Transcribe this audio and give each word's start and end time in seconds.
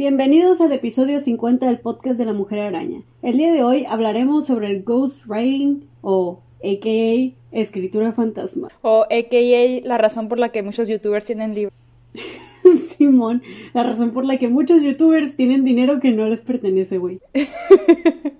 Bienvenidos 0.00 0.62
al 0.62 0.72
episodio 0.72 1.20
50 1.20 1.66
del 1.66 1.78
podcast 1.78 2.18
de 2.18 2.24
la 2.24 2.32
Mujer 2.32 2.60
Araña. 2.60 3.02
El 3.20 3.36
día 3.36 3.52
de 3.52 3.62
hoy 3.62 3.84
hablaremos 3.84 4.46
sobre 4.46 4.68
el 4.68 4.82
ghostwriting 4.82 5.88
o 6.00 6.40
AKA 6.64 7.36
escritura 7.52 8.12
fantasma. 8.12 8.68
O 8.80 9.02
AKA 9.02 9.86
la 9.86 9.98
razón 9.98 10.28
por 10.28 10.38
la 10.38 10.52
que 10.52 10.62
muchos 10.62 10.88
youtubers 10.88 11.26
tienen 11.26 11.54
libros. 11.54 11.74
Simón, 12.86 13.42
la 13.74 13.82
razón 13.82 14.12
por 14.12 14.24
la 14.24 14.38
que 14.38 14.48
muchos 14.48 14.82
youtubers 14.82 15.36
tienen 15.36 15.64
dinero 15.64 16.00
que 16.00 16.12
no 16.12 16.26
les 16.28 16.40
pertenece, 16.40 16.96
güey. 16.96 17.20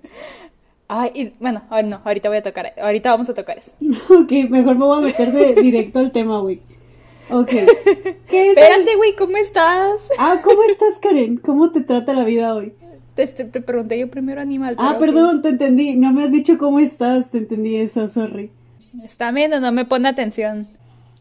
Ay, 0.93 1.13
y, 1.15 1.33
bueno, 1.39 1.63
no, 1.85 2.01
ahorita 2.05 2.29
voy 2.29 2.39
a 2.39 2.43
tocar, 2.43 2.75
ahorita 2.77 3.13
vamos 3.13 3.29
a 3.29 3.35
tocar 3.35 3.59
eso. 3.59 3.71
ok, 4.13 4.51
mejor 4.51 4.77
me 4.77 4.85
voy 4.85 4.99
a 4.99 5.07
meter 5.07 5.31
de 5.31 5.55
directo 5.63 6.01
al 6.01 6.11
tema, 6.11 6.41
güey. 6.41 6.61
Ok. 7.31 7.47
¿Qué 7.49 8.51
es 8.51 8.59
Espérate, 8.59 8.97
güey, 8.97 9.15
¿cómo 9.15 9.37
estás? 9.37 10.11
Ah, 10.19 10.41
¿cómo 10.43 10.61
estás, 10.65 10.99
Karen? 10.99 11.37
¿Cómo 11.37 11.71
te 11.71 11.83
trata 11.83 12.13
la 12.13 12.25
vida 12.25 12.57
hoy? 12.57 12.73
Te, 13.15 13.25
te, 13.29 13.61
pregunté 13.61 14.01
yo 14.01 14.11
primero, 14.11 14.41
animal. 14.41 14.75
Ah, 14.79 14.97
perdón, 14.99 15.43
te 15.43 15.51
entendí. 15.51 15.95
No 15.95 16.13
me 16.13 16.25
has 16.25 16.33
dicho 16.33 16.59
cómo 16.59 16.81
estás. 16.81 17.31
Te 17.31 17.39
entendí 17.39 17.77
eso, 17.77 18.09
sorry. 18.09 18.51
Está 19.05 19.31
bien 19.31 19.53
o 19.53 19.61
no 19.61 19.71
me 19.71 19.85
pone 19.85 20.09
atención. 20.09 20.67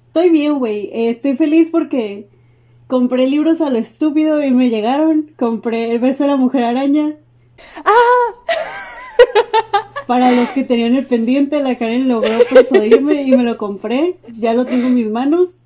Estoy 0.08 0.32
bien, 0.32 0.58
güey. 0.58 0.90
Eh, 0.91 1.12
estoy 1.12 1.38
feliz 1.38 1.70
porque 1.70 2.27
compré 2.88 3.27
libros 3.27 3.62
a 3.62 3.70
lo 3.70 3.77
estúpido 3.77 4.44
y 4.44 4.49
me 4.49 4.70
llegaron. 4.70 5.30
Compré 5.38 5.91
El 5.91 5.99
beso 5.99 6.24
de 6.24 6.30
la 6.32 6.38
mujer 6.38 6.63
araña. 6.63 7.18
¡Ah! 7.86 8.68
Para 10.07 10.31
los 10.31 10.49
que 10.49 10.63
tenían 10.63 10.95
el 10.95 11.05
pendiente, 11.05 11.62
la 11.62 11.77
Karen 11.77 12.07
logró 12.07 12.31
persuadirme 12.51 13.21
y 13.23 13.31
me 13.31 13.43
lo 13.43 13.57
compré. 13.57 14.17
Ya 14.39 14.53
lo 14.53 14.65
tengo 14.65 14.87
en 14.87 14.95
mis 14.95 15.09
manos. 15.09 15.62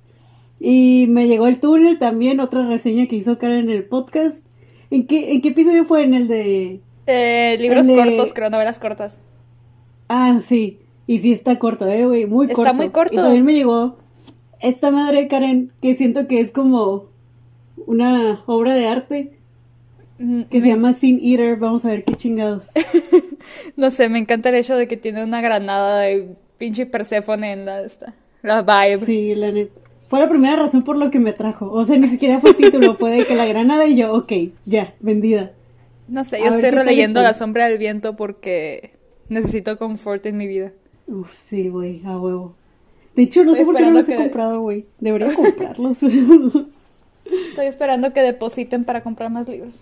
Y 0.60 1.06
me 1.08 1.28
llegó 1.28 1.46
el 1.46 1.60
túnel 1.60 1.98
también, 1.98 2.40
otra 2.40 2.66
reseña 2.66 3.06
que 3.06 3.16
hizo 3.16 3.38
Karen 3.38 3.64
en 3.64 3.70
el 3.70 3.84
podcast. 3.84 4.46
¿En 4.90 5.06
qué, 5.06 5.32
¿En 5.32 5.40
qué 5.40 5.48
episodio 5.48 5.84
fue? 5.84 6.04
¿En 6.04 6.14
el 6.14 6.28
de...? 6.28 6.80
Eh, 7.06 7.56
libros 7.60 7.86
cortos, 7.86 8.32
creo, 8.34 8.50
novelas 8.50 8.78
cortas. 8.78 9.14
Ah, 10.08 10.38
sí. 10.40 10.78
Y 11.06 11.18
sí 11.20 11.32
está 11.32 11.58
corto, 11.58 11.86
eh, 11.88 12.06
güey, 12.06 12.26
muy 12.26 12.46
corto. 12.48 12.62
Está 12.62 12.72
muy 12.72 12.88
corto. 12.90 13.14
Y 13.14 13.16
también 13.16 13.44
me 13.44 13.54
llegó 13.54 13.96
esta 14.60 14.90
madre, 14.90 15.28
Karen, 15.28 15.72
que 15.82 15.94
siento 15.94 16.26
que 16.26 16.40
es 16.40 16.50
como 16.50 17.06
una 17.86 18.42
obra 18.46 18.74
de 18.74 18.86
arte. 18.86 19.38
Mm, 20.18 20.42
que 20.42 20.60
se 20.60 20.68
llama 20.68 20.92
Sin 20.92 21.18
Eater, 21.20 21.56
vamos 21.56 21.84
a 21.84 21.90
ver 21.90 22.04
qué 22.04 22.14
chingados. 22.14 22.68
no 23.76 23.90
sé, 23.90 24.08
me 24.08 24.18
encanta 24.18 24.50
el 24.50 24.56
hecho 24.56 24.76
de 24.76 24.86
que 24.86 24.96
tiene 24.96 25.24
una 25.24 25.40
granada 25.40 26.00
de 26.00 26.36
pinche 26.58 26.86
Persephone 26.86 27.52
en 27.52 27.66
la, 27.66 27.82
esta, 27.82 28.14
la 28.42 28.62
vibe. 28.62 29.04
Sí, 29.04 29.34
la 29.34 29.50
neta. 29.50 29.80
Fue 30.08 30.20
la 30.20 30.28
primera 30.28 30.56
razón 30.56 30.84
por 30.84 30.96
lo 30.96 31.10
que 31.10 31.18
me 31.18 31.32
trajo. 31.32 31.70
O 31.72 31.84
sea, 31.84 31.98
ni 31.98 32.08
siquiera 32.08 32.38
fue 32.38 32.54
título, 32.54 32.94
fue 32.94 33.10
de 33.10 33.26
que 33.26 33.34
la 33.34 33.46
granada 33.46 33.86
y 33.86 33.96
yo, 33.96 34.14
ok, 34.14 34.32
ya, 34.64 34.94
vendida. 35.00 35.52
No 36.06 36.24
sé, 36.24 36.38
yo 36.38 36.52
estoy 36.52 36.70
releyendo 36.70 37.22
La 37.22 37.34
sombra 37.34 37.66
del 37.68 37.78
viento 37.78 38.14
porque 38.14 38.92
necesito 39.28 39.78
confort 39.78 40.24
en 40.26 40.36
mi 40.36 40.46
vida. 40.46 40.72
Uf, 41.06 41.34
sí, 41.34 41.68
güey, 41.68 42.02
a 42.04 42.18
huevo. 42.18 42.54
De 43.16 43.22
hecho, 43.22 43.44
no 43.44 43.54
sé 43.54 43.64
por 43.64 43.76
qué 43.76 43.82
no 43.82 43.90
los 43.92 44.08
he 44.08 44.16
comprado, 44.16 44.60
güey. 44.60 44.86
Debería 45.00 45.34
comprarlos. 45.34 46.02
Estoy 46.02 47.66
esperando 47.66 48.12
que 48.12 48.20
depositen 48.20 48.84
para 48.84 49.02
comprar 49.02 49.30
más 49.30 49.48
libros. 49.48 49.74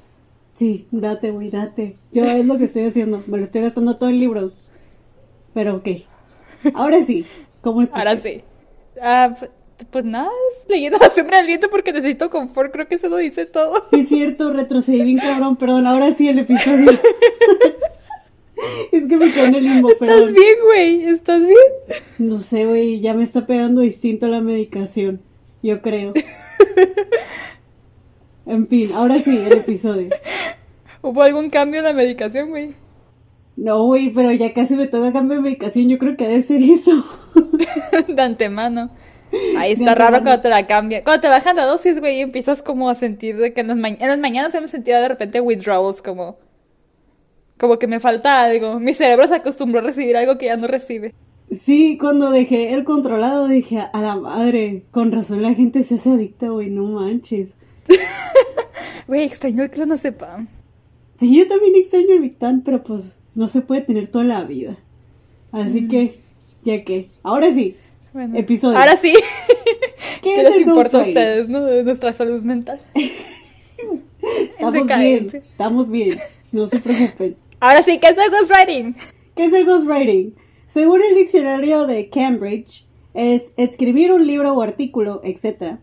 Sí, 0.52 0.86
date, 0.90 1.30
güey, 1.30 1.50
date. 1.50 1.96
Yo 2.12 2.24
es 2.24 2.44
lo 2.44 2.58
que 2.58 2.64
estoy 2.64 2.84
haciendo. 2.84 3.22
Me 3.26 3.38
lo 3.38 3.44
estoy 3.44 3.62
gastando 3.62 3.96
todo 3.96 4.10
en 4.10 4.18
libros. 4.18 4.62
Pero 5.54 5.76
ok. 5.76 5.88
Ahora 6.74 7.02
sí. 7.04 7.24
¿Cómo 7.60 7.82
estás? 7.82 7.98
Ahora 7.98 8.16
sí. 8.16 8.42
Ah, 9.00 9.34
pues 9.90 10.04
nada, 10.04 10.30
leyendo 10.68 10.98
la 10.98 11.10
sombra 11.10 11.38
del 11.38 11.46
viento 11.46 11.70
porque 11.70 11.92
necesito 11.92 12.30
confort, 12.30 12.72
creo 12.72 12.88
que 12.88 12.96
eso 12.96 13.08
lo 13.08 13.16
dice 13.16 13.46
todo. 13.46 13.84
Sí, 13.90 14.00
es 14.00 14.08
cierto, 14.08 14.52
retrocedí 14.52 15.02
bien 15.02 15.18
cabrón, 15.18 15.56
perdón, 15.56 15.86
ahora 15.86 16.12
sí 16.12 16.28
el 16.28 16.40
episodio. 16.40 16.92
es 18.92 19.08
que 19.08 19.16
me 19.16 19.32
quedé 19.32 19.44
en 19.44 19.54
el 19.54 19.64
limbo, 19.64 19.90
¿Estás 19.90 20.32
bien, 20.32 20.56
güey? 20.64 21.04
¿Estás 21.04 21.40
bien? 21.40 21.56
No 22.18 22.38
sé, 22.38 22.66
güey, 22.66 23.00
ya 23.00 23.14
me 23.14 23.24
está 23.24 23.46
pegando 23.46 23.80
distinto 23.80 24.28
la 24.28 24.40
medicación, 24.40 25.20
yo 25.62 25.82
creo. 25.82 26.12
en 28.46 28.66
fin, 28.68 28.92
ahora 28.92 29.16
sí, 29.16 29.36
el 29.36 29.52
episodio. 29.52 30.10
¿Hubo 31.02 31.22
algún 31.22 31.50
cambio 31.50 31.80
en 31.80 31.86
la 31.86 31.92
medicación, 31.92 32.50
güey? 32.50 32.74
No, 33.56 33.84
güey, 33.84 34.10
pero 34.10 34.32
ya 34.32 34.52
casi 34.54 34.74
me 34.74 34.86
toca 34.86 35.12
cambio 35.12 35.36
de 35.36 35.42
medicación, 35.42 35.88
yo 35.88 35.98
creo 35.98 36.16
que 36.16 36.26
debe 36.26 36.42
ser 36.42 36.62
eso. 36.62 37.04
de 38.08 38.22
antemano. 38.22 38.90
Ahí 39.56 39.72
está 39.72 39.94
raro 39.94 40.22
cuando 40.22 40.40
te 40.40 40.48
la 40.48 40.66
cambian. 40.66 41.02
Cuando 41.02 41.22
te 41.22 41.28
bajan 41.28 41.56
la 41.56 41.64
dosis, 41.64 42.00
güey, 42.00 42.20
empiezas 42.20 42.62
como 42.62 42.90
a 42.90 42.94
sentir 42.94 43.36
de 43.36 43.52
que 43.52 43.62
en 43.62 43.68
las, 43.68 44.18
mañanas 44.18 44.52
se 44.52 44.60
me 44.60 44.68
sentía 44.68 45.00
de 45.00 45.08
repente 45.08 45.40
withdrawals, 45.40 46.02
como... 46.02 46.36
Como 47.58 47.78
que 47.78 47.86
me 47.86 48.00
falta 48.00 48.42
algo. 48.42 48.80
Mi 48.80 48.92
cerebro 48.92 49.28
se 49.28 49.36
acostumbró 49.36 49.80
a 49.80 49.84
recibir 49.84 50.16
algo 50.16 50.36
que 50.36 50.46
ya 50.46 50.56
no 50.56 50.66
recibe. 50.66 51.14
Sí, 51.50 51.96
cuando 51.98 52.30
dejé 52.30 52.72
el 52.72 52.84
controlado 52.84 53.46
dije, 53.46 53.78
a 53.92 54.02
la 54.02 54.16
madre, 54.16 54.84
con 54.90 55.12
razón 55.12 55.42
la 55.42 55.54
gente 55.54 55.82
se 55.82 55.96
hace 55.96 56.10
adicta, 56.10 56.48
güey, 56.48 56.70
no 56.70 56.84
manches. 56.84 57.54
Güey, 59.06 59.24
extraño 59.24 59.62
el 59.62 59.70
clonazepam. 59.70 60.48
Sí, 61.18 61.36
yo 61.36 61.46
también 61.48 61.74
extraño 61.76 62.14
el 62.14 62.20
Victan, 62.20 62.62
pero 62.64 62.82
pues 62.82 63.18
no 63.34 63.48
se 63.48 63.60
puede 63.60 63.82
tener 63.82 64.08
toda 64.08 64.24
la 64.24 64.44
vida. 64.44 64.76
Así 65.50 65.88
que, 65.88 66.18
ya 66.64 66.82
que, 66.84 67.10
ahora 67.22 67.52
sí, 67.52 67.76
episodio. 68.34 68.78
Ahora 68.78 68.96
sí. 68.96 69.14
¿Qué, 70.22 70.42
les 70.42 70.60
importa 70.60 71.00
a 71.00 71.02
ustedes, 71.02 71.48
no? 71.48 71.60
Nuestra 71.82 72.12
salud 72.12 72.42
mental. 72.42 72.80
estamos 74.48 74.86
bien, 74.86 75.26
estamos 75.32 75.90
bien, 75.90 76.18
no 76.52 76.66
se 76.66 76.78
preocupen. 76.78 77.36
Ahora 77.60 77.82
sí, 77.82 77.98
¿qué 77.98 78.08
es 78.08 78.18
el 78.18 78.30
ghostwriting? 78.30 78.96
¿Qué 79.34 79.44
es 79.44 79.52
el 79.52 79.66
ghostwriting? 79.66 80.34
Según 80.66 81.02
el 81.02 81.14
diccionario 81.14 81.86
de 81.86 82.08
Cambridge, 82.08 82.86
es 83.14 83.52
escribir 83.56 84.12
un 84.12 84.26
libro 84.26 84.54
o 84.54 84.62
artículo, 84.62 85.20
etc., 85.22 85.78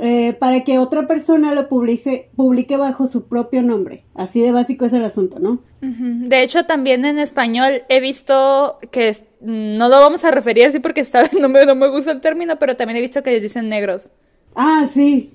eh, 0.00 0.32
para 0.32 0.62
que 0.62 0.78
otra 0.78 1.06
persona 1.06 1.54
lo 1.54 1.68
publique, 1.68 2.30
publique 2.36 2.76
bajo 2.76 3.08
su 3.08 3.26
propio 3.26 3.62
nombre. 3.62 4.04
Así 4.14 4.40
de 4.40 4.52
básico 4.52 4.84
es 4.84 4.92
el 4.92 5.04
asunto, 5.04 5.40
¿no? 5.40 5.60
De 5.80 6.42
hecho, 6.42 6.64
también 6.66 7.04
en 7.04 7.18
español 7.18 7.82
he 7.88 8.00
visto 8.00 8.78
que 8.90 9.16
no 9.40 9.88
lo 9.88 9.98
vamos 9.98 10.24
a 10.24 10.30
referir 10.30 10.66
así 10.66 10.78
porque 10.78 11.00
está, 11.00 11.28
no, 11.40 11.48
me, 11.48 11.66
no 11.66 11.74
me 11.74 11.88
gusta 11.88 12.12
el 12.12 12.20
término, 12.20 12.58
pero 12.58 12.76
también 12.76 12.96
he 12.96 13.00
visto 13.00 13.22
que 13.22 13.32
les 13.32 13.42
dicen 13.42 13.68
negros. 13.68 14.10
Ah, 14.54 14.86
sí. 14.92 15.32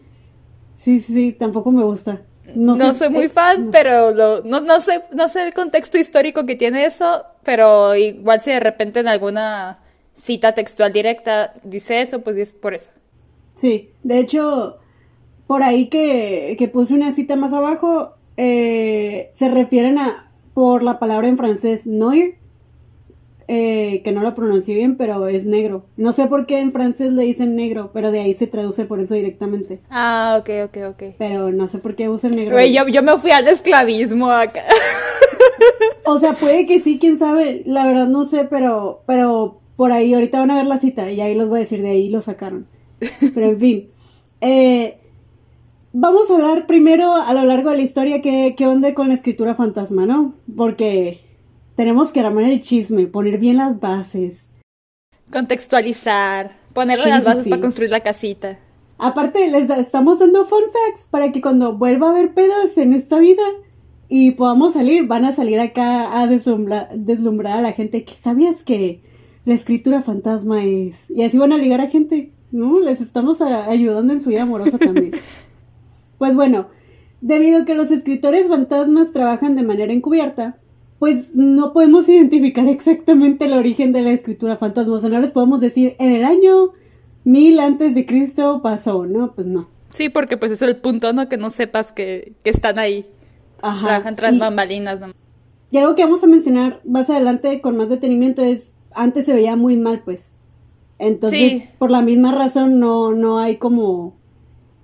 Sí, 0.77 0.99
sí, 0.99 1.33
tampoco 1.33 1.71
me 1.71 1.83
gusta. 1.83 2.21
No, 2.55 2.93
soy 2.93 3.09
muy 3.09 3.25
eh, 3.25 3.29
fan, 3.29 3.69
pero 3.71 4.11
no, 4.43 4.59
no, 4.61 4.79
sé, 4.81 5.01
no 5.11 5.27
sé 5.27 5.45
el 5.45 5.53
contexto 5.53 5.97
histórico 5.97 6.45
que 6.45 6.55
tiene 6.55 6.85
eso, 6.85 7.23
pero 7.43 7.95
igual 7.95 8.41
si 8.41 8.51
de 8.51 8.59
repente 8.59 8.99
en 8.99 9.07
alguna 9.07 9.79
cita 10.13 10.53
textual 10.53 10.91
directa 10.91 11.53
dice 11.63 12.01
eso, 12.01 12.21
pues 12.21 12.37
es 12.37 12.51
por 12.51 12.73
eso. 12.73 12.91
Sí, 13.55 13.89
de 14.03 14.19
hecho, 14.19 14.77
por 15.47 15.63
ahí 15.63 15.87
que, 15.87 16.55
que 16.57 16.67
puse 16.67 16.93
una 16.93 17.11
cita 17.11 17.35
más 17.35 17.53
abajo, 17.53 18.13
eh, 18.37 19.29
se 19.33 19.49
refieren 19.49 19.97
a, 19.99 20.31
por 20.53 20.83
la 20.83 20.99
palabra 20.99 21.27
en 21.27 21.37
francés, 21.37 21.87
noir, 21.87 22.37
eh, 23.47 24.01
que 24.03 24.11
no 24.11 24.21
lo 24.21 24.35
pronuncié 24.35 24.75
bien, 24.75 24.95
pero 24.95 25.27
es 25.27 25.45
negro. 25.45 25.85
No 25.97 26.13
sé 26.13 26.27
por 26.27 26.45
qué 26.45 26.59
en 26.59 26.71
francés 26.71 27.11
le 27.11 27.23
dicen 27.23 27.55
negro, 27.55 27.91
pero 27.93 28.11
de 28.11 28.21
ahí 28.21 28.33
se 28.33 28.47
traduce 28.47 28.85
por 28.85 28.99
eso 28.99 29.15
directamente. 29.15 29.79
Ah, 29.89 30.37
ok, 30.39 30.49
ok, 30.65 30.77
ok. 30.91 31.03
Pero 31.17 31.51
no 31.51 31.67
sé 31.67 31.79
por 31.79 31.95
qué 31.95 32.09
usan 32.09 32.35
negro. 32.35 32.59
yo, 32.61 32.87
yo 32.87 33.03
me 33.03 33.17
fui 33.17 33.31
al 33.31 33.47
esclavismo 33.47 34.31
acá. 34.31 34.63
o 36.05 36.19
sea, 36.19 36.33
puede 36.33 36.65
que 36.65 36.79
sí, 36.79 36.99
quién 36.99 37.19
sabe. 37.19 37.63
La 37.65 37.85
verdad 37.85 38.07
no 38.07 38.25
sé, 38.25 38.45
pero, 38.49 39.03
pero 39.05 39.59
por 39.75 39.91
ahí 39.91 40.13
ahorita 40.13 40.39
van 40.39 40.51
a 40.51 40.55
ver 40.55 40.65
la 40.65 40.77
cita 40.77 41.11
y 41.11 41.19
ahí 41.19 41.35
los 41.35 41.49
voy 41.49 41.57
a 41.57 41.61
decir, 41.61 41.81
de 41.81 41.89
ahí 41.89 42.09
lo 42.09 42.21
sacaron. 42.21 42.67
Pero 43.33 43.47
en 43.47 43.59
fin. 43.59 43.89
Eh, 44.41 44.97
vamos 45.93 46.29
a 46.29 46.35
hablar 46.35 46.67
primero 46.67 47.13
a 47.15 47.33
lo 47.33 47.45
largo 47.45 47.69
de 47.69 47.77
la 47.77 47.83
historia 47.83 48.21
qué, 48.21 48.55
qué 48.57 48.67
onda 48.67 48.93
con 48.93 49.07
la 49.07 49.13
escritura 49.13 49.55
fantasma, 49.55 50.05
¿no? 50.05 50.33
Porque 50.55 51.21
tenemos 51.75 52.11
que 52.11 52.19
armar 52.19 52.43
el 52.45 52.61
chisme, 52.61 53.07
poner 53.07 53.37
bien 53.37 53.57
las 53.57 53.79
bases. 53.79 54.49
Contextualizar, 55.31 56.57
ponerle 56.73 57.07
las 57.07 57.23
bases 57.23 57.47
para 57.47 57.61
construir 57.61 57.89
la 57.89 58.01
casita. 58.01 58.59
Aparte, 58.97 59.49
les 59.49 59.69
estamos 59.69 60.19
dando 60.19 60.45
fun 60.45 60.63
facts 60.71 61.07
para 61.09 61.31
que 61.31 61.41
cuando 61.41 61.75
vuelva 61.77 62.07
a 62.07 62.11
haber 62.11 62.33
pedas 62.33 62.77
en 62.77 62.93
esta 62.93 63.19
vida 63.19 63.43
y 64.07 64.31
podamos 64.31 64.73
salir, 64.73 65.07
van 65.07 65.25
a 65.25 65.33
salir 65.33 65.59
acá 65.59 66.21
a 66.21 66.27
deslumbrar 66.27 67.57
a 67.57 67.61
la 67.61 67.71
gente 67.71 68.03
que 68.03 68.13
sabías 68.13 68.63
que 68.63 69.01
la 69.45 69.55
escritura 69.55 70.01
fantasma 70.03 70.63
es. 70.63 71.09
Y 71.09 71.23
así 71.23 71.37
van 71.37 71.51
a 71.51 71.57
ligar 71.57 71.81
a 71.81 71.87
gente. 71.87 72.31
¿No? 72.53 72.79
Les 72.79 73.01
estamos 73.01 73.41
ayudando 73.41 74.13
en 74.13 74.21
su 74.21 74.29
vida 74.29 74.43
amorosa 74.43 74.77
también. 74.77 75.11
pues 76.17 76.35
bueno, 76.35 76.67
debido 77.19 77.63
a 77.63 77.65
que 77.65 77.75
los 77.75 77.91
escritores 77.91 78.47
fantasmas 78.47 79.11
trabajan 79.11 79.55
de 79.55 79.63
manera 79.63 79.91
encubierta, 79.91 80.57
pues 80.99 81.35
no 81.35 81.73
podemos 81.73 82.07
identificar 82.07 82.67
exactamente 82.69 83.45
el 83.45 83.53
origen 83.53 83.91
de 83.91 84.03
la 84.03 84.11
escritura 84.11 84.55
fantasma. 84.55 84.93
O 84.93 84.99
sea, 85.01 85.09
no 85.09 85.19
les 85.19 85.31
podemos 85.31 85.59
decir 85.59 85.95
en 85.99 86.11
el 86.13 86.23
año 86.23 86.69
mil 87.25 87.59
antes 87.59 87.95
de 87.95 88.05
Cristo 88.05 88.61
pasó, 88.63 89.05
¿no? 89.05 89.33
Pues 89.33 89.47
no. 89.47 89.67
Sí, 89.89 90.09
porque 90.09 90.37
pues 90.37 90.51
es 90.51 90.61
el 90.61 90.77
punto, 90.77 91.11
¿no? 91.11 91.27
Que 91.27 91.37
no 91.37 91.49
sepas 91.49 91.91
que, 91.91 92.33
que 92.43 92.49
están 92.51 92.79
ahí. 92.79 93.05
Ajá. 93.61 93.87
Trabajan 93.87 94.15
tras 94.15 94.35
Y- 94.35 94.39
bambalinas, 94.39 94.99
¿no? 94.99 95.07
Y 95.71 95.77
algo 95.77 95.95
que 95.95 96.03
vamos 96.03 96.23
a 96.23 96.27
mencionar 96.27 96.81
más 96.85 97.09
adelante 97.09 97.59
con 97.59 97.75
más 97.77 97.89
detenimiento 97.89 98.43
es, 98.43 98.75
antes 98.93 99.25
se 99.25 99.33
veía 99.33 99.55
muy 99.55 99.75
mal, 99.75 100.03
pues. 100.05 100.35
Entonces, 100.99 101.51
Sí. 101.51 101.63
por 101.77 101.91
la 101.91 102.01
misma 102.01 102.31
razón, 102.31 102.79
no, 102.79 103.13
no 103.13 103.39
hay 103.39 103.57
como 103.57 104.13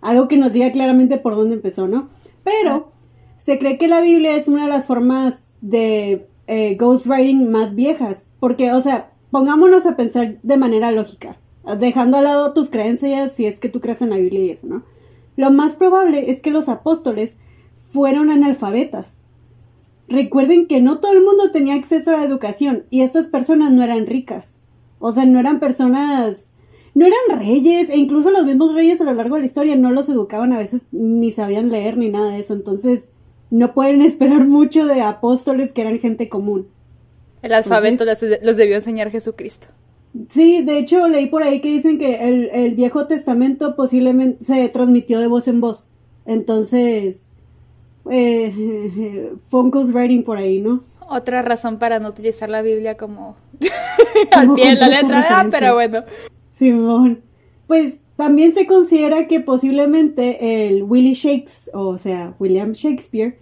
algo 0.02 0.28
que 0.28 0.38
nos 0.38 0.54
diga 0.54 0.72
claramente 0.72 1.18
por 1.18 1.36
dónde 1.36 1.56
empezó, 1.56 1.88
¿no? 1.88 2.10
Pero 2.44 2.92
se 3.38 3.60
cree 3.60 3.78
que 3.78 3.88
la 3.88 4.02
Biblia 4.02 4.36
es 4.36 4.48
una 4.48 4.64
de 4.64 4.70
las 4.70 4.86
formas 4.86 5.54
de 5.62 6.28
eh, 6.48 6.76
ghostwriting 6.76 7.52
más 7.52 7.76
viejas. 7.76 8.32
Porque, 8.40 8.72
o 8.72 8.82
sea, 8.82 9.12
pongámonos 9.32 9.86
a 9.86 9.96
pensar 9.96 10.40
de 10.42 10.58
manera 10.58 10.92
lógica, 10.92 11.38
dejando 11.80 12.18
al 12.18 12.24
lado 12.24 12.54
tus 12.54 12.70
creencias 12.70 13.34
si 13.34 13.46
es 13.46 13.60
que 13.60 13.70
tú 13.70 13.80
crees 13.82 14.02
en 14.02 14.10
la 14.10 14.18
Biblia 14.18 14.46
y 14.46 14.50
eso, 14.50 14.68
¿no? 14.68 14.84
Lo 15.38 15.52
más 15.52 15.74
probable 15.74 16.32
es 16.32 16.42
que 16.42 16.52
los 16.52 16.68
apóstoles 16.68 17.38
fueron 17.92 18.30
analfabetas. 18.32 19.22
Recuerden 20.08 20.66
que 20.66 20.82
no 20.82 21.00
todo 21.00 21.14
el 21.14 21.24
mundo 21.24 21.52
tenía 21.52 21.76
acceso 21.76 22.10
a 22.12 22.18
la 22.18 22.24
educación 22.24 22.86
y 22.90 23.02
estas 23.02 23.28
personas 23.28 23.72
no 23.72 23.84
eran 23.84 24.08
ricas. 24.08 24.60
O 25.00 25.12
sea, 25.12 25.26
no 25.26 25.40
eran 25.40 25.60
personas, 25.60 26.52
no 26.94 27.06
eran 27.06 27.40
reyes 27.40 27.90
e 27.90 27.98
incluso 27.98 28.32
los 28.32 28.46
mismos 28.46 28.74
reyes 28.76 29.02
a 29.02 29.06
lo 29.06 29.14
largo 29.14 29.36
de 29.36 29.42
la 29.42 29.48
historia 29.48 29.76
no 29.76 29.92
los 29.92 30.10
educaban 30.10 30.54
a 30.54 30.58
veces 30.58 30.88
ni 30.92 31.32
sabían 31.32 31.70
leer 31.70 31.98
ni 31.98 32.10
nada 32.10 32.32
de 32.32 32.40
eso. 32.40 32.54
Entonces, 32.54 33.12
no 33.50 33.74
pueden 33.74 34.02
esperar 34.04 34.48
mucho 34.48 34.86
de 34.86 35.02
apóstoles 35.02 35.74
que 35.74 35.82
eran 35.82 36.00
gente 36.00 36.30
común. 36.30 36.68
El 37.42 37.54
alfabeto 37.54 38.04
los, 38.04 38.20
los 38.42 38.58
debió 38.58 38.76
enseñar 38.76 39.12
Jesucristo. 39.12 39.68
Sí, 40.28 40.64
de 40.64 40.80
hecho 40.80 41.08
leí 41.08 41.28
por 41.28 41.44
ahí 41.44 41.62
que 41.62 41.70
dicen 41.70 42.00
que 42.00 42.28
el, 42.28 42.50
el 42.52 42.76
Viejo 42.76 43.08
Testamento 43.08 43.76
posiblemente 43.76 44.44
se 44.44 44.68
transmitió 44.70 45.20
de 45.20 45.28
voz 45.28 45.48
en 45.48 45.62
voz. 45.62 45.90
Entonces, 46.26 47.28
eh, 48.10 49.32
fue 49.50 49.62
un 49.62 49.72
ghostwriting 49.72 50.24
por 50.24 50.38
ahí, 50.38 50.60
¿no? 50.60 50.84
Otra 51.08 51.42
razón 51.42 51.80
para 51.80 52.00
no 52.00 52.10
utilizar 52.10 52.50
la 52.50 52.62
Biblia 52.62 52.98
como 52.98 53.36
al 54.36 54.42
Como 54.48 54.56
pie 54.56 54.70
de 54.70 54.76
la 54.76 54.88
letra, 54.88 55.22
referencia. 55.22 55.48
pero 55.52 55.74
bueno. 55.76 56.04
Simón. 56.54 57.22
Pues 57.68 58.02
también 58.16 58.54
se 58.54 58.66
considera 58.66 59.28
que 59.28 59.40
posiblemente 59.40 60.68
el 60.68 60.84
Willie 60.84 61.14
Shakes, 61.14 61.70
o 61.74 61.98
sea, 61.98 62.34
William 62.40 62.74
Shakespeare, 62.74 63.38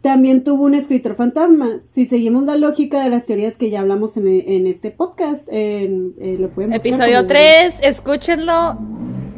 también 0.00 0.44
tuvo 0.44 0.64
un 0.64 0.74
escritor 0.74 1.16
fantasma. 1.16 1.80
Si 1.80 2.06
seguimos 2.06 2.44
la 2.44 2.56
lógica 2.56 3.02
de 3.02 3.10
las 3.10 3.26
teorías 3.26 3.58
que 3.58 3.70
ya 3.70 3.80
hablamos 3.80 4.16
en, 4.16 4.28
en 4.28 4.66
este 4.68 4.92
podcast, 4.92 5.48
en- 5.50 6.14
eh, 6.20 6.36
lo 6.38 6.48
buscar 6.48 6.86
Episodio 6.88 7.16
como- 7.16 7.26
3, 7.28 7.74
escúchenlo. 7.82 8.78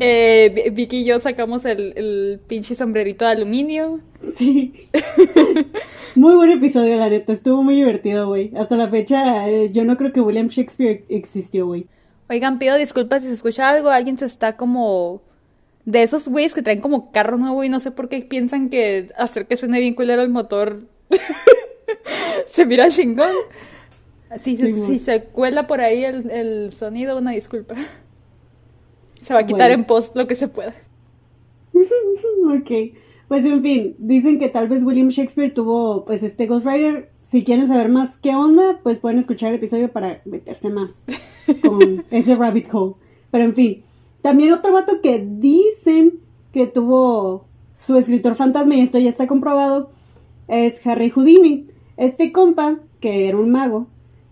Eh, 0.01 0.53
Vi- 0.55 0.71
Vicky 0.71 0.97
y 0.99 1.05
yo 1.05 1.21
sacamos 1.21 1.65
el, 1.65 1.93
el 1.97 2.41
pinche 2.47 2.75
sombrerito 2.75 3.25
de 3.25 3.33
aluminio. 3.33 4.01
Sí. 4.23 4.73
muy 6.15 6.35
buen 6.35 6.51
episodio, 6.51 6.97
la 6.97 7.09
neta. 7.09 7.33
Estuvo 7.33 7.63
muy 7.63 7.75
divertido, 7.75 8.29
güey. 8.29 8.53
Hasta 8.57 8.77
la 8.77 8.89
fecha, 8.89 9.49
eh, 9.49 9.71
yo 9.73 9.85
no 9.85 9.97
creo 9.97 10.13
que 10.13 10.21
William 10.21 10.49
Shakespeare 10.49 11.05
existió, 11.09 11.67
güey. 11.67 11.87
Oigan, 12.31 12.59
pido 12.59 12.77
disculpas 12.77 13.23
si 13.23 13.29
se 13.29 13.35
escucha 13.35 13.69
algo. 13.69 13.89
Alguien 13.91 14.19
se 14.19 14.27
está 14.27 14.57
como. 14.57 15.23
De 15.85 16.03
esos 16.03 16.29
güeyes 16.29 16.53
que 16.53 16.61
traen 16.63 16.81
como 16.83 17.11
carro 17.13 17.39
nuevo 17.39 17.65
y 17.65 17.71
no 17.71 17.81
sé 17.81 17.91
por 17.91 18.11
qué 18.11 18.21
piensan 18.21 18.69
que 18.69 19.09
hacer 19.17 19.47
que 19.47 19.57
suene 19.57 19.81
bien 19.81 19.95
culero 19.95 20.21
el 20.21 20.29
motor 20.29 20.83
se 22.47 22.67
mira 22.67 22.91
chingón. 22.91 23.31
Si, 24.39 24.59
Sí, 24.59 24.99
se 24.99 25.23
cuela 25.25 25.67
por 25.67 25.81
ahí 25.81 26.05
el, 26.05 26.31
el 26.31 26.73
sonido, 26.75 27.17
una 27.17 27.31
disculpa. 27.31 27.75
Se 29.21 29.35
va 29.35 29.41
a 29.41 29.47
quitar 29.47 29.69
Bueno. 29.69 29.83
en 29.83 29.87
post 29.87 30.17
lo 30.17 30.27
que 30.27 30.35
se 30.35 30.49
pueda. 30.49 30.75
ok. 31.75 32.71
Pues 33.29 33.45
en 33.45 33.63
fin, 33.63 33.95
dicen 33.99 34.39
que 34.39 34.49
tal 34.49 34.69
vez 34.69 34.83
William 34.83 35.09
Shakespeare 35.09 35.53
tuvo 35.53 36.05
pues 36.07 36.23
este 36.23 36.47
Ghostwriter. 36.47 37.11
Si 37.21 37.45
quieren 37.45 37.69
saber 37.69 37.91
más 37.91 38.19
qué 38.19 38.35
onda, 38.35 38.81
pues 38.83 39.01
pueden 39.01 39.19
escuchar 39.19 39.51
el 39.51 39.57
episodio 39.57 39.93
para 39.93 40.23
meterse 40.25 40.71
más 40.71 41.05
con 41.63 42.05
ese 42.11 42.37
rabbit 42.37 42.73
hole. 42.73 42.95
Pero 43.31 43.45
en 43.45 43.55
fin, 43.55 43.85
también 44.23 44.53
otro 44.53 44.73
vato 44.73 45.03
que 45.03 45.27
dicen 45.29 46.21
que 46.53 46.67
tuvo 46.67 47.45
su 47.75 47.97
escritor 47.97 48.35
fantasma, 48.35 48.75
y 48.75 48.81
esto 48.81 48.99
ya 48.99 49.11
está 49.11 49.27
comprobado, 49.27 49.91
es 50.49 50.85
Harry 50.87 51.11
Houdini. 51.11 51.67
Este 51.99 52.33
compa, 52.33 52.79
que 53.01 53.29
era 53.29 53.37
un 53.37 53.51
mago, 53.51 53.89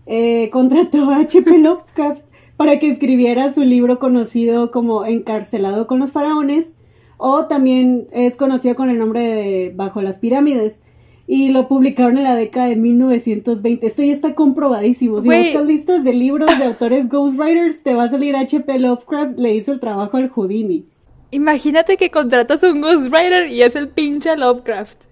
eh, 0.07 0.49
contrató 0.51 1.11
a 1.11 1.17
H.P. 1.17 1.59
Lovecraft 1.59 2.23
para 2.57 2.79
que 2.79 2.89
escribiera 2.89 3.53
su 3.53 3.63
libro 3.63 3.99
conocido 3.99 4.71
como 4.71 5.05
Encarcelado 5.05 5.87
con 5.87 5.99
los 5.99 6.11
faraones, 6.11 6.79
o 7.17 7.45
también 7.45 8.07
es 8.11 8.35
conocido 8.35 8.75
con 8.75 8.89
el 8.89 8.97
nombre 8.97 9.21
de 9.21 9.73
Bajo 9.75 10.01
las 10.01 10.19
pirámides. 10.19 10.83
Y 11.29 11.49
lo 11.49 11.67
publicaron 11.67 12.17
en 12.17 12.23
la 12.23 12.35
década 12.35 12.67
de 12.67 12.77
1920. 12.77 13.85
Esto 13.85 14.01
ya 14.01 14.13
está 14.13 14.33
comprobadísimo. 14.33 15.21
Si 15.21 15.27
buscas 15.27 15.65
listas 15.65 16.03
de 16.05 16.13
libros 16.13 16.57
de 16.57 16.63
autores 16.63 17.09
ghostwriters, 17.09 17.83
te 17.83 17.93
va 17.93 18.03
a 18.03 18.09
salir 18.09 18.33
H.P. 18.37 18.79
Lovecraft, 18.79 19.37
le 19.37 19.53
hizo 19.53 19.73
el 19.73 19.81
trabajo 19.81 20.15
al 20.15 20.29
Houdini. 20.29 20.85
Imagínate 21.31 21.97
que 21.97 22.11
contratas 22.11 22.63
un 22.63 22.79
ghostwriter 22.79 23.47
y 23.47 23.61
es 23.61 23.75
el 23.75 23.89
pinche 23.89 24.37
Lovecraft. 24.37 25.03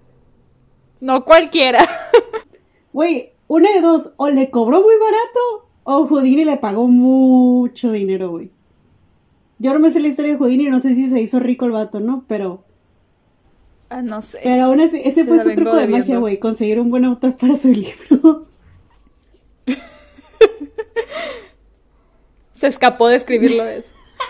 No 1.01 1.25
cualquiera. 1.25 1.79
Güey, 2.93 3.33
una 3.47 3.69
de 3.73 3.81
dos, 3.81 4.11
o 4.15 4.29
le 4.29 4.49
cobró 4.49 4.81
muy 4.81 4.93
barato, 4.97 5.64
o 5.85 6.05
Houdini 6.07 6.43
le 6.43 6.57
pagó 6.57 6.87
mucho 6.87 7.91
dinero, 7.93 8.31
güey. 8.31 8.51
Yo 9.59 9.71
no 9.73 9.79
me 9.79 9.89
sé 9.91 10.01
la 10.01 10.09
historia 10.09 10.33
de 10.33 10.37
Houdini, 10.37 10.65
no 10.67 10.81
sé 10.81 10.93
si 10.95 11.07
se 11.09 11.21
hizo 11.21 11.39
rico 11.39 11.63
el 11.65 11.71
vato, 11.71 12.01
¿no? 12.01 12.25
Pero, 12.27 12.63
Ah, 13.89 14.01
no 14.01 14.21
sé. 14.21 14.39
pero 14.43 14.65
aún 14.65 14.81
así, 14.81 14.99
ese 15.05 15.23
Te 15.23 15.29
fue 15.29 15.39
su 15.41 15.53
truco 15.55 15.75
de 15.77 15.87
magia, 15.87 16.17
güey, 16.17 16.39
conseguir 16.39 16.79
un 16.79 16.89
buen 16.89 17.05
autor 17.05 17.37
para 17.39 17.55
su 17.55 17.69
libro. 17.71 18.47
Se 22.53 22.67
escapó 22.67 23.07
de 23.07 23.17
escribirlo. 23.17 23.63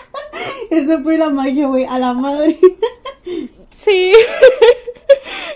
Esa 0.70 1.02
fue 1.02 1.16
la 1.16 1.30
magia, 1.30 1.66
güey, 1.68 1.84
a 1.84 1.98
la 1.98 2.12
madre. 2.12 2.58
Sí. 3.76 4.12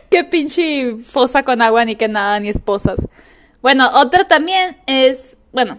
Qué 0.09 0.25
pinche 0.25 0.97
fosa 1.03 1.43
con 1.43 1.61
agua, 1.63 1.85
ni 1.85 1.97
que 1.97 2.09
nada, 2.09 2.39
ni 2.41 2.49
esposas. 2.49 3.01
Bueno, 3.63 3.89
otra 3.95 4.27
también 4.27 4.77
es, 4.87 5.37
bueno, 5.53 5.79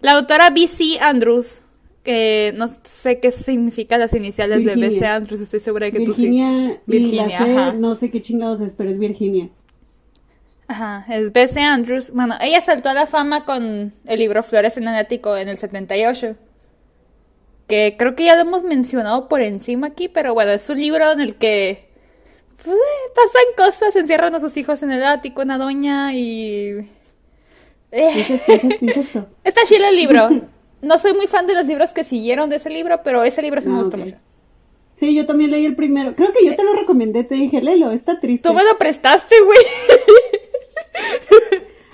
la 0.00 0.12
autora 0.12 0.50
B.C. 0.50 0.98
Andrews, 1.00 1.62
que 2.02 2.52
no 2.56 2.68
sé 2.68 3.20
qué 3.20 3.30
significan 3.30 4.00
las 4.00 4.14
iniciales 4.14 4.64
de. 4.64 4.76
B.C. 4.76 5.06
Andrews, 5.06 5.40
estoy 5.40 5.60
segura 5.60 5.86
de 5.86 5.92
que 5.92 6.00
tú 6.00 6.12
sí. 6.12 6.22
Virginia, 6.22 6.80
y 6.86 6.90
Virginia, 6.90 7.40
la 7.40 7.46
C, 7.46 7.58
ajá. 7.58 7.72
no 7.72 7.94
sé 7.94 8.10
qué 8.10 8.22
chingados 8.22 8.60
es, 8.60 8.74
pero 8.76 8.90
es 8.90 8.98
Virginia. 8.98 9.50
Ajá, 10.68 11.04
es 11.08 11.32
B.C. 11.32 11.60
Andrews. 11.60 12.12
Bueno, 12.12 12.34
ella 12.40 12.60
saltó 12.60 12.88
a 12.88 12.94
la 12.94 13.06
fama 13.06 13.44
con 13.44 13.92
el 14.06 14.18
libro 14.18 14.42
Flores 14.42 14.76
en 14.76 14.88
el 14.88 14.94
Ático 14.94 15.36
en 15.36 15.48
el 15.48 15.58
78. 15.58 16.36
Que 17.66 17.96
creo 17.98 18.16
que 18.16 18.24
ya 18.24 18.34
lo 18.34 18.42
hemos 18.42 18.64
mencionado 18.64 19.28
por 19.28 19.40
encima 19.40 19.88
aquí, 19.88 20.08
pero 20.08 20.34
bueno, 20.34 20.50
es 20.52 20.68
un 20.68 20.80
libro 20.80 21.12
en 21.12 21.20
el 21.20 21.36
que 21.36 21.91
pues, 22.64 22.76
eh, 22.76 23.10
pasan 23.14 23.42
cosas, 23.56 23.96
encierran 23.96 24.34
a 24.34 24.40
sus 24.40 24.56
hijos 24.56 24.82
en 24.82 24.92
el 24.92 25.04
ático, 25.04 25.42
una 25.42 25.58
doña 25.58 26.12
y... 26.14 26.88
¿Qué 27.90 27.92
Eh, 27.92 29.30
está 29.44 29.62
chido 29.66 29.86
el 29.86 29.96
libro. 29.96 30.28
No 30.80 30.98
soy 30.98 31.14
muy 31.14 31.26
fan 31.26 31.46
de 31.46 31.54
los 31.54 31.66
libros 31.66 31.90
que 31.92 32.04
siguieron 32.04 32.50
de 32.50 32.56
ese 32.56 32.70
libro, 32.70 33.02
pero 33.04 33.22
ese 33.22 33.42
libro 33.42 33.60
sí 33.60 33.68
me 33.68 33.76
Ah, 33.76 33.80
gusta 33.80 33.96
mucho. 33.96 34.16
Sí, 34.94 35.14
yo 35.14 35.26
también 35.26 35.50
leí 35.50 35.66
el 35.66 35.76
primero. 35.76 36.14
Creo 36.16 36.32
que 36.32 36.44
yo 36.44 36.56
te 36.56 36.64
lo 36.64 36.74
recomendé, 36.74 37.24
te 37.24 37.34
dije, 37.34 37.60
léelo, 37.60 37.90
está 37.92 38.18
triste. 38.20 38.48
Tú 38.48 38.54
me 38.54 38.64
lo 38.64 38.78
prestaste, 38.78 39.34
güey. 39.40 39.58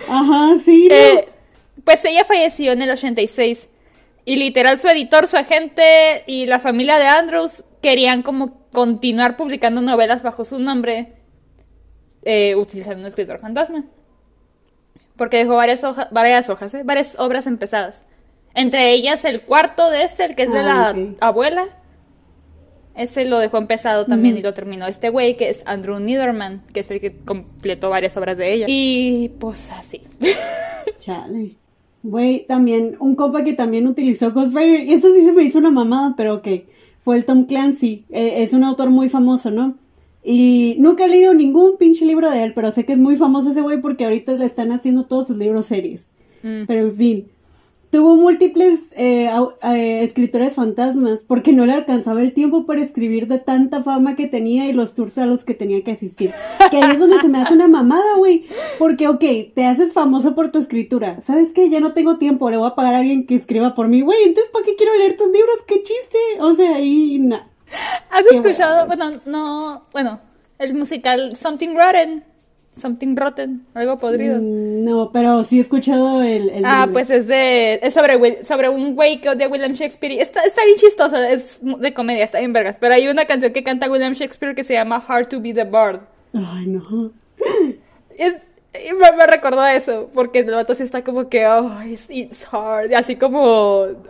Ajá, 0.08 0.56
sí, 0.64 0.86
no. 0.88 0.94
Eh, 0.94 1.28
pues 1.84 2.04
ella 2.04 2.24
falleció 2.24 2.72
en 2.72 2.82
el 2.82 2.90
86 2.90 3.68
y 4.24 4.36
literal 4.36 4.78
su 4.78 4.88
editor, 4.88 5.26
su 5.26 5.36
agente 5.36 6.22
y 6.26 6.46
la 6.46 6.58
familia 6.58 6.98
de 6.98 7.06
Andrews 7.06 7.64
querían 7.80 8.22
como 8.22 8.68
continuar 8.72 9.36
publicando 9.36 9.80
novelas 9.80 10.22
bajo 10.22 10.44
su 10.44 10.58
nombre 10.58 11.14
eh, 12.22 12.54
utilizando 12.56 13.00
un 13.00 13.06
escritor 13.06 13.38
fantasma. 13.38 13.84
Porque 15.16 15.38
dejó 15.38 15.56
varias, 15.56 15.82
hojas, 15.84 16.08
varias 16.10 16.48
hojas, 16.48 16.74
¿eh? 16.74 16.82
varias 16.84 17.18
obras 17.18 17.46
empezadas. 17.46 18.02
Entre 18.54 18.92
ellas 18.92 19.24
el 19.24 19.42
cuarto 19.42 19.90
de 19.90 20.02
este, 20.02 20.24
el 20.24 20.34
que 20.34 20.44
es 20.44 20.52
de 20.52 20.60
Ah, 20.60 20.94
la 20.94 21.26
abuela. 21.26 21.68
Ese 22.94 23.24
lo 23.24 23.38
dejó 23.38 23.58
empezado 23.58 24.06
también 24.06 24.36
y 24.36 24.42
lo 24.42 24.54
terminó 24.54 24.88
este 24.88 25.08
güey, 25.08 25.36
que 25.36 25.48
es 25.50 25.62
Andrew 25.66 26.00
Niederman, 26.00 26.64
que 26.72 26.80
es 26.80 26.90
el 26.90 27.00
que 27.00 27.16
completó 27.16 27.90
varias 27.90 28.16
obras 28.16 28.36
de 28.38 28.52
ella. 28.52 28.66
Y 28.68 29.30
pues 29.38 29.70
así. 29.70 30.02
Chale. 30.98 31.54
Güey, 32.02 32.44
también, 32.46 32.96
un 32.98 33.14
compa 33.14 33.44
que 33.44 33.52
también 33.52 33.86
utilizó 33.86 34.32
Ghostwriter, 34.32 34.80
y 34.80 34.92
eso 34.94 35.12
sí 35.12 35.24
se 35.24 35.32
me 35.32 35.44
hizo 35.44 35.58
una 35.58 35.70
mamada, 35.70 36.14
pero 36.16 36.34
ok, 36.34 36.48
fue 37.08 37.16
el 37.16 37.24
Tom 37.24 37.46
Clancy, 37.46 38.04
eh, 38.10 38.42
es 38.42 38.52
un 38.52 38.64
autor 38.64 38.90
muy 38.90 39.08
famoso, 39.08 39.50
¿no? 39.50 39.76
Y 40.22 40.76
nunca 40.78 41.06
he 41.06 41.08
leído 41.08 41.32
ningún 41.32 41.78
pinche 41.78 42.04
libro 42.04 42.30
de 42.30 42.44
él, 42.44 42.52
pero 42.54 42.70
sé 42.70 42.84
que 42.84 42.92
es 42.92 42.98
muy 42.98 43.16
famoso 43.16 43.50
ese 43.50 43.62
güey 43.62 43.80
porque 43.80 44.04
ahorita 44.04 44.34
le 44.34 44.44
están 44.44 44.72
haciendo 44.72 45.04
todos 45.04 45.28
sus 45.28 45.38
libros 45.38 45.64
series. 45.64 46.10
Mm. 46.42 46.66
Pero 46.66 46.80
en 46.80 46.94
fin. 46.94 47.26
Tuvo 47.90 48.16
múltiples 48.16 48.92
eh, 48.96 49.30
eh, 49.62 50.04
escritores 50.04 50.56
fantasmas 50.56 51.24
porque 51.26 51.52
no 51.52 51.64
le 51.64 51.72
alcanzaba 51.72 52.20
el 52.20 52.34
tiempo 52.34 52.66
para 52.66 52.82
escribir 52.82 53.28
de 53.28 53.38
tanta 53.38 53.82
fama 53.82 54.14
que 54.14 54.26
tenía 54.26 54.66
y 54.66 54.74
los 54.74 54.94
tours 54.94 55.16
a 55.16 55.24
los 55.24 55.44
que 55.44 55.54
tenía 55.54 55.82
que 55.82 55.92
asistir. 55.92 56.32
Que 56.70 56.76
ahí 56.76 56.90
es 56.92 56.98
donde 56.98 57.18
se 57.20 57.28
me 57.28 57.38
hace 57.38 57.54
una 57.54 57.66
mamada, 57.66 58.16
güey. 58.18 58.46
Porque, 58.78 59.08
ok, 59.08 59.24
te 59.54 59.64
haces 59.64 59.94
famoso 59.94 60.34
por 60.34 60.52
tu 60.52 60.58
escritura. 60.58 61.22
¿Sabes 61.22 61.52
qué? 61.54 61.70
Ya 61.70 61.80
no 61.80 61.94
tengo 61.94 62.18
tiempo, 62.18 62.50
le 62.50 62.58
voy 62.58 62.68
a 62.68 62.74
pagar 62.74 62.94
a 62.94 62.98
alguien 62.98 63.26
que 63.26 63.34
escriba 63.34 63.74
por 63.74 63.88
mí. 63.88 64.02
Güey, 64.02 64.22
entonces, 64.24 64.52
¿para 64.52 64.66
qué 64.66 64.76
quiero 64.76 64.94
leer 64.96 65.16
tus 65.16 65.28
libros? 65.28 65.62
¡Qué 65.66 65.82
chiste! 65.82 66.18
O 66.40 66.52
sea, 66.52 66.76
ahí, 66.76 67.18
nah. 67.18 67.40
¿Has 68.10 68.26
Qué 68.28 68.36
escuchado? 68.36 68.86
Bueno, 68.86 69.20
no. 69.24 69.86
Bueno, 69.92 70.20
el 70.58 70.74
musical 70.74 71.36
Something 71.36 71.74
Rotten. 71.74 72.27
Something 72.78 73.16
Rotten. 73.16 73.66
Algo 73.74 73.98
podrido. 73.98 74.38
Mm, 74.40 74.84
No, 74.84 75.10
pero 75.12 75.44
sí 75.44 75.58
he 75.58 75.60
escuchado 75.60 76.22
el... 76.22 76.48
el 76.50 76.64
Ah, 76.64 76.80
nombre. 76.86 76.92
pues 76.94 77.10
es 77.10 77.26
de. 77.26 77.74
Es 77.82 77.94
sobre, 77.94 78.16
Will- 78.16 78.44
sobre 78.44 78.68
un 78.68 78.94
güey 78.94 79.20
a 79.26 79.48
William 79.48 79.72
Shakespeare. 79.72 80.12
y 80.14 80.20
Está, 80.20 80.42
está 80.44 80.64
bien 80.64 80.76
chistosa, 80.78 81.28
es 81.30 81.60
de 81.62 81.92
comedia, 81.94 82.24
está 82.24 82.38
bien 82.38 82.52
vergas. 82.52 82.76
Pero 82.80 82.94
hay 82.94 83.08
una 83.08 83.24
canción 83.26 83.52
que 83.52 83.62
canta 83.62 83.90
William 83.90 84.12
Shakespeare 84.14 84.54
que 84.54 84.64
se 84.64 84.74
llama 84.74 85.04
Hard 85.06 85.28
to 85.28 85.40
be 85.40 85.52
the 85.52 85.64
Bard. 85.64 86.00
Ay, 86.32 86.66
no. 86.66 87.12
Es, 88.16 88.34
y 88.74 88.92
me, 88.92 89.12
me 89.16 89.26
recordó 89.26 89.60
a 89.60 89.74
eso, 89.74 90.10
porque 90.12 90.40
el 90.40 90.50
vato 90.50 90.74
sí 90.74 90.82
está 90.82 91.02
como 91.02 91.28
que, 91.28 91.46
oh, 91.46 91.82
it's, 91.84 92.06
it's 92.10 92.46
hard. 92.52 92.90
Y 92.90 92.94
así 92.94 93.16
como, 93.16 93.40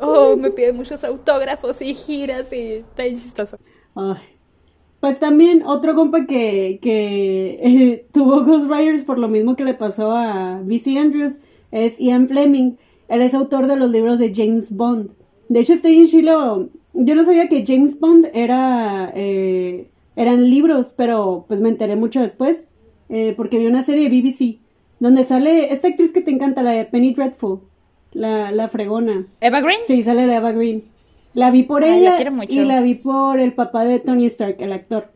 oh, 0.01 0.37
me 0.37 0.51
piden 0.51 0.77
muchos 0.77 1.05
autógrafos 1.05 1.81
y 1.81 1.95
giras 1.95 2.53
y 2.53 2.73
está 2.75 3.05
bien 3.05 3.17
chistoso. 3.17 3.59
Ay. 3.95 4.17
Pues 5.01 5.21
también 5.21 5.63
otro 5.65 5.95
compa 5.95 6.27
que, 6.27 6.81
que 6.83 7.61
eh, 7.63 8.07
tuvo 8.13 8.45
Ghostwriters 8.45 9.05
por 9.05 9.19
lo 9.19 9.29
mismo 9.29 9.55
que 9.55 9.65
le 9.65 9.75
pasó 9.75 10.13
a 10.13 10.61
V.C. 10.65 10.99
Andrews 10.99 11.39
es 11.71 11.99
Ian 11.99 12.29
Fleming. 12.29 12.77
Él 13.09 13.23
es 13.23 13.35
autor 13.35 13.67
de 13.67 13.77
los 13.77 13.91
libros 13.91 14.19
de 14.19 14.33
James 14.35 14.71
Bond. 14.71 15.11
De 15.49 15.61
hecho, 15.61 15.73
este 15.73 15.89
en 15.95 16.07
Chilo, 16.07 16.69
yo 16.93 17.15
no 17.15 17.25
sabía 17.25 17.49
que 17.49 17.65
James 17.67 17.99
Bond 18.01 18.29
era, 18.35 19.13
eh, 19.15 19.89
eran 20.15 20.51
libros, 20.51 20.93
pero 20.97 21.45
pues 21.49 21.61
me 21.61 21.71
enteré 21.71 21.97
mucho 21.97 22.21
después, 22.21 22.69
eh, 23.09 23.33
porque 23.37 23.59
vi 23.59 23.67
una 23.67 23.83
serie 23.83 24.09
de 24.09 24.21
BBC, 24.21 24.59
donde 25.01 25.25
sale 25.25 25.73
esta 25.73 25.89
actriz 25.89 26.13
que 26.13 26.21
te 26.21 26.31
encanta, 26.31 26.63
la 26.63 26.73
de 26.73 26.85
Penny 26.85 27.15
Dreadful, 27.15 27.61
la, 28.13 28.51
la 28.53 28.69
fregona. 28.69 29.27
Eva 29.41 29.61
Green. 29.61 29.81
Sí, 29.85 30.03
sale 30.03 30.27
la 30.27 30.37
Eva 30.37 30.53
Green. 30.53 30.85
La 31.35 31.51
vi 31.51 31.63
por 31.63 31.85
Ay, 31.85 32.01
la 32.01 32.19
ella 32.19 32.31
mucho. 32.31 32.53
y 32.53 32.65
la 32.65 32.81
vi 32.81 32.95
por 32.95 33.39
el 33.39 33.53
papá 33.53 33.85
de 33.85 34.01
Tony 34.01 34.27
Stark, 34.27 34.57
el 34.61 34.73
actor. 34.73 35.11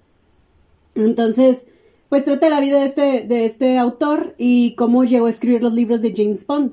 Entonces, 0.95 1.69
pues 2.09 2.25
trata 2.25 2.51
la 2.51 2.61
vida 2.61 2.81
de 2.81 2.87
este, 2.87 3.23
de 3.27 3.47
este 3.47 3.79
autor 3.79 4.35
y 4.39 4.75
cómo 4.75 5.05
llegó 5.05 5.27
a 5.27 5.31
escribir 5.31 5.63
los 5.63 5.73
libros 5.73 6.03
de 6.03 6.13
James 6.15 6.47
Bond. 6.47 6.73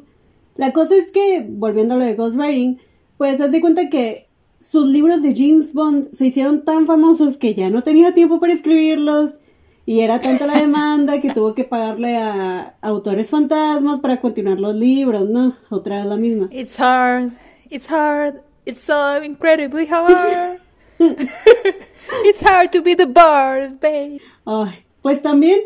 La 0.58 0.74
cosa 0.74 0.96
es 0.96 1.12
que, 1.12 1.46
volviendo 1.48 1.94
a 1.94 1.98
lo 1.98 2.04
de 2.06 2.16
Ghostwriting, 2.16 2.80
pues 3.18 3.40
hace 3.40 3.62
cuenta 3.62 3.90
que 3.90 4.28
sus 4.60 4.88
libros 4.88 5.22
de 5.24 5.34
James 5.34 5.74
Bond 5.74 6.12
se 6.12 6.26
hicieron 6.28 6.66
tan 6.66 6.86
famosos 6.86 7.38
que 7.38 7.54
ya 7.54 7.70
no 7.70 7.82
tenía 7.84 8.14
tiempo 8.14 8.42
para 8.42 8.52
escribirlos 8.52 9.40
y 9.86 10.02
era 10.02 10.20
tanta 10.20 10.46
la 10.46 10.60
demanda 10.60 11.22
que 11.22 11.34
tuvo 11.34 11.56
que 11.56 11.64
pagarle 11.64 12.18
a 12.18 12.76
autores 12.82 13.30
fantasmas 13.30 14.02
para 14.02 14.20
continuar 14.20 14.60
los 14.60 14.76
libros, 14.76 15.30
¿no? 15.30 15.56
Otra 15.70 15.96
vez 15.98 16.06
la 16.06 16.18
misma. 16.18 16.50
It's 16.52 16.78
hard, 16.78 17.32
it's 17.70 17.90
hard, 17.90 18.42
it's 18.70 18.82
so 18.82 19.22
incredibly 19.22 19.86
hard. 19.88 20.60
it's 21.00 22.44
hard 22.44 22.72
to 22.72 22.82
be 22.82 22.96
the 22.96 23.08
bard, 23.08 23.80
babe. 23.80 24.22
Ay, 24.46 24.86
pues 25.02 25.22
también, 25.22 25.60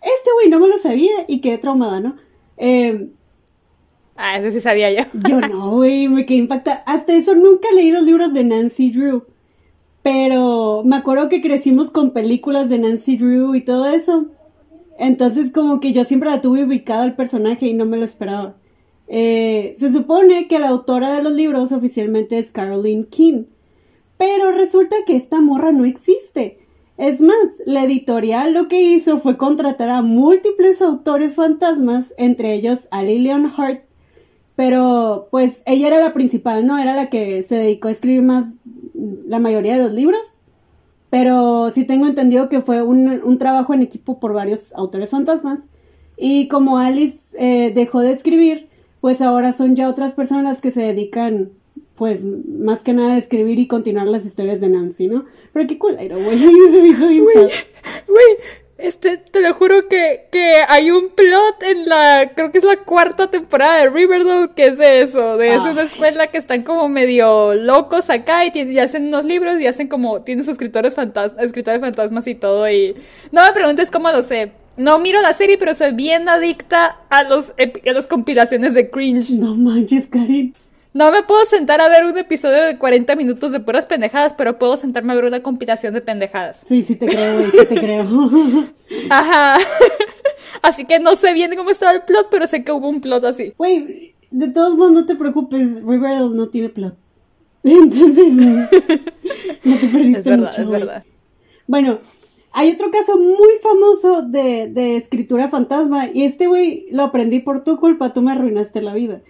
este 0.00 0.30
güey 0.32 0.48
no 0.48 0.60
me 0.60 0.68
lo 0.68 0.78
sabía 0.78 1.24
y 1.28 1.40
quedé 1.40 1.58
traumada, 1.58 2.00
¿no? 2.00 2.16
Eh, 2.56 3.10
Ah, 4.16 4.38
eso 4.38 4.50
sí 4.50 4.60
sabía 4.60 4.92
yo. 4.92 5.04
yo 5.28 5.40
no, 5.40 5.70
güey, 5.72 6.08
me 6.08 6.24
quedé 6.24 6.38
impactada. 6.38 6.82
Hasta 6.86 7.14
eso 7.14 7.34
nunca 7.34 7.68
leí 7.74 7.90
los 7.90 8.02
libros 8.02 8.32
de 8.32 8.44
Nancy 8.44 8.90
Drew. 8.90 9.24
Pero 10.02 10.82
me 10.84 10.96
acuerdo 10.96 11.28
que 11.28 11.40
crecimos 11.40 11.90
con 11.90 12.12
películas 12.12 12.68
de 12.68 12.78
Nancy 12.78 13.16
Drew 13.16 13.54
y 13.54 13.62
todo 13.62 13.88
eso. 13.88 14.26
Entonces 14.98 15.52
como 15.52 15.80
que 15.80 15.92
yo 15.92 16.04
siempre 16.04 16.30
la 16.30 16.40
tuve 16.40 16.64
ubicada 16.64 17.02
al 17.02 17.16
personaje 17.16 17.66
y 17.66 17.74
no 17.74 17.86
me 17.86 17.96
lo 17.96 18.04
esperaba. 18.04 18.56
Eh, 19.08 19.76
se 19.78 19.92
supone 19.92 20.48
que 20.48 20.58
la 20.58 20.68
autora 20.68 21.14
de 21.14 21.22
los 21.22 21.32
libros 21.32 21.72
oficialmente 21.72 22.38
es 22.38 22.52
Caroline 22.52 23.06
King. 23.06 23.44
Pero 24.16 24.52
resulta 24.52 24.96
que 25.06 25.16
esta 25.16 25.40
morra 25.40 25.72
no 25.72 25.84
existe. 25.84 26.58
Es 26.96 27.20
más, 27.20 27.62
la 27.66 27.84
editorial 27.84 28.52
lo 28.52 28.68
que 28.68 28.80
hizo 28.80 29.18
fue 29.18 29.36
contratar 29.36 29.90
a 29.90 30.02
múltiples 30.02 30.80
autores 30.80 31.34
fantasmas, 31.34 32.14
entre 32.16 32.54
ellos 32.54 32.86
a 32.92 33.02
Lillian 33.02 33.52
Hart, 33.56 33.82
pero 34.54 35.26
pues 35.32 35.64
ella 35.66 35.88
era 35.88 35.98
la 35.98 36.12
principal, 36.12 36.64
¿no? 36.66 36.78
Era 36.78 36.94
la 36.94 37.10
que 37.10 37.42
se 37.42 37.56
dedicó 37.56 37.88
a 37.88 37.90
escribir 37.90 38.22
más 38.22 38.58
la 39.26 39.40
mayoría 39.40 39.72
de 39.72 39.82
los 39.82 39.92
libros. 39.92 40.42
Pero 41.10 41.70
sí 41.72 41.84
tengo 41.84 42.06
entendido 42.06 42.48
que 42.48 42.60
fue 42.60 42.82
un, 42.82 43.08
un 43.08 43.38
trabajo 43.38 43.74
en 43.74 43.82
equipo 43.82 44.20
por 44.20 44.32
varios 44.32 44.72
autores 44.74 45.10
fantasmas. 45.10 45.68
Y 46.16 46.46
como 46.48 46.78
Alice 46.78 47.30
eh, 47.38 47.72
dejó 47.74 48.00
de 48.00 48.12
escribir, 48.12 48.68
pues 49.04 49.20
ahora 49.20 49.52
son 49.52 49.76
ya 49.76 49.90
otras 49.90 50.14
personas 50.14 50.62
que 50.62 50.70
se 50.70 50.80
dedican, 50.80 51.50
pues 51.94 52.24
más 52.24 52.82
que 52.82 52.94
nada 52.94 53.12
a 53.12 53.18
escribir 53.18 53.58
y 53.58 53.66
continuar 53.66 54.06
las 54.06 54.24
historias 54.24 54.62
de 54.62 54.70
Nancy, 54.70 55.08
¿no? 55.08 55.26
Pero 55.52 55.68
qué 55.68 55.76
culero, 55.76 56.16
güey. 56.16 56.38
Se 56.70 56.80
me 56.80 56.88
hizo. 56.88 57.06
Güey, 57.06 57.50
este, 58.84 59.16
te 59.16 59.40
lo 59.40 59.54
juro 59.54 59.88
que, 59.88 60.26
que 60.30 60.56
hay 60.68 60.90
un 60.90 61.08
plot 61.10 61.62
en 61.62 61.88
la, 61.88 62.32
creo 62.34 62.52
que 62.52 62.58
es 62.58 62.64
la 62.64 62.76
cuarta 62.76 63.30
temporada 63.30 63.78
de 63.78 63.90
Riverdale, 63.90 64.48
que 64.54 64.66
es 64.66 64.78
de 64.78 65.02
eso, 65.02 65.36
de 65.36 65.54
es 65.54 65.60
Ah. 65.60 65.70
una 65.70 65.82
escuela 65.82 66.26
que 66.26 66.38
están 66.38 66.62
como 66.62 66.88
medio 66.88 67.54
locos 67.54 68.10
acá 68.10 68.44
y, 68.44 68.78
hacen 68.78 69.08
unos 69.08 69.24
libros 69.24 69.60
y 69.60 69.66
hacen 69.66 69.88
como, 69.88 70.22
tienen 70.22 70.44
sus 70.44 70.52
escritores 70.52 70.94
fantasmas, 70.94 71.42
escritores 71.44 71.80
fantasmas 71.80 72.26
y 72.26 72.34
todo 72.34 72.68
y, 72.70 72.94
no 73.32 73.42
me 73.44 73.52
preguntes 73.52 73.90
cómo 73.90 74.10
lo 74.10 74.22
sé. 74.22 74.52
No 74.76 74.98
miro 74.98 75.22
la 75.22 75.34
serie, 75.34 75.56
pero 75.56 75.72
soy 75.74 75.92
bien 75.92 76.28
adicta 76.28 76.98
a 77.08 77.22
los, 77.22 77.50
a 77.50 77.92
las 77.92 78.08
compilaciones 78.08 78.74
de 78.74 78.90
cringe. 78.90 79.30
No 79.30 79.54
manches, 79.54 80.08
Karin. 80.08 80.52
No 80.94 81.10
me 81.10 81.24
puedo 81.24 81.44
sentar 81.44 81.80
a 81.80 81.88
ver 81.88 82.04
un 82.04 82.16
episodio 82.16 82.62
de 82.62 82.78
40 82.78 83.16
minutos 83.16 83.50
de 83.50 83.58
puras 83.58 83.84
pendejadas, 83.84 84.32
pero 84.32 84.60
puedo 84.60 84.76
sentarme 84.76 85.12
a 85.12 85.16
ver 85.16 85.24
una 85.24 85.42
compilación 85.42 85.92
de 85.92 86.00
pendejadas. 86.00 86.60
Sí, 86.66 86.84
sí 86.84 86.94
te 86.94 87.06
creo, 87.06 87.34
güey, 87.34 87.50
sí 87.50 87.66
te 87.68 87.74
creo. 87.74 88.04
Ajá. 89.10 89.58
así 90.62 90.84
que 90.84 91.00
no 91.00 91.16
sé 91.16 91.32
bien 91.34 91.50
cómo 91.56 91.70
estaba 91.70 91.90
el 91.90 92.02
plot, 92.02 92.28
pero 92.30 92.46
sé 92.46 92.62
que 92.62 92.70
hubo 92.70 92.88
un 92.88 93.00
plot 93.00 93.24
así. 93.24 93.52
Güey, 93.58 94.14
de 94.30 94.48
todos 94.50 94.76
modos, 94.76 94.92
no 94.92 95.04
te 95.04 95.16
preocupes, 95.16 95.82
Riverdale 95.84 96.30
no 96.30 96.48
tiene 96.48 96.68
plot. 96.68 96.94
Entonces, 97.64 98.32
no, 98.32 98.44
no 98.44 98.68
te 98.68 99.88
perdiste 99.88 100.18
Es 100.18 100.24
verdad, 100.24 100.46
mucho, 100.46 100.62
es 100.62 100.70
verdad. 100.70 101.04
Bueno, 101.66 101.98
hay 102.52 102.70
otro 102.70 102.92
caso 102.92 103.18
muy 103.18 103.54
famoso 103.60 104.22
de, 104.22 104.68
de 104.68 104.96
escritura 104.96 105.48
fantasma 105.48 106.06
y 106.14 106.22
este 106.22 106.46
güey 106.46 106.86
lo 106.92 107.02
aprendí 107.02 107.40
por 107.40 107.64
tu 107.64 107.80
culpa, 107.80 108.14
tú 108.14 108.22
me 108.22 108.30
arruinaste 108.30 108.80
la 108.80 108.94
vida. 108.94 109.22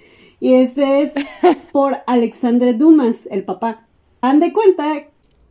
Y 0.45 0.53
este 0.53 1.01
es 1.01 1.15
por 1.73 1.97
Alexandre 2.07 2.75
Dumas, 2.75 3.27
el 3.31 3.45
papá. 3.45 3.87
Han 4.21 4.41
de 4.41 4.53
cuenta, 4.53 5.07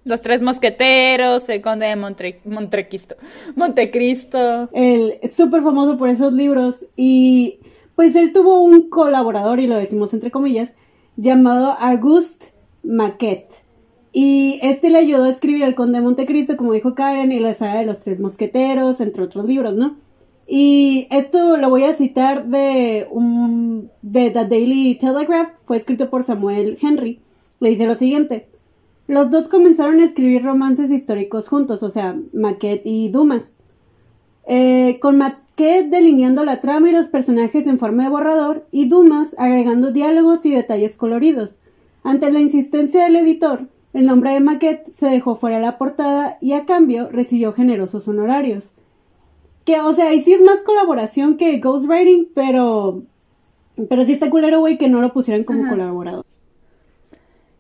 Los 0.06 0.22
tres 0.22 0.44
mosqueteros, 0.44 1.50
el 1.50 1.64
conde 1.64 1.88
de 1.88 1.96
Montre 1.96 2.42
Montrequisto. 2.46 3.16
Montecristo. 3.56 4.70
él 4.72 5.18
es 5.24 5.34
súper 5.34 5.64
famoso 5.64 5.98
por 5.98 6.10
esos 6.10 6.32
libros 6.34 6.86
y 6.96 7.58
pues 7.96 8.16
él 8.16 8.32
tuvo 8.34 8.62
un 8.62 8.88
colaborador, 8.92 9.60
y 9.60 9.66
lo 9.66 9.78
decimos 9.78 10.14
entre 10.14 10.30
comillas, 10.30 10.76
llamado 11.16 11.72
Auguste 11.80 12.54
Maquet. 12.84 13.48
Y 14.12 14.60
este 14.62 14.92
le 14.92 15.00
ayudó 15.00 15.24
a 15.24 15.32
escribir 15.32 15.64
El 15.64 15.74
Conde 15.74 15.98
de 15.98 16.04
Montecristo, 16.04 16.56
como 16.56 16.74
dijo 16.74 16.94
Karen, 16.94 17.32
y 17.32 17.40
la 17.40 17.56
saga 17.56 17.80
de 17.80 17.88
los 17.88 18.02
Tres 18.02 18.20
Mosqueteros, 18.20 19.02
entre 19.02 19.24
otros 19.24 19.46
libros, 19.46 19.74
¿no? 19.74 19.98
Y 20.48 21.08
esto 21.10 21.58
lo 21.58 21.70
voy 21.70 21.84
a 21.84 21.94
citar 21.94 22.48
de 22.48 23.08
un 23.10 23.90
de 24.02 24.30
The 24.30 24.46
Daily 24.46 24.96
Telegraph, 24.96 25.50
fue 25.66 25.78
escrito 25.78 26.10
por 26.10 26.24
Samuel 26.24 26.78
Henry. 26.82 27.20
Le 27.60 27.70
dice 27.70 27.86
lo 27.86 27.96
siguiente: 27.96 28.48
Los 29.08 29.32
dos 29.32 29.48
comenzaron 29.48 30.00
a 30.00 30.06
escribir 30.06 30.44
romances 30.44 30.92
históricos 30.92 31.48
juntos, 31.48 31.82
o 31.84 31.90
sea, 31.90 32.18
Maquet 32.34 32.82
y 32.86 33.10
Dumas. 33.10 33.60
Eh, 34.46 35.00
con 35.02 35.18
Maquet 35.18 35.90
delineando 35.90 36.44
la 36.44 36.60
trama 36.60 36.90
y 36.90 36.92
los 36.92 37.08
personajes 37.08 37.66
en 37.68 37.80
forma 37.80 38.04
de 38.04 38.10
borrador, 38.10 38.66
y 38.72 38.90
Dumas 38.90 39.36
agregando 39.40 39.92
diálogos 39.92 40.46
y 40.46 40.52
detalles 40.52 40.98
coloridos. 40.98 41.62
Ante 42.04 42.30
la 42.32 42.42
insistencia 42.42 43.06
del 43.06 43.16
editor, 43.16 43.68
el 43.94 44.06
nombre 44.06 44.32
de 44.32 44.42
Maquet 44.42 44.90
se 44.90 45.08
dejó 45.08 45.36
fuera 45.36 45.58
de 45.58 45.62
la 45.62 45.78
portada 45.78 46.38
y 46.42 46.54
a 46.54 46.66
cambio 46.66 47.10
recibió 47.10 47.54
generosos 47.54 48.08
honorarios. 48.08 48.74
Que, 49.66 49.80
o 49.80 49.94
sea, 49.94 50.08
ahí 50.08 50.20
sí 50.22 50.34
es 50.34 50.42
más 50.42 50.62
colaboración 50.62 51.38
que 51.38 51.58
ghostwriting, 51.58 52.30
pero. 52.34 53.04
Pero 53.90 54.06
sí 54.06 54.14
está 54.14 54.30
culero, 54.30 54.60
güey, 54.60 54.78
que 54.78 54.90
no 54.90 55.02
lo 55.02 55.14
pusieran 55.14 55.44
como 55.44 55.62
Ajá. 55.64 55.72
colaborador. 55.72 56.26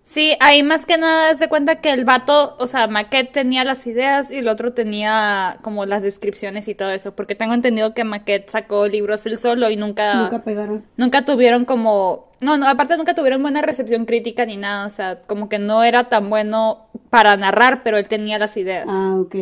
Sí, 0.06 0.34
ahí 0.42 0.64
más 0.64 0.86
que 0.86 0.98
nada 0.98 1.32
es 1.32 1.40
de 1.40 1.48
cuenta 1.48 1.80
que 1.80 1.90
el 1.90 2.04
vato, 2.04 2.58
o 2.60 2.68
sea, 2.68 2.88
Maquette 2.88 3.32
tenía 3.32 3.64
las 3.64 3.88
ideas 3.88 4.32
y 4.32 4.40
el 4.40 4.50
otro 4.50 4.74
tenía 4.74 5.58
como 5.62 5.86
las 5.86 6.02
descripciones 6.02 6.68
y 6.68 6.76
todo 6.76 6.92
eso, 6.92 7.16
porque 7.16 7.36
tengo 7.36 7.54
entendido 7.54 7.94
que 7.94 8.04
Maquette 8.04 8.50
sacó 8.50 8.86
libros 8.90 9.26
él 9.26 9.38
solo 9.38 9.70
y 9.70 9.78
nunca... 9.78 10.24
Nunca 10.24 10.44
pegaron. 10.44 10.84
Nunca 10.98 11.24
tuvieron 11.24 11.64
como... 11.64 12.28
No, 12.42 12.58
no, 12.58 12.68
aparte 12.68 12.98
nunca 12.98 13.16
tuvieron 13.16 13.42
buena 13.42 13.62
recepción 13.62 14.04
crítica 14.04 14.46
ni 14.46 14.58
nada, 14.58 14.86
o 14.86 14.90
sea, 14.90 15.22
como 15.22 15.48
que 15.48 15.58
no 15.58 15.86
era 15.86 16.10
tan 16.10 16.30
bueno 16.30 16.88
para 17.10 17.38
narrar, 17.38 17.82
pero 17.82 17.98
él 17.98 18.10
tenía 18.10 18.38
las 18.38 18.58
ideas. 18.58 18.86
Ah, 18.90 19.16
ok. 19.18 19.36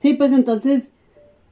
Sí, 0.00 0.14
pues 0.14 0.32
entonces, 0.32 0.97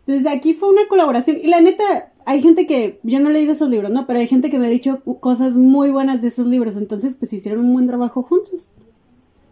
desde 0.06 0.30
aquí 0.30 0.54
fue 0.54 0.68
una 0.68 0.86
colaboración. 0.88 1.38
Y 1.42 1.48
la 1.48 1.60
neta, 1.60 2.12
hay 2.24 2.40
gente 2.40 2.66
que, 2.66 3.00
yo 3.02 3.20
no 3.20 3.30
he 3.30 3.32
leído 3.32 3.52
esos 3.52 3.68
libros, 3.68 3.90
¿no? 3.90 4.06
Pero 4.06 4.20
hay 4.20 4.26
gente 4.26 4.50
que 4.50 4.58
me 4.58 4.66
ha 4.66 4.70
dicho 4.70 5.02
cosas 5.20 5.54
muy 5.54 5.90
buenas 5.90 6.22
de 6.22 6.28
esos 6.28 6.46
libros. 6.46 6.76
Entonces, 6.76 7.16
pues 7.16 7.32
hicieron 7.32 7.64
un 7.64 7.72
buen 7.72 7.86
trabajo 7.86 8.22
juntos. 8.22 8.70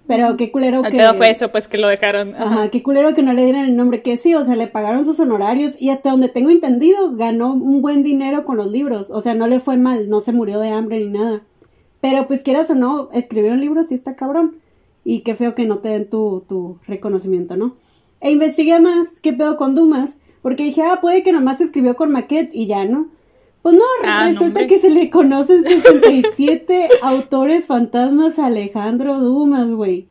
Pero 0.07 0.37
qué 0.37 0.53
culero 0.53 0.85
El 0.85 0.93
que... 0.93 0.99
pedo 0.99 1.15
fue 1.15 1.31
eso, 1.31 1.51
pues 1.51 1.67
que 1.67 1.79
lo 1.79 1.89
dejaron. 1.89 2.35
Ajá, 2.35 2.69
qué 2.69 2.83
culero 2.83 3.15
que 3.15 3.23
no 3.23 3.33
le 3.33 3.45
dieran 3.45 3.65
el 3.65 3.77
nombre 3.77 4.03
que 4.03 4.17
sí, 4.17 4.35
o 4.35 4.45
sea, 4.45 4.55
le 4.55 4.67
pagaron 4.67 5.05
sus 5.05 5.19
honorarios 5.19 5.81
y 5.81 5.91
hasta 5.91 6.11
donde 6.11 6.29
tengo 6.29 6.51
entendido 6.51 7.17
ganó 7.17 7.55
un 7.55 7.81
buen 7.81 8.03
dinero 8.03 8.45
con 8.45 8.59
los 8.59 8.71
libros, 8.71 9.11
o 9.11 9.23
sea, 9.23 9.35
no 9.35 9.47
le 9.47 9.61
fue 9.61 9.79
mal, 9.79 10.11
no 10.11 10.21
se 10.21 10.33
murió 10.33 10.61
de 10.61 10.69
hambre 10.69 11.01
ni 11.01 11.07
nada. 11.07 11.43
Pero 12.03 12.27
pues 12.27 12.43
quieras 12.43 12.69
o 12.71 12.75
no, 12.75 13.09
escribir 13.15 13.53
un 13.53 13.61
libro 13.61 13.83
sí 13.83 13.95
está 13.95 14.15
cabrón 14.15 14.57
y 15.05 15.21
qué 15.21 15.35
feo 15.35 15.55
que 15.55 15.65
no 15.65 15.79
te 15.79 15.89
den 15.89 16.11
tu, 16.11 16.45
tu 16.47 16.79
reconocimiento, 16.87 17.57
¿no? 17.57 17.77
E 18.21 18.31
investigué 18.31 18.79
más 18.81 19.21
qué 19.21 19.33
pedo 19.33 19.57
con 19.57 19.75
Dumas, 19.75 20.21
porque 20.45 20.65
dije, 20.65 20.83
ah, 20.83 20.99
puede 21.01 21.23
que 21.23 21.33
nomás 21.33 21.63
escribió 21.63 21.97
con 21.97 22.13
Maquette 22.13 22.55
y 22.55 22.67
ya, 22.67 22.85
¿no? 22.85 23.09
Pues 23.63 23.75
no, 23.75 23.81
Ah, 24.05 24.27
resulta 24.29 24.67
que 24.67 24.79
se 24.79 24.91
le 24.91 25.09
conocen 25.09 25.65
67 25.65 26.91
autores 27.03 27.65
fantasmas 27.67 28.39
a 28.39 28.45
Alejandro 28.45 29.21
Dumas, 29.21 29.71
güey. 29.71 30.07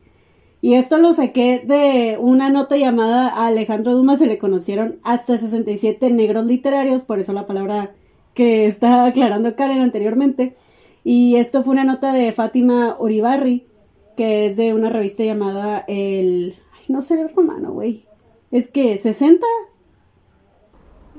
Y 0.60 0.74
esto 0.74 0.98
lo 0.98 1.14
saqué 1.14 1.62
de 1.64 2.18
una 2.18 2.50
nota 2.50 2.76
llamada 2.76 3.28
a 3.28 3.46
Alejandro 3.46 3.94
Dumas 3.94 4.18
se 4.18 4.26
le 4.26 4.38
conocieron 4.38 4.98
hasta 5.04 5.38
67 5.38 6.10
negros 6.10 6.46
literarios, 6.46 7.04
por 7.04 7.20
eso 7.20 7.32
la 7.32 7.46
palabra 7.46 7.94
que 8.34 8.66
está 8.66 9.04
aclarando 9.04 9.54
Karen 9.54 9.82
anteriormente. 9.82 10.56
Y 11.04 11.36
esto 11.36 11.62
fue 11.62 11.74
una 11.74 11.84
nota 11.84 12.12
de 12.12 12.32
Fátima 12.32 12.96
Uribarri, 12.98 13.68
que 14.16 14.46
es 14.46 14.56
de 14.56 14.74
una 14.74 14.90
revista 14.90 15.22
llamada 15.22 15.84
el... 15.86 16.56
Ay, 16.72 16.86
no 16.88 17.02
sé 17.02 17.20
el 17.20 17.32
romano, 17.32 17.70
güey. 17.70 18.04
Es 18.50 18.68
que 18.68 18.98
60 18.98 19.46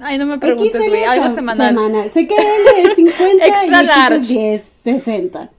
Ay, 0.01 0.17
no 0.17 0.25
me 0.25 0.37
preguntes, 0.37 0.87
güey, 0.87 1.03
algo 1.03 1.25
es 1.25 1.33
semanal. 1.35 2.09
Sé 2.11 2.27
que 2.27 2.35
L 2.35 2.89
es 2.89 2.95
50 2.95 3.45
Extra 3.45 3.83
y 3.83 3.85
large. 3.85 4.15
es 4.15 4.27
10, 4.27 4.63
60. 4.63 5.51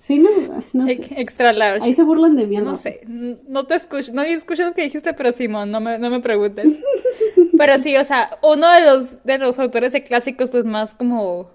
Sí, 0.00 0.18
no, 0.18 0.30
no 0.72 0.86
sé. 0.86 0.92
Ex- 0.92 1.08
Extra 1.16 1.52
large. 1.52 1.84
Ahí 1.84 1.94
se 1.94 2.02
burlan 2.02 2.36
de 2.36 2.46
mí. 2.46 2.56
No 2.58 2.64
rato. 2.66 2.76
sé, 2.76 3.00
no 3.06 3.66
te 3.66 3.74
escucho, 3.74 4.12
no 4.12 4.22
escucho 4.22 4.64
lo 4.64 4.74
que 4.74 4.82
dijiste, 4.82 5.12
pero 5.14 5.32
Simón, 5.32 5.70
no 5.70 5.80
me, 5.80 5.98
no 5.98 6.10
me 6.10 6.20
preguntes. 6.20 6.66
Pero 7.58 7.76
sí, 7.80 7.96
o 7.96 8.04
sea, 8.04 8.38
uno 8.42 8.70
de 8.72 8.82
los, 8.82 9.24
de 9.24 9.36
los 9.38 9.58
autores 9.58 9.92
de 9.92 10.04
clásicos, 10.04 10.48
pues 10.48 10.64
más 10.64 10.94
como... 10.94 11.50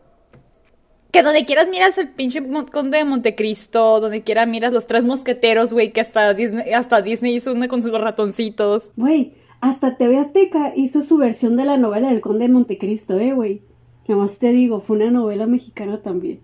Que 1.11 1.23
donde 1.23 1.45
quieras 1.45 1.69
miras 1.69 1.97
el 1.97 2.09
pinche 2.09 2.43
Conde 2.73 2.97
de 2.97 3.05
Montecristo, 3.05 4.01
donde 4.01 4.21
quiera 4.21 4.45
miras 4.45 4.73
los 4.73 4.85
tres 4.85 5.05
mosqueteros, 5.05 5.71
güey, 5.71 5.93
que 5.93 6.01
hasta 6.01 6.33
Disney, 6.33 6.73
hasta 6.73 7.01
Disney 7.01 7.35
hizo 7.35 7.53
uno 7.53 7.69
con 7.69 7.81
sus 7.83 7.91
ratoncitos. 7.97 8.89
Güey, 8.97 9.31
hasta 9.63 9.95
TV 9.95 10.17
Azteca 10.17 10.73
hizo 10.75 11.01
su 11.01 11.15
versión 11.17 11.55
de 11.55 11.63
la 11.63 11.77
novela 11.77 12.09
del 12.09 12.19
Conde 12.19 12.47
de 12.47 12.53
Montecristo, 12.53 13.17
eh, 13.17 13.31
güey. 13.31 13.61
Nomás 14.09 14.37
te 14.37 14.49
digo, 14.49 14.81
fue 14.81 14.97
una 14.97 15.09
novela 15.09 15.47
mexicana 15.47 16.01
también. 16.01 16.41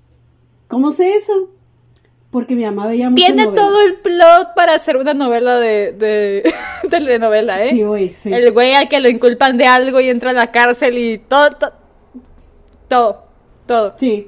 ¿Cómo 0.70 0.94
sé 0.94 1.12
eso? 1.16 1.50
Porque 2.32 2.56
mi 2.56 2.64
mamá 2.64 2.88
veía 2.88 3.10
muchas 3.10 3.26
Tiene 3.26 3.48
todo 3.48 3.82
el 3.82 3.96
plot 3.96 4.54
para 4.56 4.76
hacer 4.76 4.96
una 4.96 5.14
novela 5.14 5.60
de, 5.60 5.92
de 5.92 6.50
telenovela, 6.90 7.66
¿eh? 7.66 7.72
Sí, 7.72 7.84
güey, 7.84 8.14
sí. 8.14 8.32
El 8.32 8.54
güey 8.54 8.72
al 8.74 8.88
que 8.88 9.02
lo 9.02 9.10
inculpan 9.10 9.58
de 9.58 9.66
algo 9.66 10.00
y 10.00 10.10
entra 10.10 10.30
a 10.30 10.34
la 10.34 10.50
cárcel 10.52 10.98
y 10.98 11.18
todo, 11.18 11.52
to- 11.52 11.74
todo, 12.88 13.24
todo. 13.66 13.94
Sí. 13.98 14.27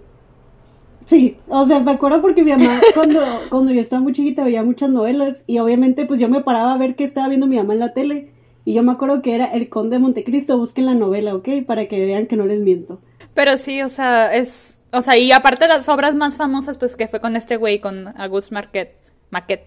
Sí, 1.06 1.38
o 1.48 1.66
sea, 1.66 1.80
me 1.80 1.92
acuerdo 1.92 2.22
porque 2.22 2.44
mi 2.44 2.52
mamá, 2.52 2.82
cuando, 2.94 3.22
cuando 3.50 3.72
yo 3.72 3.80
estaba 3.80 4.02
muy 4.02 4.12
chiquita, 4.12 4.44
veía 4.44 4.64
muchas 4.64 4.90
novelas 4.90 5.46
y 5.48 5.60
obviamente 5.60 6.06
pues 6.06 6.20
yo 6.20 6.28
me 6.28 6.42
paraba 6.42 6.74
a 6.74 6.78
ver 6.78 6.96
qué 6.96 7.06
estaba 7.06 7.30
viendo 7.30 7.48
mi 7.48 7.56
mamá 7.56 7.72
en 7.74 7.80
la 7.80 7.94
tele. 7.94 8.32
Y 8.66 8.74
yo 8.74 8.84
me 8.84 8.92
acuerdo 8.92 9.22
que 9.22 9.34
era 9.36 9.46
El 9.46 9.70
Conde 9.70 9.96
de 9.96 10.00
Montecristo, 10.00 10.58
busquen 10.58 10.86
la 10.86 10.94
novela, 10.94 11.34
¿ok? 11.36 11.48
Para 11.66 11.88
que 11.88 12.06
vean 12.06 12.28
que 12.28 12.36
no 12.38 12.46
les 12.46 12.60
miento. 12.62 13.00
Pero 13.34 13.58
sí, 13.58 13.82
o 13.82 13.90
sea, 13.90 14.36
es, 14.36 14.80
o 14.92 15.02
sea, 15.02 15.18
y 15.18 15.32
aparte 15.32 15.68
las 15.68 15.88
obras 15.90 16.14
más 16.16 16.36
famosas, 16.36 16.78
pues 16.78 16.96
que 16.96 17.08
fue 17.08 17.20
con 17.20 17.36
este 17.36 17.58
güey, 17.58 17.80
con 17.80 18.10
Auguste 18.20 18.54
Marquette, 18.54 18.96
Maquette, 19.32 19.66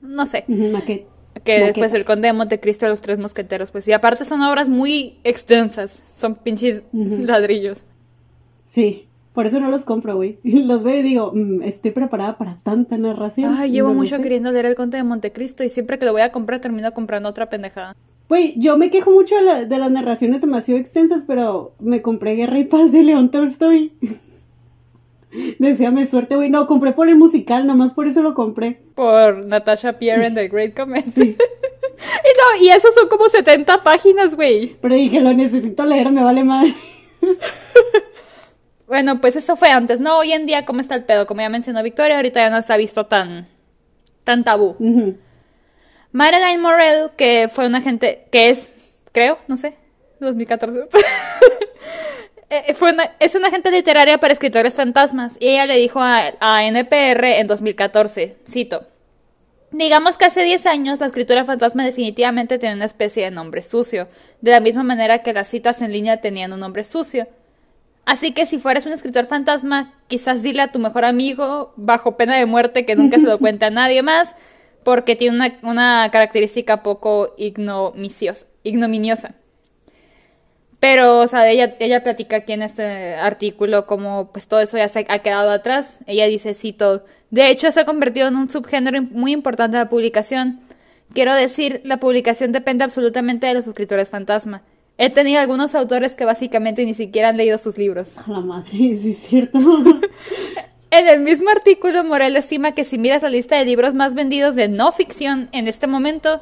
no 0.00 0.26
sé, 0.26 0.44
Ujú, 0.48 0.68
Maquette. 0.72 1.06
que 1.44 1.72
pues 1.76 1.92
el 1.94 2.04
Conde 2.04 2.28
de 2.28 2.32
Montecristo, 2.32 2.88
los 2.88 3.00
tres 3.00 3.18
mosqueteros, 3.18 3.70
pues 3.70 3.86
y 3.88 3.92
aparte 3.92 4.24
son 4.24 4.40
obras 4.42 4.68
muy 4.68 5.18
extensas, 5.22 6.02
son 6.16 6.34
pinches 6.34 6.84
ladrillos. 6.92 7.84
Sí, 8.66 9.06
por 9.32 9.46
eso 9.46 9.60
no 9.60 9.70
los 9.70 9.84
compro, 9.84 10.16
güey. 10.16 10.38
Los 10.44 10.82
veo 10.82 10.96
y 10.98 11.02
digo, 11.02 11.32
"Mm, 11.34 11.62
estoy 11.62 11.90
preparada 11.90 12.38
para 12.38 12.56
tanta 12.56 12.96
narración. 12.96 13.54
Ay, 13.56 13.70
llevo 13.72 13.88
no 13.88 13.94
mucho 13.94 14.16
sé. 14.16 14.22
queriendo 14.22 14.50
leer 14.52 14.66
el 14.66 14.74
Conde 14.74 14.96
de 14.98 15.04
Montecristo 15.04 15.62
y 15.64 15.70
siempre 15.70 15.98
que 15.98 16.06
lo 16.06 16.12
voy 16.12 16.22
a 16.22 16.32
comprar 16.32 16.60
termino 16.60 16.92
comprando 16.94 17.28
otra 17.28 17.50
pendejada. 17.50 17.94
Güey, 18.28 18.54
yo 18.58 18.76
me 18.78 18.90
quejo 18.90 19.10
mucho 19.10 19.34
de, 19.36 19.42
la- 19.42 19.64
de 19.64 19.78
las 19.78 19.90
narraciones 19.90 20.40
demasiado 20.40 20.80
extensas, 20.80 21.24
pero 21.26 21.74
me 21.78 22.00
compré 22.02 22.34
Guerra 22.34 22.58
y 22.58 22.64
Paz 22.64 22.90
de 22.92 23.02
León 23.02 23.30
Tolstoy. 23.30 23.92
Deseame 25.58 26.06
suerte, 26.06 26.36
güey. 26.36 26.48
No, 26.48 26.66
compré 26.66 26.92
por 26.92 27.08
el 27.08 27.16
musical, 27.16 27.66
nomás 27.66 27.92
por 27.92 28.06
eso 28.06 28.22
lo 28.22 28.34
compré. 28.34 28.80
Por 28.94 29.44
Natasha 29.44 29.98
Pierre 29.98 30.26
en 30.26 30.34
The 30.34 30.48
Great 30.48 30.74
Comedy. 30.76 31.10
y 31.20 31.36
no, 31.36 32.62
y 32.64 32.68
eso 32.68 32.88
son 32.92 33.08
como 33.08 33.28
70 33.28 33.82
páginas, 33.82 34.36
güey. 34.36 34.76
Pero 34.80 34.94
dije, 34.94 35.20
lo 35.20 35.32
necesito 35.34 35.84
leer, 35.84 36.10
me 36.12 36.22
vale 36.22 36.44
más. 36.44 36.68
Bueno, 38.86 39.20
pues 39.20 39.34
eso 39.34 39.56
fue 39.56 39.70
antes, 39.70 40.00
¿no? 40.00 40.18
Hoy 40.18 40.32
en 40.32 40.44
día, 40.46 40.66
¿cómo 40.66 40.80
está 40.80 40.94
el 40.94 41.04
pedo? 41.04 41.26
Como 41.26 41.40
ya 41.40 41.48
mencionó 41.48 41.82
Victoria, 41.82 42.16
ahorita 42.16 42.40
ya 42.40 42.50
no 42.50 42.58
está 42.58 42.76
visto 42.76 43.06
tan, 43.06 43.48
tan 44.24 44.44
tabú. 44.44 44.76
Ujú. 44.78 45.16
Marilyn 46.14 46.60
Morel, 46.60 47.10
que 47.16 47.48
fue 47.52 47.66
una 47.66 47.78
agente, 47.78 48.26
que 48.30 48.48
es, 48.48 48.68
creo, 49.12 49.36
no 49.48 49.56
sé, 49.56 49.74
2014. 50.20 50.84
Eh, 52.50 52.74
fue 52.74 52.92
una- 52.92 53.10
es 53.20 53.34
una 53.34 53.48
agente 53.48 53.70
literaria 53.70 54.18
para 54.18 54.32
escritores 54.32 54.74
fantasmas 54.74 55.38
y 55.40 55.48
ella 55.48 55.64
le 55.66 55.76
dijo 55.76 56.00
a, 56.00 56.20
a 56.40 56.64
NPR 56.66 57.40
en 57.40 57.46
2014, 57.48 58.36
cito, 58.48 58.86
Digamos 59.72 60.18
que 60.18 60.26
hace 60.26 60.42
10 60.42 60.66
años 60.66 61.00
la 61.00 61.06
escritura 61.06 61.44
fantasma 61.44 61.84
definitivamente 61.84 62.58
tenía 62.58 62.76
una 62.76 62.84
especie 62.84 63.24
de 63.24 63.30
nombre 63.32 63.62
sucio, 63.64 64.08
de 64.40 64.50
la 64.52 64.60
misma 64.60 64.84
manera 64.84 65.22
que 65.22 65.32
las 65.32 65.48
citas 65.48 65.80
en 65.82 65.90
línea 65.90 66.20
tenían 66.20 66.52
un 66.52 66.60
nombre 66.60 66.84
sucio. 66.84 67.26
Así 68.04 68.32
que 68.32 68.46
si 68.46 68.58
fueras 68.60 68.86
un 68.86 68.92
escritor 68.92 69.26
fantasma, 69.26 69.94
quizás 70.06 70.42
dile 70.42 70.62
a 70.62 70.70
tu 70.70 70.78
mejor 70.78 71.06
amigo, 71.06 71.72
bajo 71.76 72.16
pena 72.16 72.36
de 72.36 72.46
muerte, 72.46 72.84
que 72.86 72.94
nunca 72.94 73.18
se 73.18 73.24
lo 73.26 73.38
cuente 73.40 73.64
a 73.64 73.70
nadie 73.70 74.02
más, 74.02 74.36
porque 74.84 75.16
tiene 75.16 75.36
una, 75.36 75.58
una 75.62 76.10
característica 76.12 76.82
poco 76.82 77.34
ignominiosa. 77.36 79.34
Pero, 80.80 81.20
o 81.20 81.28
sea, 81.28 81.48
ella, 81.48 81.76
ella 81.80 82.02
platica 82.02 82.36
aquí 82.36 82.52
en 82.52 82.60
este 82.60 83.14
artículo 83.14 83.86
como 83.86 84.30
pues 84.32 84.48
todo 84.48 84.60
eso 84.60 84.76
ya 84.76 84.88
se 84.88 85.06
ha 85.08 85.18
quedado 85.20 85.50
atrás. 85.50 86.00
Ella 86.06 86.26
dice, 86.26 86.52
cito, 86.52 87.04
de 87.30 87.48
hecho 87.48 87.72
se 87.72 87.80
ha 87.80 87.86
convertido 87.86 88.28
en 88.28 88.36
un 88.36 88.50
subgénero 88.50 89.00
muy 89.02 89.32
importante 89.32 89.78
de 89.78 89.84
la 89.84 89.88
publicación. 89.88 90.60
Quiero 91.14 91.34
decir, 91.34 91.80
la 91.84 92.00
publicación 92.00 92.52
depende 92.52 92.84
absolutamente 92.84 93.46
de 93.46 93.54
los 93.54 93.66
escritores 93.66 94.10
fantasma. 94.10 94.62
He 94.98 95.10
tenido 95.10 95.40
algunos 95.40 95.74
autores 95.74 96.14
que 96.14 96.24
básicamente 96.24 96.84
ni 96.84 96.92
siquiera 96.94 97.30
han 97.30 97.36
leído 97.36 97.56
sus 97.56 97.78
libros. 97.78 98.18
A 98.18 98.30
la 98.30 98.40
madre, 98.40 98.70
sí 98.98 99.10
es 99.10 99.18
cierto. 99.18 99.58
En 100.96 101.08
el 101.08 101.18
mismo 101.18 101.50
artículo, 101.50 102.04
Morel 102.04 102.36
estima 102.36 102.70
que 102.70 102.84
si 102.84 102.98
miras 102.98 103.20
la 103.20 103.28
lista 103.28 103.56
de 103.56 103.64
libros 103.64 103.94
más 103.94 104.14
vendidos 104.14 104.54
de 104.54 104.68
no 104.68 104.92
ficción 104.92 105.48
en 105.50 105.66
este 105.66 105.88
momento, 105.88 106.40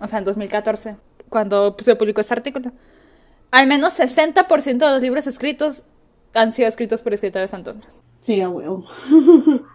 o 0.00 0.08
sea, 0.08 0.18
en 0.18 0.24
2014, 0.24 0.96
cuando 1.28 1.76
se 1.80 1.94
publicó 1.94 2.20
este 2.20 2.34
artículo, 2.34 2.72
al 3.52 3.68
menos 3.68 3.96
60% 3.96 4.78
de 4.78 4.90
los 4.90 5.00
libros 5.00 5.28
escritos 5.28 5.84
han 6.34 6.50
sido 6.50 6.66
escritos 6.66 7.00
por 7.00 7.14
escritores 7.14 7.48
fantasmas. 7.48 7.86
sí, 8.18 8.40
a 8.40 8.48
huevo. 8.48 8.84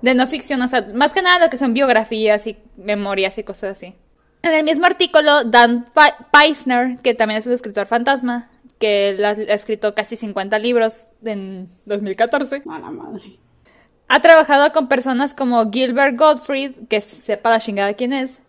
De 0.00 0.14
no 0.14 0.28
ficción, 0.28 0.62
o 0.62 0.68
sea, 0.68 0.86
más 0.94 1.12
que 1.12 1.22
nada 1.22 1.46
lo 1.46 1.50
que 1.50 1.58
son 1.58 1.74
biografías 1.74 2.46
y 2.46 2.56
memorias 2.76 3.36
y 3.38 3.42
cosas 3.42 3.72
así. 3.72 3.96
En 4.42 4.54
el 4.54 4.62
mismo 4.62 4.86
artículo, 4.86 5.42
Dan 5.42 5.86
Peisner, 6.30 6.98
que 6.98 7.14
también 7.14 7.40
es 7.40 7.46
un 7.48 7.54
escritor 7.54 7.88
fantasma, 7.88 8.48
que 8.78 9.18
ha 9.24 9.54
escrito 9.54 9.92
casi 9.96 10.14
50 10.14 10.56
libros 10.60 11.08
en 11.24 11.68
2014, 11.86 12.62
A 12.68 12.78
la 12.78 12.90
madre. 12.92 13.40
Ha 14.08 14.20
trabajado 14.20 14.72
con 14.72 14.88
personas 14.88 15.34
como 15.34 15.70
Gilbert 15.70 16.16
Gottfried, 16.16 16.72
que 16.88 17.00
sepa 17.00 17.50
la 17.50 17.60
chingada 17.60 17.94
quién 17.94 18.12
es, 18.12 18.40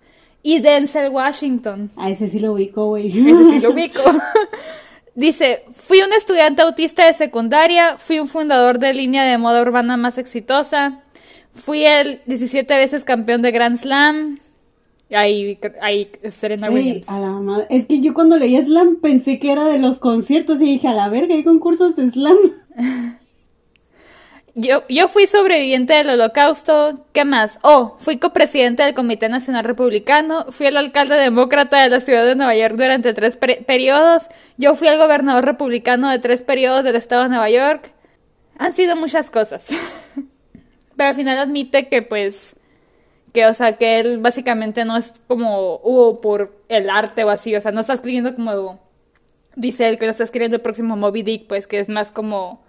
y 0.43 0.59
Denzel 0.59 1.09
Washington. 1.09 1.89
A 1.97 2.09
ese 2.09 2.29
sí 2.29 2.39
lo 2.39 2.53
ubico, 2.53 2.87
güey. 2.87 3.07
Ese 3.29 3.49
sí 3.49 3.59
lo 3.59 3.71
ubico. 3.71 4.01
Dice, 5.15 5.63
fui 5.73 5.99
un 6.01 6.13
estudiante 6.13 6.61
autista 6.61 7.05
de 7.05 7.13
secundaria, 7.15 7.97
fui 7.97 8.19
un 8.19 8.27
fundador 8.27 8.77
de 8.77 8.93
línea 8.93 9.23
de 9.23 9.39
moda 9.39 9.63
urbana 9.63 9.97
más 9.97 10.19
exitosa, 10.19 11.01
Fui 11.57 11.85
el 11.85 12.21
17 12.27 12.77
veces 12.77 13.03
campeón 13.03 13.41
de 13.41 13.51
Grand 13.51 13.77
Slam. 13.77 14.39
Ahí, 15.09 15.57
ahí 15.81 16.11
Serena 16.31 16.69
Williams. 16.69 17.07
a 17.09 17.19
la 17.19 17.31
madre. 17.31 17.65
Es 17.69 17.85
que 17.85 18.01
yo 18.01 18.13
cuando 18.13 18.37
leí 18.37 18.61
slam 18.61 18.97
pensé 18.97 19.39
que 19.39 19.51
era 19.51 19.65
de 19.65 19.79
los 19.79 19.99
conciertos 19.99 20.61
y 20.61 20.65
dije, 20.65 20.89
a 20.89 20.93
la 20.93 21.07
verga, 21.09 21.33
hay 21.33 21.43
concursos 21.43 21.95
de 21.95 22.09
slam. 22.11 22.37
Yo, 24.59 24.81
yo 24.89 25.07
fui 25.07 25.27
sobreviviente 25.27 25.93
del 25.93 26.09
holocausto. 26.09 27.05
¿Qué 27.13 27.25
más? 27.25 27.59
Oh, 27.61 27.95
fui 27.99 28.17
copresidente 28.17 28.81
del 28.81 28.95
Comité 28.95 29.29
Nacional 29.29 29.63
Republicano. 29.63 30.47
Fui 30.49 30.65
el 30.65 30.77
alcalde 30.77 31.13
demócrata 31.13 31.83
de 31.83 31.89
la 31.89 31.99
ciudad 31.99 32.25
de 32.25 32.35
Nueva 32.35 32.55
York 32.55 32.73
durante 32.75 33.13
tres 33.13 33.37
per- 33.37 33.63
periodos. 33.65 34.29
Yo 34.57 34.73
fui 34.73 34.87
el 34.87 34.97
gobernador 34.97 35.45
republicano 35.45 36.09
de 36.09 36.17
tres 36.17 36.41
periodos 36.41 36.83
del 36.83 36.95
estado 36.95 37.23
de 37.23 37.29
Nueva 37.29 37.51
York. 37.51 37.91
Han 38.57 38.73
sido 38.73 38.95
muchas 38.95 39.29
cosas. 39.29 39.69
Pero 40.95 41.09
al 41.09 41.15
final 41.15 41.37
admite 41.37 41.87
que 41.87 42.01
pues 42.01 42.55
que 43.33 43.45
o 43.45 43.53
sea 43.53 43.73
que 43.77 43.99
él 43.99 44.17
básicamente 44.17 44.85
no 44.85 44.97
es 44.97 45.13
como 45.27 45.75
hubo 45.83 46.19
por 46.19 46.63
el 46.69 46.89
arte 46.89 47.23
o 47.23 47.29
así, 47.29 47.55
o 47.55 47.61
sea, 47.61 47.71
no 47.71 47.81
está 47.81 47.93
escribiendo 47.93 48.33
como 48.33 48.79
dice 49.55 49.87
él 49.87 49.99
que 49.99 50.05
lo 50.05 50.11
está 50.11 50.23
escribiendo 50.23 50.55
el 50.55 50.63
próximo 50.63 50.95
Moby 50.95 51.21
Dick, 51.21 51.45
pues 51.47 51.67
que 51.67 51.79
es 51.79 51.87
más 51.89 52.09
como 52.09 52.65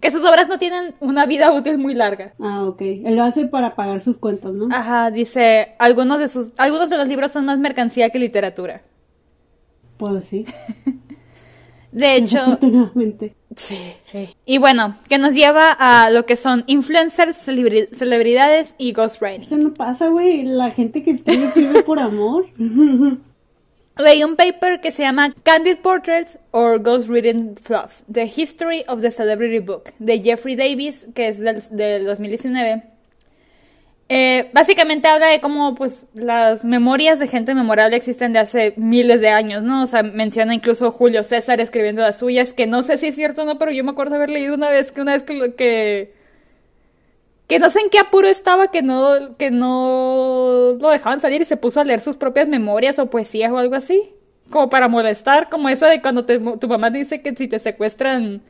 que 0.00 0.10
sus 0.10 0.24
obras 0.24 0.48
no 0.48 0.58
tienen 0.58 0.94
una 1.00 1.24
vida 1.26 1.52
útil 1.52 1.78
muy 1.78 1.94
larga. 1.94 2.34
Ah, 2.40 2.64
ok. 2.64 2.80
Él 2.80 3.16
lo 3.16 3.22
hace 3.22 3.46
para 3.46 3.74
pagar 3.74 4.00
sus 4.00 4.18
cuentas, 4.18 4.52
¿no? 4.52 4.68
Ajá, 4.70 5.10
dice, 5.10 5.74
algunos 5.78 6.18
de 6.18 6.28
sus 6.28 6.52
algunos 6.58 6.90
de 6.90 6.98
los 6.98 7.08
libros 7.08 7.32
son 7.32 7.46
más 7.46 7.58
mercancía 7.58 8.10
que 8.10 8.18
literatura. 8.18 8.82
Pues 9.96 10.24
sí. 10.26 10.44
De 11.92 12.16
hecho, 12.16 12.58
sí. 13.54 13.78
Y 14.44 14.58
bueno, 14.58 14.96
que 15.08 15.16
nos 15.18 15.32
lleva 15.32 15.70
a 15.70 16.10
lo 16.10 16.26
que 16.26 16.34
son 16.34 16.64
influencers, 16.66 17.46
celebri- 17.46 17.88
celebridades 17.94 18.74
y 18.78 18.92
ghostwriting. 18.92 19.42
Eso 19.42 19.56
no 19.58 19.72
pasa, 19.74 20.08
güey. 20.08 20.42
La 20.42 20.72
gente 20.72 21.04
que 21.04 21.12
escribe, 21.12 21.44
escribe 21.44 21.84
por 21.84 22.00
amor. 22.00 22.46
Leí 23.96 24.24
un 24.24 24.34
paper 24.34 24.80
que 24.80 24.90
se 24.90 25.02
llama 25.02 25.32
Candid 25.44 25.76
Portraits 25.78 26.38
or 26.50 26.80
Ghost 26.80 27.08
Reading 27.08 27.54
Fluff, 27.54 28.02
The 28.10 28.24
History 28.24 28.84
of 28.88 29.00
the 29.02 29.12
Celebrity 29.12 29.60
Book, 29.60 29.92
de 30.00 30.20
Jeffrey 30.20 30.56
Davis, 30.56 31.06
que 31.14 31.28
es 31.28 31.38
del, 31.38 31.62
del 31.70 32.04
2019. 32.04 32.82
Eh, 34.08 34.50
básicamente 34.52 35.08
habla 35.08 35.28
de 35.28 35.40
cómo 35.40 35.74
pues 35.76 36.06
las 36.12 36.64
memorias 36.64 37.18
de 37.20 37.28
gente 37.28 37.54
memorable 37.54 37.96
existen 37.96 38.32
de 38.32 38.40
hace 38.40 38.74
miles 38.76 39.20
de 39.20 39.28
años, 39.28 39.62
¿no? 39.62 39.84
O 39.84 39.86
sea, 39.86 40.02
menciona 40.02 40.54
incluso 40.54 40.90
Julio 40.90 41.22
César 41.22 41.60
escribiendo 41.60 42.02
las 42.02 42.18
suyas, 42.18 42.52
que 42.52 42.66
no 42.66 42.82
sé 42.82 42.98
si 42.98 43.06
es 43.06 43.14
cierto 43.14 43.42
o 43.42 43.44
no, 43.44 43.58
pero 43.58 43.70
yo 43.70 43.84
me 43.84 43.92
acuerdo 43.92 44.16
haber 44.16 44.30
leído 44.30 44.54
una 44.54 44.70
vez 44.70 44.90
que 44.90 45.00
una 45.02 45.12
vez 45.12 45.22
que, 45.22 45.54
que 45.54 46.13
que 47.46 47.58
no 47.58 47.68
sé 47.70 47.80
en 47.80 47.90
qué 47.90 47.98
apuro 47.98 48.26
estaba, 48.28 48.70
que 48.70 48.82
no, 48.82 49.36
que 49.36 49.50
no 49.50 50.76
lo 50.80 50.88
dejaban 50.90 51.20
salir 51.20 51.42
y 51.42 51.44
se 51.44 51.56
puso 51.56 51.80
a 51.80 51.84
leer 51.84 52.00
sus 52.00 52.16
propias 52.16 52.48
memorias 52.48 52.98
o 52.98 53.10
poesías 53.10 53.52
o 53.52 53.58
algo 53.58 53.74
así. 53.74 54.02
Como 54.50 54.68
para 54.70 54.88
molestar, 54.88 55.48
como 55.50 55.68
eso 55.68 55.86
de 55.86 56.00
cuando 56.02 56.24
te- 56.24 56.38
tu 56.38 56.68
mamá 56.68 56.90
dice 56.90 57.22
que 57.22 57.34
si 57.34 57.48
te 57.48 57.58
secuestran, 57.58 58.42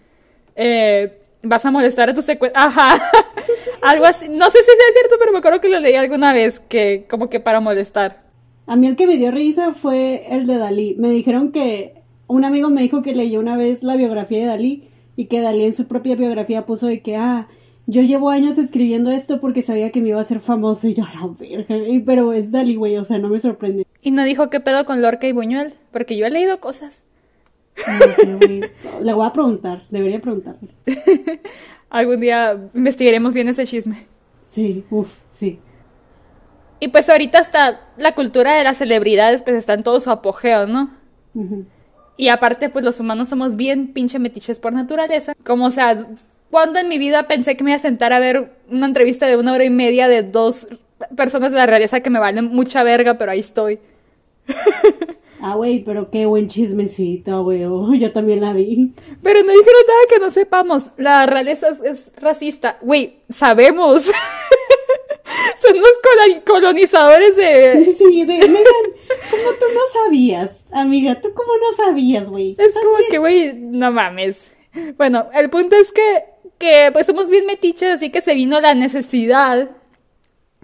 eh, 0.57 1.19
vas 1.43 1.65
a 1.65 1.71
molestar 1.71 2.11
a 2.11 2.15
tu 2.15 2.23
secuestro. 2.23 2.61
Ajá, 2.61 3.01
algo 3.83 4.05
así. 4.05 4.29
No 4.29 4.47
sé 4.51 4.59
si 4.59 4.65
sea 4.65 4.93
cierto, 4.93 5.17
pero 5.19 5.33
me 5.33 5.39
acuerdo 5.39 5.61
que 5.61 5.69
lo 5.69 5.81
leí 5.81 5.95
alguna 5.95 6.33
vez, 6.33 6.61
que 6.61 7.07
como 7.09 7.29
que 7.31 7.41
para 7.41 7.61
molestar. 7.61 8.23
A 8.67 8.77
mí 8.77 8.87
el 8.87 8.97
que 8.97 9.07
me 9.07 9.17
dio 9.17 9.31
risa 9.31 9.73
fue 9.73 10.25
el 10.31 10.47
de 10.47 10.59
Dalí. 10.59 10.95
Me 10.99 11.09
dijeron 11.11 11.53
que 11.53 12.03
un 12.27 12.45
amigo 12.45 12.71
me 12.71 12.81
dijo 12.83 13.03
que 13.03 13.15
leyó 13.15 13.41
una 13.41 13.57
vez 13.57 13.83
la 13.83 13.97
biografía 13.97 14.39
de 14.39 14.47
Dalí 14.47 14.89
y 15.17 15.27
que 15.27 15.41
Dalí 15.41 15.65
en 15.65 15.75
su 15.75 15.87
propia 15.87 16.17
biografía 16.17 16.65
puso 16.65 16.87
de 16.87 17.03
que, 17.03 17.17
ah, 17.17 17.49
yo 17.87 18.03
llevo 18.03 18.31
años 18.31 18.59
escribiendo 18.59 19.11
esto 19.11 19.41
porque 19.41 19.63
sabía 19.63 19.91
que 19.91 20.01
me 20.01 20.11
iba 20.11 20.19
a 20.19 20.23
hacer 20.23 20.41
famoso 20.41 20.89
y 20.89 20.95
yo, 20.95 21.05
la 21.05 21.29
verga. 21.39 21.77
Pero 22.07 22.33
es 22.33 22.51
Dalí, 22.51 22.77
güey, 22.77 22.97
o 22.97 23.05
sea, 23.05 23.19
no 23.19 23.29
me 23.29 23.41
sorprende. 23.41 23.87
Y 24.01 24.11
no 24.11 24.25
dijo 24.25 24.51
qué 24.51 24.61
pedo 24.61 24.85
con 24.85 25.03
Lorca 25.03 25.27
y 25.27 25.33
Buñuel, 25.33 25.75
porque 25.93 26.17
yo 26.17 26.27
he 26.27 26.31
leído 26.31 26.61
cosas. 26.61 27.03
No 27.77 28.15
sé, 28.15 28.35
güey. 28.35 28.61
Le 29.03 29.13
voy 29.13 29.27
a 29.27 29.33
preguntar, 29.33 29.85
debería 29.91 30.21
preguntarle. 30.21 30.71
Algún 31.91 32.21
día 32.21 32.71
investigaremos 32.75 33.35
bien 33.35 33.49
ese 33.49 33.67
chisme. 33.67 34.07
Sí, 34.41 34.85
uff, 34.91 35.13
sí. 35.31 35.59
Y 36.81 36.89
pues 36.89 37.09
ahorita 37.09 37.39
hasta 37.39 37.81
la 37.97 38.15
cultura 38.15 38.57
de 38.57 38.65
las 38.65 38.79
celebridades 38.79 39.43
pues 39.43 39.57
está 39.57 39.75
en 39.75 39.83
todo 39.83 40.01
su 40.01 40.11
apogeo, 40.11 40.67
¿no? 40.67 40.91
Y 42.17 42.29
aparte, 42.29 42.69
pues 42.69 42.85
los 42.85 43.01
humanos 43.01 43.29
somos 43.29 43.57
bien 43.57 43.93
pinche 43.93 44.19
metiches 44.19 44.59
por 44.59 44.73
naturaleza. 44.73 45.35
Como, 45.45 45.67
o 45.67 45.71
sea, 45.71 46.07
cuando 46.55 46.79
en 46.79 46.87
mi 46.87 46.99
vida 46.99 47.27
pensé 47.27 47.57
que 47.57 47.65
me 47.65 47.73
iba 47.73 47.79
a 47.79 47.81
sentar 47.83 48.13
a 48.13 48.21
ver 48.21 48.53
una 48.71 48.87
entrevista 48.87 49.27
de 49.27 49.37
una 49.37 49.53
hora 49.53 49.65
y 49.65 49.71
media 49.71 50.07
de 50.07 50.23
dos 50.23 50.69
personas 51.17 51.51
de 51.51 51.57
la 51.57 51.67
realeza 51.67 51.99
que 51.99 52.11
me 52.11 52.21
valen 52.21 52.45
mucha 52.45 52.85
verga, 52.85 53.19
pero 53.19 53.33
ahí 53.33 53.41
estoy. 53.41 53.81
Ah, 55.47 55.57
güey, 55.57 55.85
pero 55.85 56.11
qué 56.11 56.25
buen 56.25 56.47
chismecito, 56.47 57.43
güey. 57.45 57.65
oh, 57.69 57.93
yo 57.93 58.13
también 58.13 58.41
la 58.41 58.55
vi. 58.55 58.95
Pero 59.23 59.41
no 59.43 59.53
dijeron 59.53 59.83
nada 59.87 60.01
que 60.09 60.19
no 60.19 60.31
sepamos. 60.31 60.85
La 60.97 61.27
realeza 61.27 61.69
es, 61.69 61.81
es 61.83 62.11
racista. 62.17 62.79
Güey, 62.81 63.19
sabemos. 63.29 64.05
Son 65.61 65.77
los 65.77 65.99
colo- 66.03 66.45
colonizadores 66.47 67.37
de... 67.37 67.85
Sí, 67.85 68.25
de 68.25 68.39
Megan, 68.39 68.65
¿cómo 69.31 69.51
tú 69.61 69.67
no 69.75 70.03
sabías, 70.05 70.65
amiga? 70.73 71.21
¿Tú 71.21 71.35
cómo 71.35 71.53
no 71.59 71.85
sabías, 71.85 72.31
güey? 72.31 72.57
Es 72.59 72.73
como 72.73 72.97
que, 73.11 73.19
güey, 73.19 73.53
no 73.53 73.93
mames. 73.93 74.49
Bueno, 74.97 75.29
el 75.35 75.51
punto 75.51 75.77
es 75.77 75.93
que, 75.93 76.25
que 76.59 76.91
pues 76.93 77.07
somos 77.07 77.29
bien 77.31 77.47
metiches, 77.47 77.95
así 77.95 78.11
que 78.11 78.21
se 78.21 78.35
vino 78.35 78.61
la 78.61 78.75
necesidad, 78.75 79.71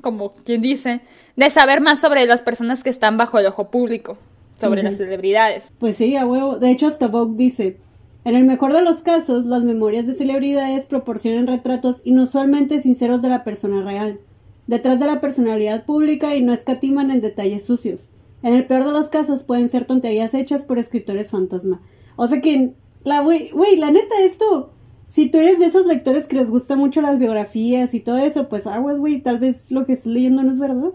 como 0.00 0.32
quien 0.32 0.62
dice, 0.62 1.00
de 1.36 1.50
saber 1.50 1.80
más 1.80 2.00
sobre 2.00 2.26
las 2.26 2.42
personas 2.42 2.82
que 2.82 2.90
están 2.90 3.16
bajo 3.16 3.38
el 3.38 3.46
ojo 3.46 3.70
público, 3.70 4.18
sobre 4.58 4.82
las 4.82 4.96
celebridades. 4.96 5.72
Pues 5.78 5.96
sí, 5.96 6.16
a 6.16 6.26
huevo. 6.26 6.58
De 6.58 6.70
hecho, 6.70 6.86
hasta 6.86 7.08
Vogue 7.08 7.36
dice, 7.36 7.78
en 8.24 8.34
el 8.34 8.44
mejor 8.44 8.74
de 8.74 8.82
los 8.82 9.02
casos, 9.02 9.46
las 9.46 9.62
memorias 9.62 10.06
de 10.06 10.14
celebridades 10.14 10.86
proporcionan 10.86 11.46
retratos 11.46 12.02
inusualmente 12.04 12.82
sinceros 12.82 13.22
de 13.22 13.30
la 13.30 13.44
persona 13.44 13.82
real, 13.82 14.20
detrás 14.66 15.00
de 15.00 15.06
la 15.06 15.20
personalidad 15.20 15.84
pública 15.86 16.34
y 16.36 16.42
no 16.42 16.52
escatiman 16.52 17.10
en 17.10 17.22
detalles 17.22 17.64
sucios. 17.64 18.10
En 18.42 18.54
el 18.54 18.66
peor 18.66 18.84
de 18.84 18.92
los 18.92 19.08
casos 19.08 19.42
pueden 19.42 19.68
ser 19.68 19.86
tonterías 19.86 20.34
hechas 20.34 20.64
por 20.64 20.78
escritores 20.78 21.30
fantasma. 21.30 21.80
O 22.16 22.26
sea 22.26 22.40
que, 22.40 22.74
la 23.04 23.20
güey, 23.20 23.50
güey, 23.50 23.76
la 23.76 23.90
neta, 23.90 24.14
esto, 24.22 24.72
si 25.10 25.28
tú 25.28 25.38
eres 25.38 25.58
de 25.58 25.66
esos 25.66 25.86
lectores 25.86 26.26
que 26.26 26.36
les 26.36 26.48
gustan 26.48 26.78
mucho 26.78 27.02
las 27.02 27.18
biografías 27.18 27.94
y 27.94 28.00
todo 28.00 28.18
eso, 28.18 28.48
pues 28.48 28.66
aguas, 28.66 28.98
güey, 28.98 29.20
tal 29.20 29.38
vez 29.38 29.70
lo 29.70 29.84
que 29.84 29.94
estás 29.94 30.12
leyendo 30.12 30.42
no 30.42 30.52
es 30.52 30.58
verdad. 30.58 30.92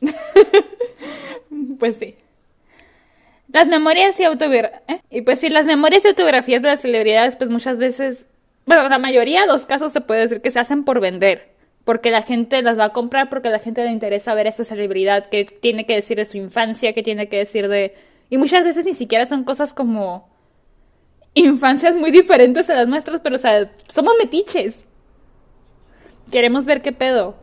Pues 1.78 1.96
sí. 1.96 2.14
Las 3.48 3.68
memorias 3.68 4.18
y 4.18 4.24
autobiografías. 4.24 5.00
Y 5.10 5.22
pues 5.22 5.40
sí, 5.40 5.48
las 5.48 5.66
memorias 5.66 6.04
y 6.04 6.08
autobiografías 6.08 6.62
de 6.62 6.68
las 6.68 6.80
celebridades, 6.80 7.36
pues 7.36 7.50
muchas 7.50 7.76
veces, 7.76 8.26
bueno, 8.66 8.88
la 8.88 8.98
mayoría 8.98 9.42
de 9.42 9.46
los 9.48 9.66
casos 9.66 9.92
se 9.92 10.00
puede 10.00 10.22
decir 10.22 10.40
que 10.40 10.50
se 10.50 10.58
hacen 10.58 10.84
por 10.84 11.00
vender. 11.00 11.52
Porque 11.84 12.10
la 12.10 12.22
gente 12.22 12.62
las 12.62 12.78
va 12.78 12.84
a 12.84 12.92
comprar, 12.92 13.28
porque 13.28 13.50
la 13.50 13.58
gente 13.58 13.84
le 13.84 13.90
interesa 13.90 14.34
ver 14.34 14.46
a 14.46 14.50
esta 14.50 14.64
celebridad 14.64 15.26
que 15.26 15.44
tiene 15.44 15.84
que 15.84 15.96
decir 15.96 16.16
de 16.16 16.24
su 16.24 16.36
infancia, 16.36 16.92
que 16.92 17.02
tiene 17.02 17.28
que 17.28 17.38
decir 17.38 17.68
de... 17.68 17.94
Y 18.30 18.38
muchas 18.38 18.64
veces 18.64 18.84
ni 18.84 18.94
siquiera 18.94 19.26
son 19.26 19.44
cosas 19.44 19.74
como 19.74 20.31
infancias 21.34 21.96
muy 21.96 22.10
diferentes 22.10 22.68
a 22.70 22.74
las 22.74 22.88
nuestras, 22.88 23.20
pero 23.20 23.36
o 23.36 23.38
sea, 23.38 23.70
somos 23.88 24.14
metiches. 24.18 24.84
Queremos 26.30 26.64
ver 26.64 26.82
qué 26.82 26.92
pedo. 26.92 27.36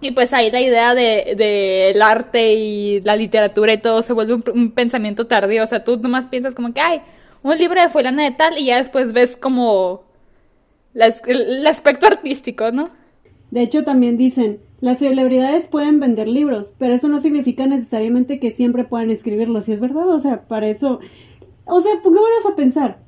Y 0.00 0.10
pues 0.10 0.32
ahí 0.32 0.50
la 0.50 0.60
idea 0.60 0.94
de, 0.94 1.34
de 1.36 1.98
arte 2.02 2.54
y 2.54 3.00
la 3.00 3.16
literatura 3.16 3.72
y 3.72 3.78
todo 3.78 4.02
se 4.02 4.12
vuelve 4.12 4.34
un, 4.34 4.70
pensamiento 4.72 5.26
tardío. 5.26 5.64
O 5.64 5.66
sea, 5.66 5.84
tú 5.84 5.98
nomás 5.98 6.26
piensas 6.26 6.54
como 6.54 6.72
que, 6.74 6.80
ay, 6.80 7.00
un 7.42 7.56
libro 7.56 7.80
de 7.80 7.88
fulana 7.88 8.24
de 8.24 8.32
tal 8.32 8.58
y 8.58 8.66
ya 8.66 8.76
después 8.76 9.12
ves 9.12 9.36
como 9.36 10.04
el, 10.94 11.14
el 11.26 11.66
aspecto 11.66 12.06
artístico, 12.06 12.72
¿no? 12.72 12.90
De 13.50 13.62
hecho, 13.62 13.84
también 13.84 14.16
dicen, 14.16 14.60
las 14.80 14.98
celebridades 14.98 15.68
pueden 15.68 16.00
vender 16.00 16.28
libros, 16.28 16.74
pero 16.78 16.94
eso 16.94 17.08
no 17.08 17.20
significa 17.20 17.66
necesariamente 17.66 18.38
que 18.38 18.50
siempre 18.50 18.84
puedan 18.84 19.10
escribirlos, 19.10 19.68
y 19.68 19.72
es 19.72 19.80
verdad, 19.80 20.08
o 20.08 20.20
sea, 20.20 20.46
para 20.46 20.68
eso... 20.68 21.00
O 21.66 21.80
sea, 21.80 21.92
pongámonos 22.02 22.46
a 22.46 22.56
pensar. 22.56 23.00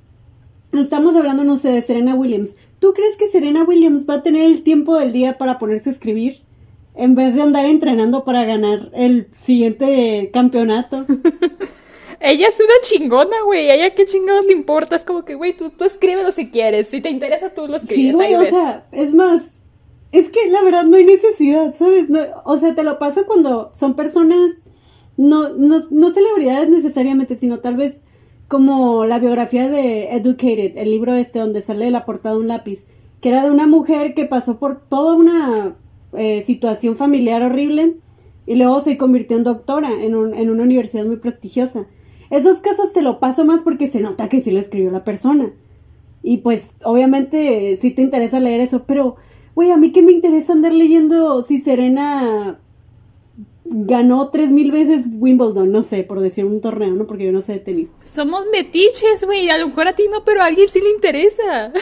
Estamos 0.73 1.17
hablando, 1.17 1.45
no 1.45 1.57
sé, 1.57 1.71
de 1.71 1.83
Serena 1.83 2.15
Williams. 2.15 2.57
¿Tú 2.79 2.93
crees 2.93 3.17
que 3.17 3.31
Serena 3.31 3.65
Williams 3.65 4.09
va 4.09 4.15
a 4.15 4.23
tener 4.23 4.43
el 4.43 4.63
tiempo 4.63 4.97
del 4.97 5.13
día 5.13 5.39
para 5.39 5.59
ponerse 5.59 5.89
a 5.89 5.93
escribir? 5.93 6.43
En 6.95 7.15
vez 7.15 7.35
de 7.35 7.43
andar 7.43 7.65
entrenando 7.65 8.25
para 8.25 8.45
ganar 8.45 8.91
el 8.93 9.29
siguiente 9.33 10.31
campeonato. 10.33 11.07
Ella 12.21 12.49
es 12.49 12.59
una 12.59 12.75
chingona, 12.83 13.37
güey. 13.45 13.71
A 13.71 13.77
ella 13.77 13.95
qué 13.95 14.05
chingados 14.05 14.45
le 14.45 14.53
importa. 14.53 14.97
Es 14.97 15.05
como 15.05 15.25
que, 15.25 15.37
güey, 15.37 15.57
tú, 15.57 15.71
tú 15.71 15.85
escríbelo 15.85 16.33
si 16.33 16.51
quieres. 16.51 16.89
Si 16.89 17.01
te 17.01 17.11
interesa, 17.11 17.51
tú 17.51 17.69
lo 17.69 17.77
escribes. 17.77 18.11
Sí, 18.11 18.13
güey, 18.13 18.35
o 18.35 18.41
ves. 18.41 18.51
sea, 18.51 18.89
es 18.91 19.15
más, 19.15 19.63
es 20.11 20.29
que 20.29 20.51
la 20.51 20.63
verdad 20.63 20.85
no 20.85 20.97
hay 20.97 21.05
necesidad, 21.05 21.77
¿sabes? 21.79 22.11
No, 22.11 22.19
o 22.45 22.59
sea, 22.59 22.75
te 22.75 22.83
lo 22.83 22.99
paso 22.99 23.25
cuando 23.25 23.71
son 23.73 23.95
personas, 23.95 24.65
no, 25.17 25.51
no, 25.51 25.81
no 25.91 26.11
celebridades 26.11 26.69
necesariamente, 26.71 27.37
sino 27.37 27.61
tal 27.61 27.77
vez 27.77 28.08
como 28.49 29.05
la 29.05 29.19
biografía 29.19 29.69
de 29.69 30.15
Educated, 30.15 30.79
el 30.79 30.91
libro 30.91 31.15
este 31.15 31.39
donde 31.39 31.63
sale 31.63 31.91
la 31.91 32.07
portada 32.07 32.35
de 32.35 32.41
un 32.41 32.49
lápiz, 32.49 32.87
que 33.21 33.29
era 33.29 33.45
de 33.45 33.51
una 33.51 33.67
mujer 33.67 34.15
que 34.15 34.25
pasó 34.25 34.59
por 34.59 34.81
toda 34.81 35.15
una 35.15 35.77
eh, 36.15 36.43
situación 36.43 36.97
familiar 36.97 37.43
horrible 37.43 37.97
y 38.47 38.55
luego 38.55 38.81
se 38.81 38.97
convirtió 38.97 39.37
en 39.37 39.45
doctora 39.45 39.91
en, 39.93 40.15
un, 40.15 40.35
en 40.35 40.49
una 40.49 40.63
universidad 40.63 41.05
muy 41.05 41.17
prestigiosa. 41.17 41.87
Esos 42.31 42.61
casos 42.61 42.95
te 42.95 43.03
lo 43.03 43.21
paso 43.21 43.45
más 43.45 43.63
porque 43.63 43.87
se 43.87 44.01
nota 44.01 44.29
que 44.29 44.41
sí 44.41 44.51
lo 44.51 44.61
escribió 44.61 44.91
la 44.91 45.05
persona. 45.05 45.53
Y 46.23 46.39
pues 46.39 46.71
obviamente 46.85 47.77
sí 47.81 47.91
te 47.91 48.03
interesa 48.03 48.41
leer 48.41 48.61
eso, 48.61 48.85
pero, 48.87 49.17
güey, 49.55 49.71
a 49.71 49.77
mí 49.77 49.93
que 49.93 50.03
me 50.03 50.13
interesa 50.13 50.55
andar 50.55 50.73
leyendo 50.73 51.43
si 51.43 51.59
Serena 51.59 52.59
ganó 53.71 54.31
tres 54.31 54.51
mil 54.51 54.71
veces 54.71 55.07
Wimbledon, 55.11 55.71
no 55.71 55.83
sé, 55.83 56.03
por 56.03 56.21
decir 56.21 56.45
un 56.45 56.61
torneo, 56.61 56.95
¿no? 56.95 57.07
Porque 57.07 57.27
yo 57.27 57.33
no 57.33 57.43
sé 57.43 57.53
de 57.53 57.59
tenis. 57.61 57.97
Somos 58.03 58.47
metiches, 58.53 59.25
güey, 59.25 59.51
a 59.51 59.59
lo 59.59 59.69
mejor 59.69 59.89
a 59.89 59.95
ti 59.95 60.05
no, 60.11 60.25
pero 60.25 60.43
a 60.43 60.47
alguien 60.47 60.69
sí 60.69 60.81
le 60.81 60.91
interesa. 60.91 61.73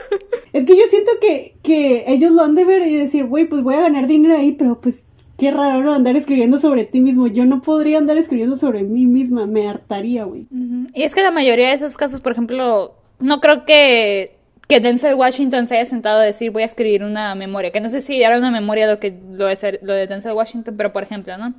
es 0.52 0.66
que 0.66 0.76
yo 0.76 0.82
siento 0.88 1.12
que, 1.20 1.56
que 1.62 2.04
ellos 2.08 2.32
lo 2.32 2.42
han 2.42 2.54
de 2.54 2.64
ver 2.64 2.82
y 2.86 2.96
decir, 2.96 3.26
güey, 3.26 3.48
pues 3.48 3.62
voy 3.62 3.74
a 3.74 3.80
ganar 3.80 4.06
dinero 4.06 4.36
ahí, 4.36 4.52
pero 4.52 4.80
pues 4.80 5.06
qué 5.38 5.50
raro 5.50 5.92
andar 5.92 6.16
escribiendo 6.16 6.58
sobre 6.58 6.84
ti 6.84 7.00
mismo. 7.00 7.26
Yo 7.26 7.46
no 7.46 7.62
podría 7.62 7.98
andar 7.98 8.16
escribiendo 8.16 8.56
sobre 8.56 8.82
mí 8.82 9.06
misma, 9.06 9.46
me 9.46 9.68
hartaría, 9.68 10.24
güey. 10.24 10.48
Y 10.94 11.02
es 11.02 11.14
que 11.14 11.22
la 11.22 11.30
mayoría 11.30 11.68
de 11.68 11.74
esos 11.74 11.96
casos, 11.96 12.20
por 12.20 12.32
ejemplo, 12.32 12.94
no 13.18 13.40
creo 13.40 13.64
que 13.64 14.35
que 14.68 14.80
Denzel 14.80 15.14
Washington 15.14 15.66
se 15.66 15.76
haya 15.76 15.88
sentado 15.88 16.20
a 16.20 16.24
decir 16.24 16.50
voy 16.50 16.62
a 16.62 16.66
escribir 16.66 17.04
una 17.04 17.34
memoria, 17.34 17.70
que 17.70 17.80
no 17.80 17.88
sé 17.88 18.00
si 18.00 18.22
era 18.22 18.36
una 18.36 18.50
memoria 18.50 18.86
lo 18.86 18.98
que 18.98 19.16
lo 19.30 19.46
de, 19.46 19.78
lo 19.82 19.92
de 19.92 20.06
Denzel 20.06 20.32
Washington, 20.32 20.74
pero 20.76 20.92
por 20.92 21.02
ejemplo, 21.02 21.36
¿no? 21.38 21.54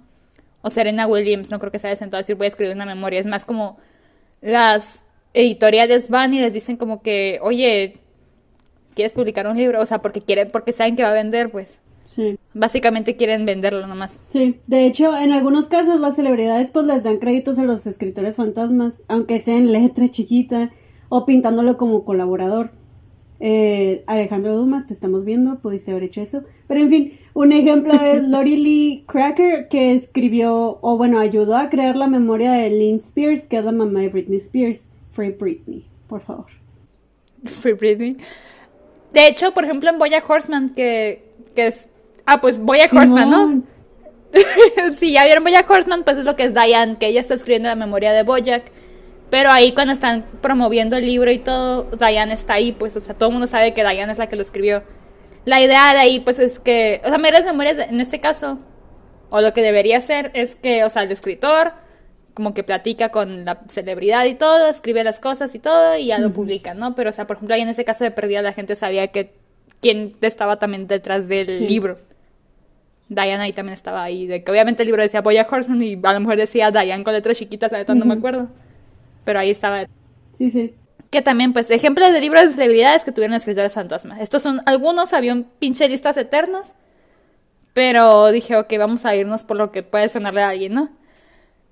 O 0.61 0.69
Serena 0.69 1.07
Williams, 1.07 1.49
no 1.49 1.59
creo 1.59 1.71
que 1.71 1.79
se 1.79 1.87
haya 1.87 1.95
sentado 1.95 2.17
a 2.19 2.23
decir 2.23 2.35
voy 2.35 2.45
a 2.45 2.49
escribir 2.49 2.75
una 2.75 2.85
memoria, 2.85 3.19
es 3.19 3.25
más 3.25 3.45
como 3.45 3.77
las 4.41 5.05
editoriales 5.33 6.09
van 6.09 6.33
y 6.33 6.39
les 6.39 6.53
dicen 6.53 6.77
como 6.77 7.01
que, 7.01 7.39
oye, 7.41 7.97
¿quieres 8.95 9.13
publicar 9.13 9.47
un 9.47 9.57
libro? 9.57 9.81
O 9.81 9.85
sea, 9.85 10.01
porque 10.01 10.21
quieren, 10.21 10.49
porque 10.51 10.71
saben 10.71 10.95
que 10.95 11.03
va 11.03 11.09
a 11.09 11.13
vender, 11.13 11.51
pues. 11.51 11.77
Sí. 12.03 12.39
Básicamente 12.53 13.17
quieren 13.17 13.45
venderlo 13.45 13.85
nomás. 13.85 14.21
Sí, 14.27 14.59
de 14.65 14.85
hecho, 14.85 15.17
en 15.17 15.33
algunos 15.33 15.67
casos 15.67 15.99
las 15.99 16.15
celebridades 16.15 16.71
pues 16.71 16.85
les 16.85 17.03
dan 17.03 17.17
créditos 17.17 17.59
a 17.59 17.63
los 17.63 17.85
escritores 17.85 18.37
fantasmas, 18.37 19.03
aunque 19.09 19.39
sea 19.39 19.57
en 19.57 19.73
letra 19.73 20.09
chiquita 20.09 20.71
o 21.09 21.25
pintándolo 21.25 21.77
como 21.77 22.05
colaborador. 22.05 22.71
Eh, 23.39 24.03
Alejandro 24.07 24.55
Dumas, 24.55 24.87
te 24.87 24.93
estamos 24.93 25.23
viendo, 25.23 25.59
pudiste 25.59 25.91
haber 25.91 26.03
hecho 26.03 26.21
eso. 26.21 26.43
Pero 26.67 26.81
en 26.81 26.89
fin, 26.89 27.19
un 27.33 27.51
ejemplo 27.51 27.93
es 27.93 28.23
Lori 28.27 28.55
Lee 28.55 29.05
Cracker, 29.07 29.67
que 29.67 29.93
escribió, 29.93 30.79
o 30.81 30.97
bueno, 30.97 31.19
ayudó 31.19 31.57
a 31.57 31.69
crear 31.69 31.95
la 31.95 32.07
memoria 32.07 32.51
de 32.51 32.69
Lynn 32.69 32.97
Spears, 32.97 33.47
que 33.47 33.57
es 33.57 33.63
la 33.65 33.71
mamá 33.71 34.01
de 34.01 34.09
Britney 34.09 34.37
Spears. 34.37 34.89
Free 35.11 35.31
Britney, 35.31 35.85
por 36.07 36.21
favor. 36.21 36.47
Free 37.45 37.73
Britney. 37.73 38.17
De 39.13 39.27
hecho, 39.27 39.53
por 39.53 39.63
ejemplo, 39.63 39.89
en 39.89 39.97
Boya 39.97 40.23
Horseman, 40.27 40.69
que, 40.69 41.23
que 41.55 41.67
es... 41.67 41.87
Ah, 42.25 42.41
pues 42.41 42.59
Boya 42.59 42.85
Horseman, 42.91 43.29
¿no? 43.29 43.63
si 44.95 45.13
ya 45.13 45.23
vieron 45.23 45.43
Boya 45.43 45.65
Horseman, 45.67 46.03
pues 46.03 46.17
es 46.17 46.25
lo 46.25 46.35
que 46.35 46.43
es 46.43 46.53
Diane, 46.53 46.97
que 46.97 47.07
ella 47.07 47.21
está 47.21 47.33
escribiendo 47.33 47.69
la 47.69 47.75
memoria 47.75 48.11
de 48.11 48.23
Boyack. 48.23 48.71
Pero 49.29 49.49
ahí 49.49 49.73
cuando 49.73 49.93
están 49.93 50.25
promoviendo 50.41 50.95
el 50.95 51.05
libro 51.05 51.29
y 51.31 51.39
todo, 51.39 51.89
Diane 51.97 52.33
está 52.33 52.53
ahí, 52.53 52.71
pues, 52.71 52.95
o 52.95 53.01
sea, 53.01 53.13
todo 53.13 53.29
el 53.29 53.33
mundo 53.33 53.47
sabe 53.47 53.73
que 53.73 53.83
Diane 53.83 54.11
es 54.11 54.17
la 54.17 54.27
que 54.27 54.37
lo 54.37 54.41
escribió. 54.41 54.83
La 55.43 55.61
idea 55.61 55.93
de 55.93 55.99
ahí, 55.99 56.19
pues, 56.21 56.39
es 56.39 56.59
que, 56.59 57.01
o 57.03 57.09
sea, 57.09 57.17
las 57.17 57.45
memorias, 57.45 57.77
en 57.77 57.99
este 57.99 58.19
caso, 58.21 58.59
o 59.29 59.41
lo 59.41 59.53
que 59.53 59.61
debería 59.61 59.99
ser, 59.99 60.31
es 60.33 60.55
que, 60.55 60.85
o 60.85 60.89
sea, 60.89 61.03
el 61.03 61.11
escritor, 61.11 61.73
como 62.33 62.53
que 62.53 62.63
platica 62.63 63.09
con 63.09 63.43
la 63.43 63.61
celebridad 63.67 64.25
y 64.25 64.35
todo, 64.35 64.69
escribe 64.69 65.03
las 65.03 65.19
cosas 65.19 65.53
y 65.55 65.59
todo, 65.59 65.97
y 65.97 66.07
ya 66.07 66.19
lo 66.19 66.31
publica, 66.31 66.73
¿no? 66.73 66.95
Pero, 66.95 67.09
o 67.09 67.13
sea, 67.13 67.27
por 67.27 67.35
ejemplo, 67.35 67.55
ahí 67.55 67.61
en 67.61 67.69
ese 67.69 67.83
caso 67.83 68.05
de 68.05 68.11
perdida, 68.11 68.41
la 68.41 68.53
gente 68.53 68.77
sabía 68.77 69.07
que 69.07 69.33
quién 69.81 70.15
estaba 70.21 70.57
también 70.57 70.87
detrás 70.87 71.27
del 71.27 71.67
libro. 71.67 71.97
Diane 73.09 73.43
ahí 73.43 73.53
también 73.53 73.73
estaba 73.73 74.03
ahí, 74.03 74.25
de 74.27 74.43
que 74.43 74.51
obviamente 74.51 74.83
el 74.83 74.87
libro 74.87 75.01
decía 75.01 75.21
Boya 75.21 75.47
Horseman 75.49 75.81
y 75.81 75.99
a 76.01 76.13
lo 76.13 76.19
mejor 76.21 76.35
decía 76.35 76.71
Diane 76.71 77.03
con 77.03 77.13
letras 77.13 77.37
chiquitas, 77.37 77.71
la 77.71 77.79
verdad 77.79 77.95
no 77.95 78.05
me 78.05 78.13
acuerdo 78.13 78.49
pero 79.27 79.39
ahí 79.41 79.51
estaba. 79.51 79.85
Sí, 80.31 80.49
sí. 80.49 80.73
Que 81.09 81.21
también, 81.21 81.51
pues, 81.51 81.69
ejemplos 81.69 82.13
de 82.13 82.21
libros 82.21 82.43
de 82.43 82.51
celebridades 82.51 83.03
que 83.03 83.11
tuvieron 83.11 83.35
escritores 83.35 83.73
fantasmas. 83.73 84.21
Estos 84.21 84.41
son 84.41 84.61
algunos, 84.65 85.11
había 85.11 85.33
un 85.33 85.43
pinche 85.43 85.89
listas 85.89 86.15
eternas. 86.15 86.73
Pero 87.73 88.31
dije, 88.31 88.55
ok, 88.55 88.73
vamos 88.79 89.05
a 89.05 89.13
irnos 89.17 89.43
por 89.43 89.57
lo 89.57 89.73
que 89.73 89.83
puede 89.83 90.07
sonarle 90.07 90.43
a 90.43 90.49
alguien, 90.49 90.75
¿no? 90.75 90.91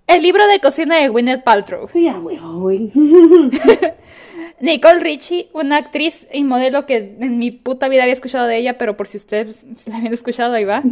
El 0.06 0.22
libro 0.22 0.46
de 0.48 0.60
cocina 0.60 0.98
de 0.98 1.08
Gwyneth 1.08 1.46
Paltrow. 1.46 1.88
Sí, 1.89 2.10
güey. 2.10 2.91
Nicole 4.60 5.00
Richie, 5.00 5.50
una 5.54 5.78
actriz 5.78 6.28
y 6.34 6.44
modelo 6.44 6.86
que 6.86 7.15
en 7.22 7.38
mi 7.38 7.52
puta 7.52 7.88
vida 7.88 8.04
había 8.04 8.13
escuchado 8.13 8.48
de 8.48 8.58
ella, 8.58 8.78
pero 8.78 8.98
por 8.98 9.08
si 9.08 9.15
ustedes 9.15 9.65
la 9.88 9.96
habían 9.96 10.13
escuchado, 10.13 10.54
ahí 10.56 10.65
va. 10.65 10.84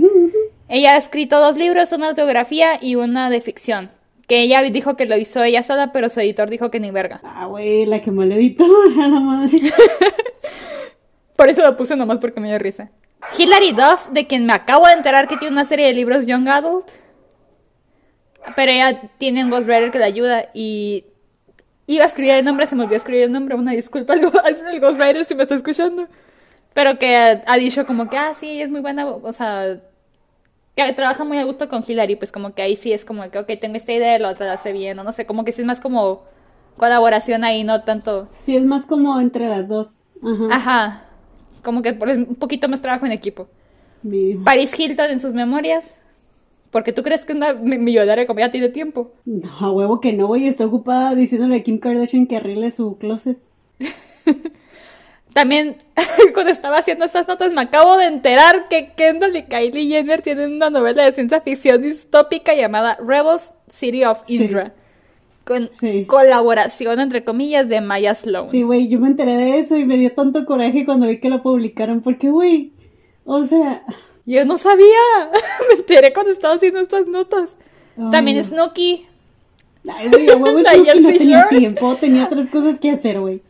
ella 0.70 0.94
ha 0.94 0.98
escrito 0.98 1.42
dos 1.42 1.58
libros, 1.58 1.92
una 1.92 2.08
autografía 2.08 2.80
y 2.82 2.96
una 2.96 3.30
de 3.30 3.42
ficción. 3.42 3.92
Que 4.28 4.42
ella 4.42 4.62
dijo 4.64 4.96
que 4.96 5.06
lo 5.06 5.18
hizo 5.18 5.44
ella 5.44 5.64
sola, 5.64 5.92
pero 5.92 6.10
su 6.10 6.20
editor 6.20 6.50
dijo 6.50 6.72
que 6.72 6.80
ni 6.80 6.92
verga. 6.92 7.20
Ah, 7.24 7.46
güey, 7.48 7.86
la 7.86 8.02
que 8.02 8.12
mal 8.12 8.32
editor, 8.32 8.68
a 9.02 9.08
la 9.08 9.20
madre. 9.20 9.58
Por 11.36 11.50
eso 11.50 11.62
lo 11.62 11.76
puse 11.76 11.96
nomás 11.96 12.20
porque 12.20 12.40
me 12.40 12.48
dio 12.48 12.60
risa. 12.60 12.90
Hilary 13.38 13.72
Duff, 13.72 14.10
de 14.12 14.28
quien 14.28 14.46
me 14.46 14.54
acabo 14.54 14.88
de 14.88 14.94
enterar 14.94 15.28
que 15.28 15.38
tiene 15.38 15.52
una 15.52 15.66
serie 15.66 15.88
de 15.88 15.94
libros 15.94 16.26
Young 16.26 16.48
Adult. 16.48 16.88
Pero 18.56 18.72
ella 18.72 19.02
tiene 19.18 19.44
un 19.44 19.50
ghostwriter 19.50 19.92
que 19.92 20.00
le 20.00 20.06
ayuda 20.06 20.50
y 20.54 21.06
iba 21.88 22.04
a 22.04 22.08
escribir 22.08 22.34
el 22.34 22.46
nombre, 22.46 22.66
se 22.66 22.76
me 22.76 22.84
olvidó 22.84 22.98
escribir 22.98 23.24
el 23.24 23.32
nombre, 23.32 23.56
una 23.56 23.72
disculpa 23.72 24.14
al, 24.14 24.22
ghostwriter 24.80 25.26
si 25.26 25.36
me 25.36 25.44
está 25.44 25.56
escuchando. 25.56 26.08
Pero 26.74 26.98
que 26.98 27.42
ha, 27.46 27.56
dicho 27.58 27.86
como 27.86 28.10
que, 28.10 28.18
ah, 28.18 28.34
sí, 28.34 28.50
ella 28.50 28.66
es 28.66 28.72
muy 28.72 28.82
buena, 28.82 29.06
o 29.08 29.34
sea, 29.34 29.80
que 30.76 30.94
trabaja 30.94 31.24
muy 31.24 31.38
a 31.38 31.44
gusto 31.44 31.70
con 31.70 31.84
Hillary, 31.88 32.16
pues 32.16 32.32
como 32.32 32.54
que 32.54 32.62
ahí 32.62 32.76
sí 32.76 32.92
es 32.92 33.06
como 33.06 33.30
que, 33.30 33.40
ok, 33.40 33.52
tengo 33.60 33.76
esta 33.76 33.94
idea, 33.94 34.18
la 34.20 34.30
otra 34.30 34.48
la 34.48 34.54
hace 34.54 34.72
bien, 34.72 34.98
o 35.00 35.04
no 35.04 35.12
sé, 35.12 35.26
como 35.26 35.46
que 35.46 35.52
sí 35.52 35.62
es 35.62 35.68
más 35.68 35.80
como 35.80 36.24
colaboración 36.78 37.44
ahí, 37.44 37.64
no 37.64 37.84
tanto. 37.84 38.28
Sí, 38.34 38.56
es 38.56 38.66
más 38.66 38.86
como 38.86 39.20
entre 39.20 39.48
las 39.48 39.70
dos. 39.70 40.00
Ajá. 40.24 40.56
Ajá. 40.56 41.06
Como 41.64 41.82
que 41.82 41.92
un 41.92 42.36
poquito 42.36 42.68
más 42.68 42.82
trabajo 42.82 43.06
en 43.06 43.12
equipo. 43.12 43.48
Paris 44.44 44.78
Hilton 44.78 45.12
en 45.12 45.20
sus 45.20 45.34
memorias. 45.34 45.94
Porque 46.72 46.92
tú 46.92 47.04
crees 47.04 47.24
que 47.24 47.34
una 47.34 47.54
millonaria 47.54 48.26
como 48.26 48.40
ya 48.40 48.50
tiene 48.50 48.70
tiempo. 48.70 49.12
No, 49.26 49.48
a 49.60 49.72
huevo 49.72 50.02
que 50.02 50.12
no, 50.12 50.26
güey. 50.26 50.48
Está 50.48 50.66
ocupada 50.66 51.14
diciéndole 51.14 51.58
a 51.58 51.64
Kim 51.64 51.78
Kardashian 51.78 52.26
que 52.26 52.38
arregle 52.38 52.72
su 52.72 52.98
closet. 52.98 53.38
También, 55.34 55.78
cuando 56.34 56.52
estaba 56.52 56.78
haciendo 56.78 57.06
estas 57.06 57.28
notas, 57.28 57.54
me 57.54 57.62
acabo 57.62 57.98
de 57.98 58.06
enterar 58.06 58.68
que 58.68 58.92
Kendall 58.96 59.36
y 59.36 59.44
Kylie 59.44 59.88
Jenner 59.88 60.22
tienen 60.22 60.54
una 60.54 60.70
novela 60.70 61.04
de 61.04 61.12
ciencia 61.12 61.42
ficción 61.42 61.82
distópica 61.82 62.54
llamada 62.54 62.98
Rebels 63.04 63.52
City 63.68 64.06
of 64.06 64.22
Indra. 64.28 64.74
Con 65.44 65.70
colaboración, 66.08 67.02
entre 67.02 67.26
comillas, 67.26 67.68
de 67.68 67.82
Maya 67.82 68.16
Sloan. 68.16 68.50
Sí, 68.50 68.62
güey, 68.62 68.88
yo 68.88 69.00
me 69.00 69.08
enteré 69.08 69.36
de 69.36 69.60
eso 69.60 69.76
y 69.76 69.84
me 69.84 69.98
dio 69.98 70.14
tanto 70.14 70.46
coraje 70.46 70.86
cuando 70.86 71.08
vi 71.08 71.20
que 71.20 71.30
lo 71.30 71.44
publicaron. 71.44 72.02
Porque, 72.02 72.30
güey, 72.30 72.72
o 73.26 73.44
sea. 73.44 73.84
Yo 74.26 74.46
no 74.46 74.58
sabía. 74.58 74.86
me 75.70 75.76
enteré 75.76 76.14
cuando 76.14 76.32
estaba 76.32 76.54
haciendo 76.54 76.80
estas 76.80 77.08
notas. 77.08 77.58
También 78.12 78.42
Snooki. 78.42 79.06
Ay, 79.90 80.08
güey, 80.08 80.30
a 80.30 80.38
huevo 80.38 80.60
Snooki 80.64 81.02
no 81.02 81.12
tenía 81.12 81.50
tiempo, 81.50 81.96
tenía 81.96 82.26
otras 82.26 82.50
cosas 82.50 82.80
que 82.80 82.92
hacer, 82.92 83.20
güey. 83.20 83.42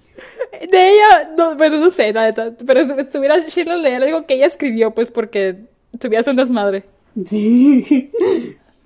De 0.72 0.92
ella, 0.92 1.34
no, 1.38 1.56
bueno, 1.56 1.78
no 1.78 1.92
sé, 1.92 2.14
nada, 2.14 2.54
pero 2.66 2.86
si 2.86 2.94
estuviera 2.94 3.40
Sheila 3.40 3.78
le 3.78 4.06
digo 4.06 4.26
que 4.26 4.36
ella 4.36 4.46
escribió, 4.46 4.92
pues 4.92 5.12
porque 5.12 5.58
tuviera 6.00 6.30
un 6.30 6.38
desmadre. 6.38 6.86
Sí. 7.26 8.12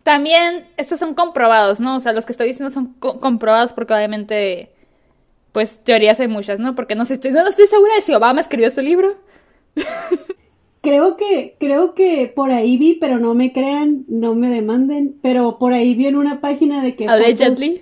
También, 0.03 0.65
estos 0.77 0.99
son 0.99 1.13
comprobados, 1.13 1.79
¿no? 1.79 1.97
O 1.97 1.99
sea, 1.99 2.13
los 2.13 2.25
que 2.25 2.31
estoy 2.31 2.47
diciendo 2.47 2.69
son 2.69 2.93
comprobados 2.93 3.73
porque 3.73 3.93
obviamente, 3.93 4.71
pues 5.51 5.77
teorías 5.83 6.19
hay 6.19 6.27
muchas, 6.27 6.59
¿no? 6.59 6.75
Porque 6.75 6.95
no, 6.95 7.05
sé, 7.05 7.15
estoy, 7.15 7.31
no 7.31 7.47
estoy 7.47 7.67
segura 7.67 7.93
de 7.95 8.01
si 8.01 8.13
Obama 8.13 8.41
escribió 8.41 8.71
su 8.71 8.81
libro. 8.81 9.15
Creo 10.81 11.17
que, 11.17 11.57
creo 11.59 11.93
que 11.93 12.31
por 12.33 12.51
ahí 12.51 12.77
vi, 12.77 12.93
pero 12.93 13.19
no 13.19 13.33
me 13.33 13.51
crean, 13.51 14.05
no 14.07 14.35
me 14.35 14.47
demanden, 14.47 15.17
pero 15.21 15.57
por 15.59 15.73
ahí 15.73 15.95
vi 15.95 16.07
en 16.07 16.15
una 16.15 16.39
página 16.39 16.81
de 16.81 16.95
que... 16.95 17.07
Allegedly. 17.07 17.81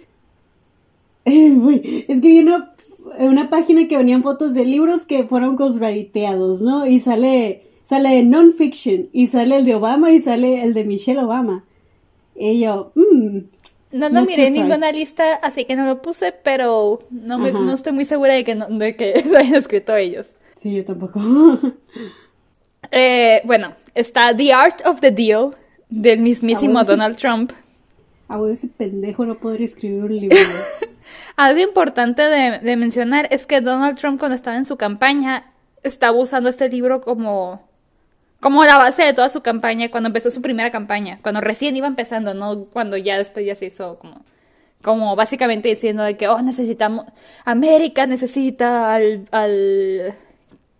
es 1.25 2.21
que 2.21 2.27
vi 2.27 2.39
una 2.39 2.74
una 3.19 3.49
página 3.49 3.87
que 3.87 3.97
venían 3.97 4.23
fotos 4.23 4.53
de 4.53 4.65
libros 4.65 5.05
que 5.05 5.23
fueron 5.25 5.55
ghostwriteados, 5.55 6.61
¿no? 6.61 6.85
Y 6.85 6.99
sale, 6.99 7.63
sale 7.83 8.23
non-fiction, 8.23 9.09
y 9.13 9.27
sale 9.27 9.57
el 9.57 9.65
de 9.65 9.75
Obama 9.75 10.11
y 10.11 10.19
sale 10.19 10.63
el 10.63 10.73
de 10.73 10.83
Michelle 10.83 11.21
Obama. 11.21 11.63
Y 12.35 12.59
yo, 12.59 12.91
mmm. 12.95 13.39
No 13.93 14.09
lo 14.09 14.25
miré 14.25 14.47
en 14.47 14.53
ninguna 14.53 14.91
lista, 14.91 15.35
así 15.35 15.63
que 15.63 15.75
no 15.75 15.85
lo 15.85 16.01
puse, 16.01 16.33
pero 16.33 16.99
no, 17.11 17.37
me, 17.37 17.51
no 17.51 17.73
estoy 17.73 17.93
muy 17.93 18.03
segura 18.03 18.33
de 18.33 18.43
que, 18.43 18.55
no, 18.55 18.67
de 18.67 18.95
que 18.95 19.23
lo 19.29 19.37
hayan 19.37 19.55
escrito 19.55 19.95
ellos. 19.95 20.33
Sí, 20.57 20.73
yo 20.73 20.83
tampoco. 20.83 21.21
eh, 22.91 23.41
bueno, 23.45 23.73
está 23.93 24.35
The 24.35 24.51
Art 24.51 24.81
of 24.85 24.99
the 24.99 25.11
Deal, 25.11 25.51
del 25.89 26.19
mismísimo 26.19 26.83
Donald 26.83 27.15
Trump. 27.15 27.53
Ah, 28.27 28.37
bueno, 28.37 28.53
ese 28.53 28.67
pendejo 28.67 29.25
no 29.25 29.35
podría 29.35 29.65
escribir 29.65 30.03
un 30.03 30.19
libro. 30.19 30.37
Algo 31.35 31.59
importante 31.59 32.21
de, 32.21 32.75
mencionar 32.77 33.27
es 33.31 33.45
que 33.45 33.61
Donald 33.61 33.97
Trump 33.97 34.19
cuando 34.19 34.35
estaba 34.35 34.57
en 34.57 34.65
su 34.65 34.77
campaña 34.77 35.51
estaba 35.83 36.17
usando 36.17 36.49
este 36.49 36.69
libro 36.69 37.01
como 37.01 37.67
como 38.39 38.63
la 38.63 38.77
base 38.77 39.03
de 39.03 39.13
toda 39.13 39.29
su 39.29 39.41
campaña 39.41 39.89
cuando 39.89 40.07
empezó 40.07 40.29
su 40.29 40.41
primera 40.41 40.69
campaña, 40.69 41.19
cuando 41.23 41.41
recién 41.41 41.75
iba 41.75 41.87
empezando, 41.87 42.33
no 42.33 42.65
cuando 42.65 42.95
ya 42.97 43.17
después 43.17 43.45
ya 43.45 43.55
se 43.55 43.67
hizo 43.67 43.97
como 43.97 44.23
como 44.81 45.15
básicamente 45.15 45.69
diciendo 45.69 46.03
de 46.03 46.15
que 46.15 46.27
oh 46.27 46.41
necesitamos 46.41 47.05
América 47.43 48.05
necesita 48.05 48.93
al, 48.93 49.27
al 49.31 50.15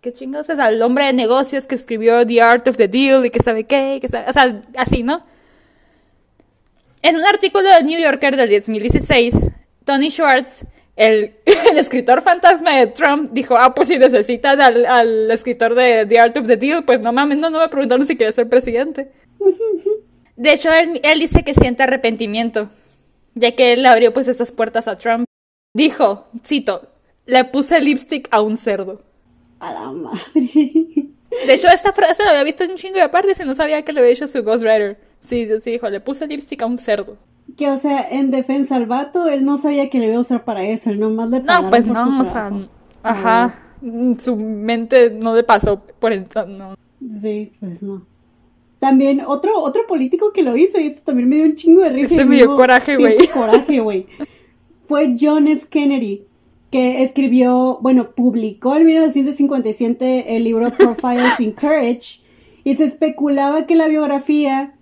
qué 0.06 0.12
chingados 0.12 0.48
al 0.50 0.80
hombre 0.82 1.06
de 1.06 1.12
negocios 1.12 1.66
que 1.66 1.74
escribió 1.74 2.24
The 2.24 2.40
Art 2.40 2.68
of 2.68 2.76
the 2.76 2.86
Deal 2.86 3.26
y 3.26 3.30
que 3.30 3.42
sabe 3.42 3.64
qué, 3.64 3.98
que 4.00 4.06
sabe, 4.06 4.30
o 4.30 4.32
sea, 4.32 4.62
así, 4.76 5.02
¿no? 5.02 5.24
En 7.02 7.16
un 7.16 7.24
artículo 7.24 7.68
del 7.68 7.86
New 7.86 8.00
Yorker 8.00 8.36
del 8.36 8.50
2016, 8.50 9.36
Tony 9.86 10.10
Schwartz 10.10 10.66
el, 10.96 11.36
el, 11.70 11.78
escritor 11.78 12.22
fantasma 12.22 12.74
de 12.76 12.88
Trump 12.88 13.30
dijo, 13.32 13.56
ah, 13.56 13.74
pues 13.74 13.88
si 13.88 13.98
necesitan 13.98 14.60
al, 14.60 14.84
al, 14.84 15.30
escritor 15.30 15.74
de 15.74 16.06
The 16.06 16.18
Art 16.18 16.36
of 16.36 16.46
the 16.46 16.56
Deal, 16.56 16.84
pues 16.84 17.00
no 17.00 17.12
mames, 17.12 17.38
no, 17.38 17.50
no 17.50 17.60
me 17.60 17.68
preguntaron 17.68 18.06
si 18.06 18.16
quería 18.16 18.32
ser 18.32 18.48
presidente. 18.48 19.12
De 20.36 20.52
hecho, 20.52 20.70
él, 20.70 21.00
él 21.02 21.20
dice 21.20 21.44
que 21.44 21.54
siente 21.54 21.82
arrepentimiento, 21.82 22.68
ya 23.34 23.52
que 23.52 23.72
él 23.72 23.86
abrió 23.86 24.12
pues 24.12 24.28
esas 24.28 24.52
puertas 24.52 24.86
a 24.86 24.98
Trump. 24.98 25.24
Dijo, 25.72 26.28
cito, 26.44 26.90
le 27.24 27.44
puse 27.44 27.80
lipstick 27.80 28.28
a 28.30 28.42
un 28.42 28.58
cerdo. 28.58 29.02
A 29.60 29.72
la 29.72 29.92
madre. 29.92 30.20
De 31.46 31.54
hecho, 31.54 31.68
esta 31.68 31.94
frase 31.94 32.22
la 32.22 32.30
había 32.30 32.44
visto 32.44 32.64
en 32.64 32.72
un 32.72 32.76
chingo 32.76 32.98
de 32.98 33.08
partes 33.08 33.40
y 33.40 33.44
no 33.46 33.54
sabía 33.54 33.82
que 33.82 33.94
le 33.94 34.00
había 34.00 34.12
hecho 34.12 34.28
su 34.28 34.42
ghostwriter. 34.42 34.98
Sí, 35.22 35.48
sí, 35.64 35.70
dijo, 35.70 35.88
le 35.88 36.00
puse 36.00 36.26
lipstick 36.26 36.62
a 36.62 36.66
un 36.66 36.76
cerdo 36.76 37.16
que, 37.56 37.70
o 37.70 37.78
sea, 37.78 38.06
en 38.10 38.30
defensa 38.30 38.76
al 38.76 38.86
vato, 38.86 39.28
él 39.28 39.44
no 39.44 39.56
sabía 39.56 39.88
que 39.88 39.98
le 39.98 40.06
iba 40.06 40.16
a 40.16 40.20
usar 40.20 40.44
para 40.44 40.64
eso, 40.64 40.90
él 40.90 41.00
nomás 41.00 41.30
le 41.30 41.40
No, 41.40 41.70
pues 41.70 41.86
no, 41.86 42.20
o 42.20 42.24
sea, 42.24 42.52
ajá, 43.02 43.54
su 44.18 44.36
mente 44.36 45.10
no 45.10 45.34
le 45.34 45.44
pasó 45.44 45.82
por 45.98 46.12
eso, 46.12 46.46
no. 46.46 46.76
Sí, 47.08 47.52
pues 47.60 47.82
no. 47.82 48.04
También 48.78 49.22
otro, 49.26 49.58
otro 49.60 49.86
político 49.86 50.32
que 50.32 50.42
lo 50.42 50.56
hizo, 50.56 50.78
y 50.78 50.88
esto 50.88 51.02
también 51.04 51.28
me 51.28 51.36
dio 51.36 51.44
un 51.46 51.54
chingo 51.54 51.82
de 51.82 51.90
risa. 51.90 52.14
Este 52.14 52.24
me 52.24 52.36
dio 52.36 52.56
coraje, 52.56 52.96
güey. 52.96 53.28
coraje, 53.28 53.80
güey. 53.80 54.06
Fue 54.86 55.16
John 55.18 55.48
F. 55.48 55.66
Kennedy, 55.68 56.26
que 56.70 57.02
escribió, 57.02 57.78
bueno, 57.80 58.10
publicó 58.14 58.76
en 58.76 58.84
1957 58.84 60.36
el 60.36 60.44
libro 60.44 60.70
Profiles 60.70 61.40
in 61.40 61.52
Courage, 61.52 62.20
y 62.64 62.74
se 62.76 62.84
especulaba 62.84 63.66
que 63.66 63.76
la 63.76 63.88
biografía 63.88 64.74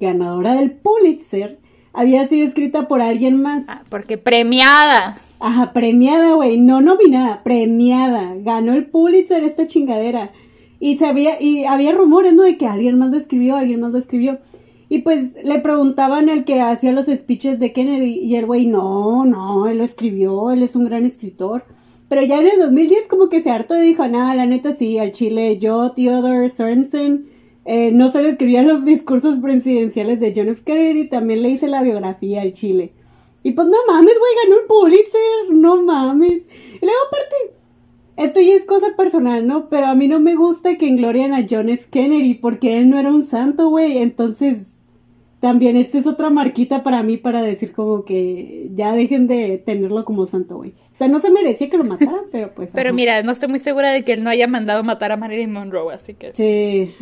ganadora 0.00 0.54
del 0.54 0.70
Pulitzer 0.72 1.58
había 1.92 2.26
sido 2.26 2.46
escrita 2.46 2.88
por 2.88 3.00
alguien 3.00 3.40
más. 3.40 3.64
Ah, 3.68 3.82
porque 3.88 4.18
premiada. 4.18 5.18
Ajá, 5.40 5.72
premiada, 5.72 6.34
güey, 6.34 6.58
no 6.58 6.80
nominada, 6.80 7.42
premiada. 7.42 8.34
Ganó 8.38 8.74
el 8.74 8.86
Pulitzer 8.86 9.42
esta 9.44 9.66
chingadera. 9.66 10.30
Y 10.78 10.96
sabía, 10.96 11.40
y 11.40 11.64
había 11.64 11.92
rumores, 11.92 12.34
¿no? 12.34 12.42
De 12.42 12.56
que 12.56 12.66
alguien 12.66 12.98
más 12.98 13.10
lo 13.10 13.16
escribió, 13.16 13.56
alguien 13.56 13.80
más 13.80 13.92
lo 13.92 13.98
escribió. 13.98 14.38
Y 14.88 14.98
pues 14.98 15.42
le 15.42 15.58
preguntaban 15.58 16.28
al 16.28 16.44
que 16.44 16.60
hacía 16.60 16.92
los 16.92 17.06
speeches 17.06 17.60
de 17.60 17.72
Kennedy 17.72 18.18
y 18.18 18.36
el 18.36 18.44
güey, 18.44 18.66
no, 18.66 19.24
no, 19.24 19.66
él 19.66 19.78
lo 19.78 19.84
escribió, 19.84 20.50
él 20.50 20.62
es 20.62 20.76
un 20.76 20.84
gran 20.84 21.06
escritor. 21.06 21.64
Pero 22.10 22.22
ya 22.22 22.40
en 22.40 22.48
el 22.48 22.58
2010 22.58 23.08
como 23.08 23.30
que 23.30 23.40
se 23.42 23.50
hartó 23.50 23.82
y 23.82 23.86
dijo, 23.86 24.06
nada, 24.06 24.34
la 24.34 24.44
neta 24.44 24.74
sí, 24.74 24.98
al 24.98 25.12
chile, 25.12 25.58
yo, 25.58 25.92
Theodore 25.92 26.50
Sorensen, 26.50 27.31
eh, 27.64 27.92
no 27.92 28.10
solo 28.10 28.28
escribía 28.28 28.62
los 28.62 28.84
discursos 28.84 29.38
presidenciales 29.38 30.20
de 30.20 30.32
John 30.34 30.48
F. 30.48 30.62
Kennedy, 30.64 31.08
también 31.08 31.42
le 31.42 31.50
hice 31.50 31.68
la 31.68 31.82
biografía 31.82 32.42
al 32.42 32.52
Chile. 32.52 32.92
Y 33.44 33.52
pues 33.52 33.68
no 33.68 33.76
mames, 33.88 34.14
güey, 34.18 34.32
ganó 34.44 34.60
el 34.60 34.66
Pulitzer, 34.66 35.50
no 35.50 35.82
mames. 35.82 36.48
Y 36.80 36.84
luego 36.84 37.00
aparte, 37.08 37.36
esto 38.16 38.40
ya 38.40 38.54
es 38.54 38.64
cosa 38.64 38.96
personal, 38.96 39.46
¿no? 39.46 39.68
Pero 39.68 39.86
a 39.86 39.94
mí 39.94 40.08
no 40.08 40.20
me 40.20 40.34
gusta 40.34 40.76
que 40.76 40.88
englorian 40.88 41.34
a 41.34 41.46
John 41.48 41.68
F. 41.68 41.86
Kennedy 41.90 42.34
porque 42.34 42.78
él 42.78 42.90
no 42.90 42.98
era 42.98 43.10
un 43.10 43.22
santo, 43.22 43.68
güey. 43.68 43.98
Entonces, 43.98 44.78
también 45.42 45.76
esta 45.76 45.98
es 45.98 46.06
otra 46.06 46.30
marquita 46.30 46.84
para 46.84 47.02
mí 47.02 47.16
para 47.16 47.42
decir 47.42 47.72
como 47.72 48.04
que 48.04 48.68
ya 48.76 48.94
dejen 48.94 49.26
de 49.26 49.58
tenerlo 49.58 50.04
como 50.04 50.24
santo, 50.24 50.58
güey. 50.58 50.70
O 50.70 50.94
sea, 50.94 51.08
no 51.08 51.18
se 51.18 51.32
merecía 51.32 51.68
que 51.68 51.76
lo 51.76 51.82
mataran, 51.82 52.26
pero 52.30 52.54
pues... 52.54 52.70
Pero 52.72 52.92
mira, 52.92 53.24
no 53.24 53.32
estoy 53.32 53.48
muy 53.48 53.58
segura 53.58 53.90
de 53.90 54.04
que 54.04 54.12
él 54.12 54.22
no 54.22 54.30
haya 54.30 54.46
mandado 54.46 54.84
matar 54.84 55.10
a 55.10 55.16
Marilyn 55.16 55.52
Monroe, 55.52 55.92
así 55.92 56.14
que... 56.14 56.32
Sí, 56.36 56.94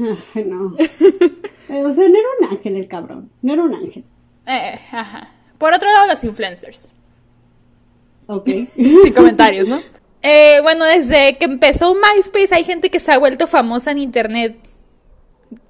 no. 0.46 0.68
o 0.74 1.92
sea, 1.92 2.08
no 2.08 2.18
era 2.18 2.28
un 2.40 2.48
ángel 2.48 2.76
el 2.76 2.88
cabrón, 2.88 3.30
no 3.42 3.52
era 3.52 3.62
un 3.62 3.74
ángel. 3.74 4.04
Eh, 4.46 4.80
ajá. 4.90 5.28
Por 5.58 5.74
otro 5.74 5.92
lado, 5.92 6.06
los 6.06 6.24
influencers. 6.24 6.88
Ok. 8.26 8.48
Sin 8.74 9.12
comentarios, 9.12 9.68
¿no? 9.68 9.82
Eh, 10.22 10.60
bueno, 10.62 10.84
desde 10.84 11.38
que 11.38 11.46
empezó 11.46 11.94
MySpace 11.94 12.54
hay 12.54 12.62
gente 12.62 12.90
que 12.90 13.00
se 13.00 13.10
ha 13.10 13.16
vuelto 13.16 13.46
famosa 13.46 13.90
en 13.90 13.96
internet. 13.96 14.54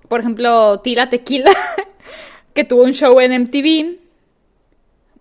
Por 0.09 0.19
ejemplo, 0.19 0.81
Tira 0.81 1.09
Tequila 1.09 1.53
que 2.61 2.64
tuvo 2.64 2.83
un 2.83 2.92
show 2.92 3.18
en 3.20 3.33
MTV, 3.44 3.96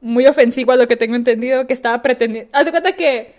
muy 0.02 0.28
ofensivo 0.28 0.73
a 0.73 0.75
lo 0.75 0.89
que 0.89 0.97
tengo 0.97 1.15
entendido, 1.15 1.67
que 1.67 1.73
estaba 1.73 2.02
pretendiendo... 2.02 2.49
Haz 2.52 2.65
de 2.65 2.71
cuenta 2.71 2.97
que, 2.97 3.34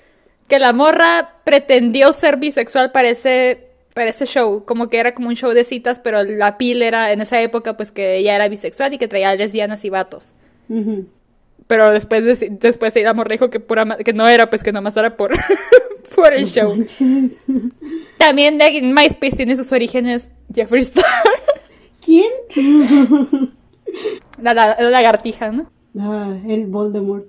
que 0.48 0.58
la 0.58 0.72
morra 0.72 1.34
pretendió 1.44 2.14
ser 2.14 2.38
bisexual 2.38 2.92
para 2.92 3.10
ese, 3.10 3.66
para 3.92 4.08
ese 4.08 4.24
show, 4.24 4.64
como 4.64 4.88
que 4.88 4.96
era 4.96 5.14
como 5.14 5.28
un 5.28 5.36
show 5.36 5.50
de 5.50 5.64
citas, 5.64 6.00
pero 6.00 6.22
la 6.22 6.56
pil 6.56 6.80
era 6.80 7.12
en 7.12 7.20
esa 7.20 7.42
época 7.42 7.76
pues 7.76 7.92
que 7.92 8.16
ella 8.16 8.34
era 8.36 8.48
bisexual 8.48 8.94
y 8.94 8.98
que 8.98 9.06
traía 9.06 9.34
lesbianas 9.34 9.84
y 9.84 9.90
vatos. 9.90 10.32
Pero 11.66 11.90
después, 11.92 12.24
de, 12.24 12.48
después 12.52 12.94
la 12.96 13.12
morra 13.12 13.32
dijo 13.32 13.50
que, 13.50 13.60
pura, 13.60 13.98
que 13.98 14.14
no 14.14 14.26
era, 14.28 14.48
pues 14.48 14.62
que 14.62 14.72
nomás 14.72 14.96
era 14.96 15.14
por, 15.14 15.32
por 16.16 16.32
el 16.32 16.46
show. 16.46 16.74
También 18.16 18.56
de 18.56 18.80
MySpace 18.80 19.36
tiene 19.36 19.58
sus 19.58 19.70
orígenes 19.72 20.30
Jeffree 20.54 20.80
Star. 20.80 21.04
¿Quién? 22.00 22.30
La, 24.40 24.54
lagartija, 24.54 25.50
¿no? 25.50 25.70
Ah, 25.98 26.36
el 26.46 26.66
Voldemort 26.66 27.26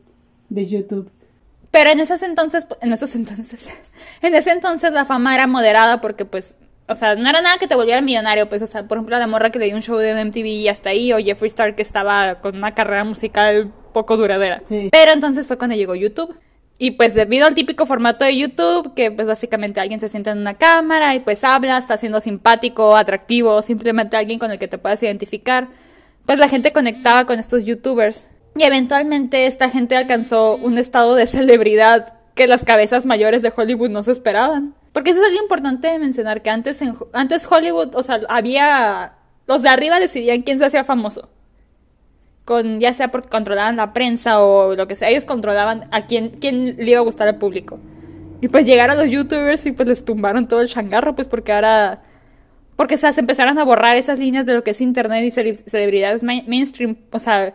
de 0.50 0.66
YouTube. 0.66 1.10
Pero 1.72 1.90
en 1.90 2.00
esos 2.00 2.22
entonces, 2.22 2.68
en 2.82 2.94
esos 2.94 3.16
entonces, 3.16 3.70
en 4.22 4.34
ese 4.34 4.52
entonces 4.52 4.92
la 4.92 5.06
fama 5.06 5.34
era 5.34 5.48
moderada 5.48 6.02
porque 6.02 6.26
pues, 6.26 6.56
o 6.88 6.96
sea, 6.96 7.16
no 7.16 7.30
era 7.30 7.42
nada 7.42 7.58
que 7.58 7.68
te 7.68 7.76
volviera 7.76 8.02
millonario, 8.02 8.50
pues, 8.50 8.62
o 8.62 8.68
sea, 8.68 8.88
por 8.88 8.98
ejemplo, 8.98 9.18
la 9.18 9.28
morra 9.28 9.50
que 9.50 9.60
le 9.60 9.66
dio 9.66 9.76
un 9.76 9.82
show 9.82 9.98
de 9.98 10.14
MTV 10.26 10.46
y 10.46 10.68
hasta 10.68 10.90
ahí, 10.90 11.14
o 11.14 11.18
Jeffree 11.18 11.48
Star 11.48 11.76
que 11.76 11.82
estaba 11.82 12.42
con 12.42 12.58
una 12.58 12.76
carrera 12.76 13.04
musical 13.04 13.72
poco 13.94 14.18
duradera. 14.18 14.62
Pero 14.92 15.12
entonces 15.12 15.48
fue 15.48 15.58
cuando 15.58 15.76
llegó 15.76 15.96
YouTube. 15.96 16.38
Y 16.78 16.92
pues 16.92 17.14
debido 17.14 17.46
al 17.46 17.54
típico 17.54 17.86
formato 17.86 18.26
de 18.26 18.36
YouTube, 18.36 18.96
que 18.96 19.12
pues 19.12 19.28
básicamente 19.28 19.80
alguien 19.80 20.00
se 20.00 20.10
sienta 20.10 20.32
en 20.32 20.40
una 20.40 20.56
cámara 20.56 21.14
y 21.14 21.20
pues 21.20 21.44
habla, 21.44 21.78
está 21.78 21.96
siendo 21.96 22.20
simpático, 22.20 22.96
atractivo, 22.96 23.62
simplemente 23.62 24.18
alguien 24.18 24.40
con 24.40 24.50
el 24.50 24.58
que 24.58 24.68
te 24.68 24.80
puedas 24.80 25.04
identificar 25.04 25.68
pues 26.26 26.38
la 26.38 26.50
gente 26.50 26.72
conectaba 26.72 27.26
con 27.26 27.40
estos 27.40 27.64
youtubers. 27.66 28.28
Y 28.56 28.64
eventualmente 28.64 29.46
esta 29.46 29.70
gente 29.70 29.96
alcanzó 29.96 30.56
un 30.56 30.78
estado 30.78 31.16
de 31.16 31.28
celebridad 31.28 32.14
que 32.36 32.48
las 32.48 32.64
cabezas 32.64 33.06
mayores 33.06 33.42
de 33.42 33.54
Hollywood 33.56 33.90
no 33.90 34.04
se 34.04 34.12
esperaban. 34.12 34.76
Porque 34.94 35.12
eso 35.12 35.22
es 35.22 35.28
algo 35.28 35.42
importante 35.42 35.88
de 35.88 36.00
mencionar, 36.00 36.42
que 36.42 36.50
antes, 36.50 36.82
en, 36.82 36.96
antes 37.14 37.48
Hollywood, 37.50 37.96
o 37.96 38.04
sea, 38.04 38.20
había... 38.30 39.14
Los 39.48 39.62
de 39.62 39.70
arriba 39.70 40.00
decidían 40.00 40.44
quién 40.44 40.60
se 40.60 40.66
hacía 40.66 40.84
famoso. 40.84 41.30
Con, 42.46 42.80
ya 42.80 42.94
sea 42.94 43.10
porque 43.10 43.30
controlaban 43.30 43.76
la 43.78 43.94
prensa 43.94 44.42
o 44.42 44.76
lo 44.76 44.88
que 44.88 44.96
sea, 44.96 45.10
ellos 45.10 45.26
controlaban 45.26 45.88
a 45.92 46.06
quién, 46.06 46.30
quién 46.30 46.76
le 46.78 46.92
iba 46.92 47.00
a 47.00 47.04
gustar 47.04 47.28
al 47.28 47.38
público. 47.38 47.80
Y 48.42 48.48
pues 48.48 48.66
llegaron 48.66 48.98
los 48.98 49.08
youtubers 49.08 49.66
y 49.66 49.72
pues 49.72 49.88
les 49.88 50.04
tumbaron 50.04 50.48
todo 50.48 50.62
el 50.62 50.68
changarro, 50.68 51.16
pues 51.16 51.28
porque 51.28 51.54
ahora 51.54 52.02
porque, 52.82 52.96
o 52.96 52.98
sea, 52.98 53.14
se 53.14 53.20
empezaron 53.20 53.60
a 53.60 53.64
borrar 53.64 53.96
esas 53.96 54.18
líneas 54.18 54.48
de 54.48 54.56
lo 54.56 54.64
que 54.64 54.72
es 54.72 54.82
internet 54.82 55.24
y 55.24 55.30
celebridades 55.30 56.24
mainstream. 56.24 56.98
O 57.12 57.20
sea, 57.20 57.54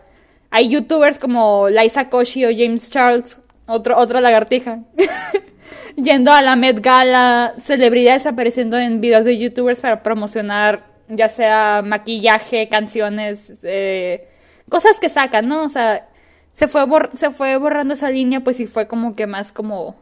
hay 0.49 0.69
youtubers 0.69 1.19
como 1.19 1.67
Liza 1.67 2.07
Koshy 2.07 2.45
o 2.45 2.49
James 2.57 2.89
Charles, 2.89 3.37
otro, 3.65 3.97
otra 3.97 4.21
lagartija, 4.21 4.83
yendo 5.97 6.31
a 6.31 6.41
la 6.41 6.55
Met 6.55 6.79
Gala, 6.79 7.55
celebridades 7.57 8.25
apareciendo 8.25 8.79
en 8.79 9.01
videos 9.01 9.25
de 9.25 9.37
youtubers 9.37 9.81
para 9.81 10.01
promocionar 10.01 10.85
ya 11.09 11.27
sea 11.27 11.81
maquillaje, 11.83 12.69
canciones, 12.69 13.51
eh, 13.63 14.29
cosas 14.69 14.97
que 14.97 15.09
sacan, 15.09 15.49
¿no? 15.49 15.63
O 15.63 15.69
sea, 15.69 16.07
se 16.53 16.69
fue, 16.69 16.85
se 17.15 17.31
fue 17.31 17.57
borrando 17.57 17.95
esa 17.95 18.09
línea, 18.09 18.39
pues 18.45 18.61
y 18.61 18.65
fue 18.65 18.87
como 18.87 19.13
que 19.17 19.27
más 19.27 19.51
como 19.51 19.97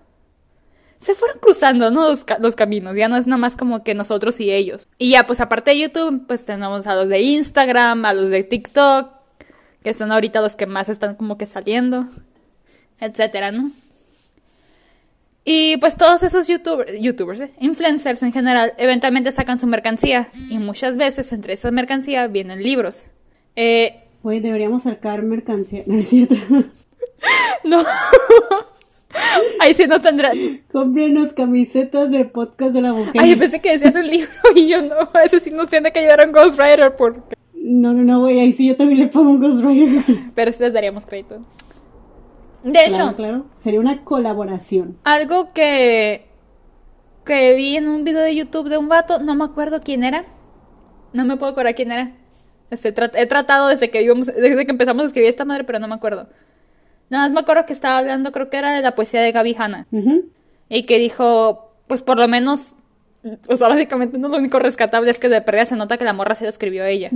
se 0.98 1.16
fueron 1.16 1.40
cruzando, 1.40 1.92
¿no? 1.92 2.10
Los, 2.10 2.56
caminos, 2.56 2.96
ya 2.96 3.08
no 3.08 3.18
es 3.18 3.28
nada 3.28 3.38
más 3.38 3.56
como 3.56 3.84
que 3.84 3.94
nosotros 3.94 4.40
y 4.40 4.52
ellos. 4.52 4.88
Y 4.98 5.12
ya, 5.12 5.28
pues 5.28 5.40
aparte 5.42 5.72
de 5.72 5.80
YouTube, 5.80 6.26
pues 6.28 6.46
tenemos 6.46 6.88
a 6.88 6.96
los 6.96 7.10
de 7.10 7.22
Instagram, 7.22 8.06
a 8.06 8.14
los 8.14 8.30
de 8.30 8.44
TikTok, 8.44 9.12
que 9.84 9.94
son 9.94 10.12
ahorita 10.12 10.42
los 10.42 10.56
que 10.56 10.66
más 10.66 10.90
están 10.90 11.16
como 11.16 11.38
que 11.38 11.46
saliendo, 11.46 12.08
etcétera, 13.00 13.52
¿no? 13.52 13.72
Y 15.48 15.78
pues 15.78 15.96
todos 15.96 16.24
esos 16.24 16.48
youtubers, 16.48 17.00
youtubers 17.00 17.40
¿eh? 17.42 17.52
influencers 17.60 18.24
en 18.24 18.34
general, 18.34 18.74
eventualmente 18.78 19.32
sacan 19.32 19.60
su 19.60 19.68
mercancía. 19.68 20.28
Y 20.50 20.58
muchas 20.58 20.98
veces 20.98 21.32
entre 21.32 21.54
esa 21.54 21.70
mercancía 21.70 22.28
vienen 22.28 22.64
libros. 22.64 23.06
Eh, 23.56 24.06
deberíamos 24.24 24.84
sacar 24.84 25.22
mercancía. 25.22 25.84
No 25.88 26.00
es 26.00 26.10
cierto. 26.10 26.36
no. 27.64 27.84
Ahí 29.60 29.74
sí 29.74 29.86
no 29.88 30.02
tendrán. 30.02 30.36
Cómprenos 30.72 31.34
camisetas 31.34 32.12
del 32.12 32.30
podcast 32.32 32.72
de 32.74 32.82
la 32.82 32.94
mujer. 32.94 33.14
Ay, 33.18 33.32
yo 33.32 33.40
pensé 33.40 33.60
que 33.62 33.72
decías 33.78 33.96
un 33.96 34.08
libro 34.08 34.30
y 34.56 34.68
yo 34.68 34.82
no. 34.82 34.96
Ese 35.24 35.40
sí 35.40 35.52
no 35.52 35.66
tiene 35.68 35.92
que 35.92 36.02
llevar 36.02 36.22
a 36.22 36.26
un 36.26 36.32
Ghost 36.32 36.60
Rider 36.60 36.96
porque. 36.96 37.36
No, 37.54 37.94
no, 37.94 38.04
no, 38.04 38.20
güey. 38.22 38.40
Ahí 38.40 38.52
sí 38.52 38.68
yo 38.68 38.76
también 38.76 39.00
le 39.00 39.08
pongo 39.08 39.32
un 39.32 39.42
Ghost 39.42 39.64
Rider. 39.64 40.04
Pero 40.36 40.52
sí 40.52 40.60
les 40.62 40.74
daríamos 40.74 41.06
crédito. 41.06 41.46
De 42.64 42.80
hecho, 42.86 42.96
Claro, 42.96 43.16
claro. 43.16 43.46
Sería 43.58 43.80
una 43.80 44.04
colaboración. 44.04 44.98
algo 45.04 45.54
que. 45.54 46.26
que 47.26 47.54
vi 47.56 47.78
en 47.78 47.88
un 47.88 48.04
video 48.04 48.22
de 48.22 48.36
YouTube 48.36 48.70
de 48.70 48.78
un 48.78 48.88
vato, 48.90 49.20
no 49.20 49.36
me 49.36 49.44
acuerdo 49.46 49.80
quién 49.82 50.04
era. 50.04 50.26
No 51.14 51.26
me 51.26 51.38
puedo 51.38 51.52
acordar 51.52 51.76
quién 51.76 51.92
era. 51.92 52.12
Este, 52.72 52.94
tra- 52.94 53.12
he 53.14 53.26
tratado 53.28 53.68
desde 53.68 53.90
que 53.92 54.02
íbamos- 54.02 54.26
desde 54.26 54.66
que 54.66 54.72
empezamos 54.72 55.04
a 55.04 55.06
escribir 55.08 55.30
esta 55.30 55.46
madre, 55.46 55.64
pero 55.64 55.80
no 55.80 55.88
me 55.88 55.94
acuerdo. 55.96 56.28
Nada 57.10 57.26
más 57.26 57.34
me 57.34 57.40
acuerdo 57.42 57.66
que 57.66 57.74
estaba 57.74 57.98
hablando, 57.98 58.32
creo 58.32 58.50
que 58.50 58.58
era 58.58 58.74
de 58.74 58.82
la 58.82 58.96
poesía 58.96 59.22
de 59.22 59.32
Gaby 59.32 59.56
Hanna. 59.58 59.88
Y 60.70 60.84
que 60.84 60.98
dijo, 60.98 61.72
pues 61.88 62.02
por 62.02 62.18
lo 62.18 62.28
menos, 62.28 62.74
o 63.48 63.58
sea, 63.58 63.68
básicamente 63.68 64.18
no 64.18 64.28
lo 64.28 64.38
único 64.38 64.60
rescatable 64.60 65.12
es 65.12 65.20
que 65.20 65.30
de 65.30 65.42
pérdida 65.42 65.66
se 65.66 65.76
nota 65.76 65.98
que 65.98 66.06
la 66.06 66.14
morra 66.14 66.36
se 66.36 66.44
lo 66.44 66.50
escribió 66.50 66.86
ella. 66.86 67.12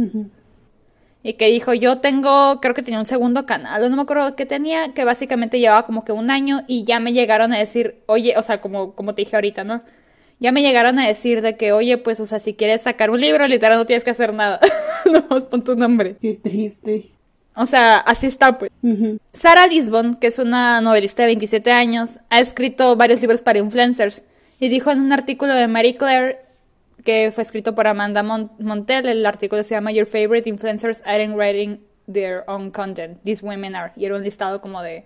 Y 1.21 1.33
que 1.33 1.47
dijo, 1.47 1.73
yo 1.73 1.99
tengo, 1.99 2.61
creo 2.61 2.73
que 2.73 2.81
tenía 2.81 2.99
un 2.99 3.05
segundo 3.05 3.45
canal, 3.45 3.89
no 3.89 3.95
me 3.95 4.01
acuerdo 4.03 4.35
qué 4.35 4.45
tenía, 4.45 4.93
que 4.93 5.03
básicamente 5.03 5.59
llevaba 5.59 5.85
como 5.85 6.05
que 6.05 6.11
un 6.11 6.29
año 6.29 6.61
y 6.67 6.85
ya 6.85 6.99
me 6.99 7.11
llegaron 7.11 7.51
a 7.51 7.57
decir, 7.57 7.97
oye, 8.05 8.35
o 8.37 8.43
sea, 8.43 8.61
como, 8.61 8.93
como 8.93 9.15
te 9.15 9.23
dije 9.23 9.35
ahorita, 9.35 9.63
¿no? 9.63 9.81
Ya 10.39 10.53
me 10.53 10.61
llegaron 10.61 10.97
a 10.99 11.05
decir 11.05 11.41
de 11.41 11.57
que, 11.57 11.73
oye, 11.73 11.97
pues, 11.97 12.21
o 12.21 12.25
sea, 12.25 12.39
si 12.39 12.53
quieres 12.53 12.83
sacar 12.83 13.09
un 13.09 13.19
libro, 13.19 13.45
literal 13.45 13.77
no 13.77 13.85
tienes 13.85 14.05
que 14.05 14.11
hacer 14.11 14.33
nada. 14.33 14.61
no, 15.11 15.27
pon 15.27 15.63
tu 15.63 15.75
nombre. 15.75 16.15
Qué 16.21 16.35
triste. 16.35 17.11
O 17.55 17.65
sea, 17.65 17.97
así 17.97 18.27
está, 18.27 18.57
pues. 18.57 18.71
Ujú. 18.81 19.17
Sara 19.33 19.67
Lisbon, 19.67 20.15
que 20.15 20.27
es 20.27 20.39
una 20.39 20.79
novelista 20.81 21.23
de 21.23 21.27
27 21.27 21.71
años, 21.71 22.19
ha 22.29 22.39
escrito 22.39 22.95
varios 22.95 23.21
libros 23.21 23.41
para 23.41 23.59
influencers 23.59 24.23
y 24.59 24.69
dijo 24.69 24.91
en 24.91 24.99
un 25.01 25.11
artículo 25.11 25.53
de 25.55 25.67
Marie 25.67 25.95
Claire 25.95 26.39
que 27.03 27.31
fue 27.33 27.43
escrito 27.43 27.75
por 27.75 27.87
Amanda 27.87 28.23
Mon- 28.23 28.51
Montel, 28.59 29.07
el 29.07 29.25
artículo 29.25 29.63
se 29.63 29.73
llama 29.75 29.91
Your 29.91 30.05
Favorite 30.05 30.49
Influencers 30.49 31.01
Aren't 31.05 31.35
Writing 31.35 31.79
Their 32.11 32.43
Own 32.47 32.71
Content, 32.71 33.19
These 33.23 33.45
Women 33.45 33.75
Are, 33.75 33.93
y 33.95 34.05
era 34.05 34.15
un 34.15 34.23
listado 34.23 34.59
como 34.61 34.81
de, 34.81 35.05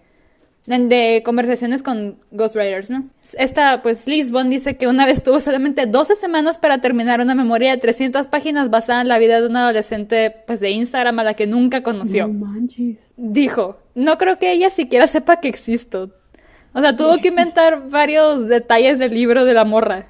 de, 0.65 1.21
conversaciones 1.25 1.83
con 1.83 2.17
ghostwriters, 2.31 2.89
¿no? 2.89 3.09
Esta, 3.37 3.81
pues 3.81 4.07
Lisbon 4.07 4.49
dice 4.49 4.77
que 4.77 4.87
una 4.87 5.05
vez 5.05 5.21
tuvo 5.21 5.39
solamente 5.39 5.85
12 5.85 6.15
semanas 6.15 6.57
para 6.57 6.79
terminar 6.79 7.19
una 7.19 7.35
memoria 7.35 7.71
de 7.71 7.77
300 7.77 8.27
páginas 8.27 8.69
basada 8.69 9.01
en 9.01 9.09
la 9.09 9.19
vida 9.19 9.41
de 9.41 9.47
una 9.47 9.63
adolescente, 9.63 10.31
pues 10.47 10.59
de 10.59 10.71
Instagram 10.71 11.19
a 11.19 11.23
la 11.23 11.33
que 11.33 11.47
nunca 11.47 11.83
conoció 11.83 12.27
No 12.27 12.45
manches. 12.45 13.13
dijo, 13.17 13.77
no 13.95 14.17
creo 14.17 14.39
que 14.39 14.51
ella 14.51 14.69
siquiera 14.69 15.07
sepa 15.07 15.41
que 15.41 15.49
existo. 15.49 16.11
O 16.73 16.79
sea, 16.79 16.95
tuvo 16.95 17.17
que 17.17 17.27
inventar 17.27 17.89
varios 17.89 18.47
detalles 18.47 18.97
del 18.99 19.13
libro 19.13 19.45
de 19.45 19.53
la 19.53 19.65
morra, 19.65 20.07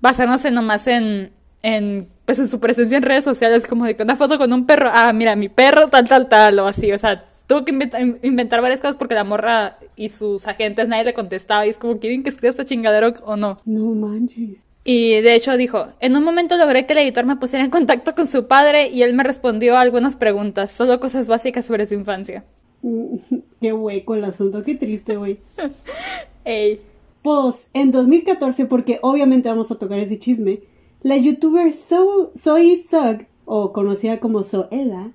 basándose 0.00 0.50
nomás 0.50 0.86
en, 0.86 1.32
en, 1.62 2.08
pues, 2.26 2.38
en 2.38 2.48
su 2.48 2.60
presencia 2.60 2.98
en 2.98 3.02
redes 3.02 3.24
sociales, 3.24 3.66
como 3.66 3.86
de 3.86 3.96
que 3.96 4.02
una 4.02 4.16
foto 4.16 4.38
con 4.38 4.52
un 4.52 4.66
perro, 4.66 4.90
ah, 4.92 5.12
mira, 5.12 5.34
mi 5.34 5.48
perro, 5.48 5.88
tal, 5.88 6.06
tal, 6.06 6.28
tal, 6.28 6.58
o 6.60 6.66
así, 6.66 6.92
o 6.92 6.98
sea, 6.98 7.24
tuvo 7.46 7.64
que 7.64 7.72
inventar, 7.72 8.00
inventar 8.22 8.60
varias 8.62 8.80
cosas 8.80 8.96
porque 8.96 9.14
la 9.14 9.24
morra 9.24 9.78
y 9.96 10.08
sus 10.08 10.46
agentes 10.46 10.88
nadie 10.88 11.04
le 11.04 11.14
contestaba 11.14 11.66
y 11.66 11.70
es 11.70 11.78
como, 11.78 11.98
¿quieren 11.98 12.22
que 12.22 12.30
escriba 12.30 12.50
esta 12.50 12.64
chingadera 12.64 13.14
o 13.24 13.36
no? 13.36 13.58
No 13.64 13.94
manches. 13.94 14.66
Y 14.84 15.20
de 15.22 15.34
hecho 15.34 15.56
dijo, 15.56 15.86
en 16.00 16.14
un 16.16 16.24
momento 16.24 16.58
logré 16.58 16.86
que 16.86 16.92
el 16.92 17.00
editor 17.00 17.24
me 17.24 17.36
pusiera 17.36 17.64
en 17.64 17.70
contacto 17.70 18.14
con 18.14 18.26
su 18.26 18.46
padre 18.46 18.88
y 18.88 19.02
él 19.02 19.14
me 19.14 19.24
respondió 19.24 19.76
a 19.76 19.80
algunas 19.80 20.16
preguntas, 20.16 20.70
solo 20.70 21.00
cosas 21.00 21.26
básicas 21.26 21.64
sobre 21.64 21.86
su 21.86 21.94
infancia. 21.94 22.44
Qué 23.60 23.72
hueco 23.72 24.14
el 24.14 24.24
asunto. 24.24 24.62
Qué 24.62 24.74
triste, 24.74 25.16
güey. 25.16 25.38
Ey. 26.44 26.80
Pues 27.22 27.70
en 27.72 27.90
2014, 27.90 28.66
porque 28.66 28.98
obviamente 29.00 29.48
vamos 29.48 29.70
a 29.70 29.78
tocar 29.78 29.98
ese 29.98 30.18
chisme, 30.18 30.60
la 31.02 31.16
youtuber 31.16 31.72
so 31.74 32.30
Zoe 32.36 32.76
Sugg, 32.76 33.26
o 33.46 33.72
conocida 33.72 34.20
como 34.20 34.42
Zoela, 34.42 35.10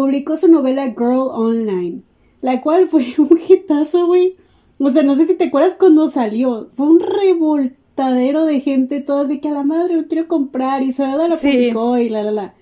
publicó 0.00 0.36
su 0.36 0.48
novela 0.48 0.86
Girl 0.86 1.28
Online, 1.32 2.00
la 2.40 2.60
cual 2.62 2.88
fue 2.88 3.04
un 3.18 3.38
hitazo, 3.48 4.06
güey. 4.06 4.36
O 4.78 4.88
sea, 4.90 5.02
no 5.02 5.14
sé 5.14 5.26
si 5.26 5.34
te 5.34 5.44
acuerdas 5.44 5.76
cuando 5.78 6.08
salió, 6.08 6.70
fue 6.74 6.86
un 6.86 7.00
revoltadero 7.00 8.46
de 8.46 8.60
gente, 8.60 9.00
todas 9.00 9.28
de 9.28 9.40
que 9.40 9.48
a 9.48 9.52
la 9.52 9.62
madre 9.62 9.94
lo 9.96 10.06
quiero 10.08 10.26
comprar 10.26 10.82
y 10.82 10.92
Zoela 10.92 11.28
la 11.28 11.36
Sí. 11.36 11.48
publicó 11.50 11.98
y 11.98 12.08
la 12.08 12.22
la 12.22 12.32
la. 12.32 12.54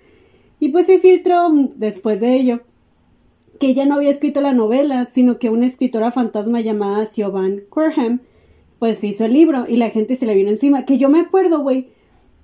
Y 0.59 0.71
pues 0.71 0.87
se 0.87 0.99
filtró 0.99 1.49
después 1.77 2.21
de 2.21 2.35
ello 2.35 2.61
que 3.61 3.69
ella 3.69 3.87
no 3.87 3.95
había 3.97 4.11
escrito 4.11 4.41
la 4.41 4.53
novela, 4.53 5.05
sino 5.05 5.39
que 5.39 5.51
una 5.51 5.67
escritora 5.67 6.11
fantasma 6.11 6.61
llamada 6.61 7.07
Siobhan 7.07 7.63
Quirham, 7.73 8.21
pues 8.81 9.03
hizo 9.05 9.25
el 9.25 9.33
libro 9.33 9.67
y 9.69 9.77
la 9.77 9.91
gente 9.91 10.17
se 10.17 10.27
le 10.27 10.35
vino 10.35 10.51
encima. 10.51 10.85
Que 10.85 10.99
yo 10.99 11.09
me 11.09 11.21
acuerdo, 11.21 11.61
güey, 11.61 11.89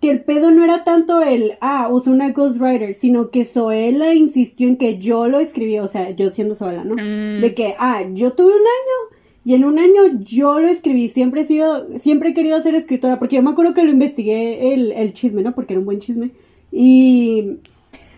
que 0.05 0.11
el 0.11 0.23
pedo 0.23 0.51
no 0.51 0.63
era 0.63 0.85
tanto 0.85 1.23
el, 1.23 1.55
ah, 1.63 1.89
usó 1.91 2.11
una 2.11 2.29
ghostwriter, 2.29 2.95
sino 2.95 3.31
que 3.31 3.47
Zoela 3.47 4.13
insistió 4.13 4.69
en 4.69 4.77
que 4.77 4.99
yo 4.99 5.29
lo 5.29 5.39
escribí, 5.41 5.79
o 5.79 5.89
sea, 5.89 6.11
yo 6.11 6.29
siendo 6.29 6.55
Zoela, 6.55 6.85
¿no? 6.85 6.95
Mm. 6.95 7.41
De 7.41 7.55
que, 7.55 7.75
ah, 7.79 8.05
yo 8.13 8.35
tuve 8.35 8.51
un 8.51 8.53
año 8.53 9.19
y 9.47 9.55
en 9.55 9.65
un 9.65 9.79
año 9.79 10.21
yo 10.21 10.61
lo 10.61 10.69
escribí, 10.69 11.09
siempre 11.09 11.41
he 11.41 11.45
sido, 11.45 11.97
siempre 11.97 12.29
he 12.29 12.35
querido 12.35 12.61
ser 12.61 12.75
escritora, 12.75 13.19
porque 13.19 13.37
yo 13.37 13.43
me 13.43 13.49
acuerdo 13.49 13.73
que 13.73 13.83
lo 13.83 13.91
investigué 13.91 14.75
el, 14.75 14.93
el 14.93 15.15
chisme, 15.15 15.41
¿no? 15.41 15.55
Porque 15.55 15.73
era 15.73 15.81
un 15.81 15.87
buen 15.87 16.01
chisme. 16.01 16.33
Y 16.71 17.61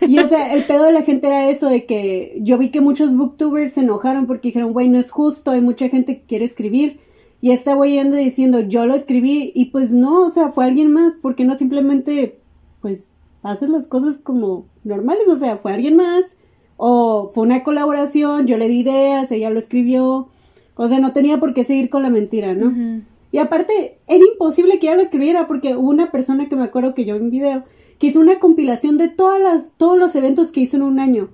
y 0.01 0.19
o 0.19 0.29
sea, 0.29 0.55
el 0.55 0.65
pedo 0.65 0.87
de 0.87 0.93
la 0.93 1.03
gente 1.03 1.29
era 1.29 1.51
eso, 1.51 1.69
de 1.69 1.85
que 1.85 2.37
yo 2.41 2.59
vi 2.59 2.71
que 2.71 2.81
muchos 2.81 3.17
booktubers 3.17 3.75
se 3.75 3.83
enojaron 3.83 4.27
porque 4.27 4.49
dijeron, 4.49 4.73
güey, 4.73 4.89
no 4.89 4.99
es 4.99 5.13
justo, 5.13 5.53
hay 5.53 5.61
mucha 5.61 5.89
gente 5.89 6.17
que 6.17 6.25
quiere 6.27 6.47
escribir. 6.47 6.99
Y 7.41 7.51
esta 7.51 7.75
güey 7.75 7.99
anda 7.99 8.17
diciendo, 8.17 8.61
yo 8.61 8.87
lo 8.87 8.95
escribí, 8.95 9.53
y 9.55 9.67
pues 9.67 9.93
no, 9.93 10.27
o 10.27 10.31
sea, 10.31 10.51
fue 10.51 10.65
alguien 10.65 10.93
más, 10.93 11.17
porque 11.17 11.45
no 11.45 11.55
simplemente, 11.55 12.39
pues, 12.81 13.13
haces 13.43 13.69
las 13.71 13.87
cosas 13.89 14.19
como 14.19 14.67
normales, 14.85 15.29
o 15.29 15.37
sea, 15.37 15.57
fue 15.57 15.73
alguien 15.73 15.97
más, 15.97 16.37
o 16.77 17.31
fue 17.33 17.45
una 17.45 17.63
colaboración, 17.63 18.47
yo 18.47 18.59
le 18.59 18.69
di 18.69 18.81
ideas, 18.81 19.31
ella 19.33 19.51
lo 19.51 19.59
escribió, 19.59 20.29
o 20.75 20.89
sea, 20.89 20.99
no 20.99 21.13
tenía 21.13 21.39
por 21.39 21.55
qué 21.55 21.65
seguir 21.65 21.91
con 21.91 22.03
la 22.03 22.11
mentira, 22.11 22.55
¿no? 22.55 23.03
Y 23.33 23.39
aparte, 23.39 23.99
era 24.07 24.25
imposible 24.25 24.79
que 24.79 24.87
ella 24.87 24.97
lo 24.97 25.03
escribiera 25.03 25.47
porque 25.47 25.77
hubo 25.77 25.91
una 25.91 26.11
persona 26.11 26.49
que 26.49 26.57
me 26.57 26.65
acuerdo 26.65 26.95
que 26.95 27.05
yo 27.05 27.15
vi 27.17 27.21
un 27.21 27.31
video 27.31 27.65
que 27.99 28.09
hizo 28.09 28.21
una 28.21 28.39
compilación 28.39 28.99
de 28.99 29.09
todas 29.09 29.41
las, 29.41 29.75
todos 29.77 29.99
los 29.99 30.15
eventos 30.15 30.53
que 30.53 30.61
hizo 30.61 30.77
en 30.77 30.83
un 30.83 31.01
año. 31.01 31.31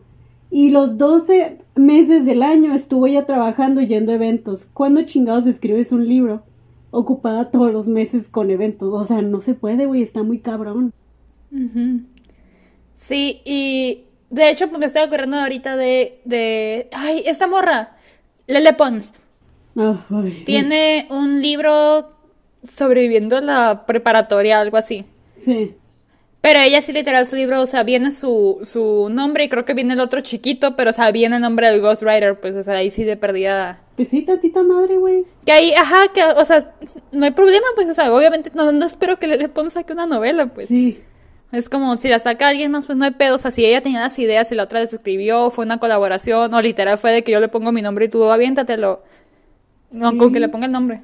Y 0.54 0.68
los 0.68 0.98
12 0.98 1.56
meses 1.76 2.26
del 2.26 2.42
año 2.42 2.74
estuvo 2.74 3.06
ella 3.06 3.24
trabajando 3.24 3.80
yendo 3.80 4.12
a 4.12 4.16
eventos. 4.16 4.66
¿Cuándo 4.74 5.00
chingados 5.00 5.46
escribes 5.46 5.92
un 5.92 6.06
libro? 6.06 6.42
Ocupada 6.90 7.50
todos 7.50 7.72
los 7.72 7.88
meses 7.88 8.28
con 8.28 8.50
eventos. 8.50 8.92
O 8.92 9.02
sea, 9.02 9.22
no 9.22 9.40
se 9.40 9.54
puede, 9.54 9.86
güey, 9.86 10.02
está 10.02 10.22
muy 10.22 10.40
cabrón. 10.40 10.92
Sí, 12.94 13.40
y 13.46 14.04
de 14.28 14.50
hecho 14.50 14.68
pues, 14.68 14.78
me 14.78 14.84
estoy 14.84 15.00
acordando 15.00 15.38
ahorita 15.38 15.78
de, 15.78 16.20
de... 16.26 16.90
Ay, 16.92 17.22
esta 17.24 17.46
morra, 17.46 17.96
Lele 18.46 18.74
Pons, 18.74 19.14
sí. 19.74 20.42
tiene 20.44 21.06
un 21.08 21.40
libro 21.40 22.12
sobreviviendo 22.68 23.40
la 23.40 23.86
preparatoria, 23.86 24.60
algo 24.60 24.76
así. 24.76 25.06
Sí. 25.32 25.76
Pero 26.42 26.58
ella 26.58 26.82
sí 26.82 26.92
literal 26.92 27.24
su 27.24 27.36
libro, 27.36 27.60
o 27.62 27.66
sea, 27.66 27.84
viene 27.84 28.10
su, 28.10 28.58
su 28.64 29.08
nombre 29.10 29.44
y 29.44 29.48
creo 29.48 29.64
que 29.64 29.74
viene 29.74 29.94
el 29.94 30.00
otro 30.00 30.20
chiquito, 30.20 30.74
pero 30.74 30.90
o 30.90 30.92
sea, 30.92 31.10
viene 31.12 31.36
el 31.36 31.42
nombre 31.42 31.70
del 31.70 31.80
Ghostwriter, 31.80 32.38
pues 32.40 32.54
o 32.56 32.62
sea, 32.64 32.74
ahí 32.74 32.90
sí 32.90 33.04
de 33.04 33.16
perdida. 33.16 33.80
Pues 33.94 34.08
sí, 34.08 34.22
tantita 34.22 34.62
madre, 34.64 34.96
güey. 34.96 35.24
Que 35.46 35.52
ahí, 35.52 35.72
ajá, 35.72 36.08
que, 36.12 36.24
o 36.24 36.44
sea, 36.44 36.68
no 37.12 37.24
hay 37.24 37.30
problema, 37.30 37.66
pues, 37.76 37.88
o 37.88 37.94
sea, 37.94 38.12
obviamente 38.12 38.50
no, 38.54 38.72
no 38.72 38.84
espero 38.84 39.18
que 39.20 39.28
Lele 39.28 39.48
Pons 39.48 39.74
saque 39.74 39.92
una 39.92 40.06
novela, 40.06 40.46
pues. 40.46 40.66
Sí. 40.66 41.00
Es 41.52 41.68
como 41.68 41.96
si 41.96 42.08
la 42.08 42.18
saca 42.18 42.48
alguien 42.48 42.70
más, 42.72 42.86
pues 42.86 42.96
no 42.98 43.04
hay 43.04 43.10
pedo. 43.12 43.34
O 43.34 43.38
sea, 43.38 43.50
si 43.50 43.64
ella 43.64 43.82
tenía 43.82 44.00
las 44.00 44.18
ideas 44.18 44.50
y 44.50 44.54
la 44.54 44.62
otra 44.64 44.80
las 44.80 44.92
escribió, 44.92 45.50
fue 45.50 45.64
una 45.66 45.78
colaboración, 45.78 46.52
o 46.54 46.62
literal 46.62 46.96
fue 46.98 47.12
de 47.12 47.22
que 47.22 47.30
yo 47.30 47.40
le 47.40 47.48
pongo 47.48 47.70
mi 47.72 47.82
nombre 47.82 48.06
y 48.06 48.08
tú 48.08 48.24
aviéntatelo. 48.24 49.02
No, 49.92 50.10
Sí. 50.12 50.16
con 50.16 50.32
que 50.32 50.40
le 50.40 50.48
ponga 50.48 50.64
el 50.66 50.72
nombre. 50.72 51.02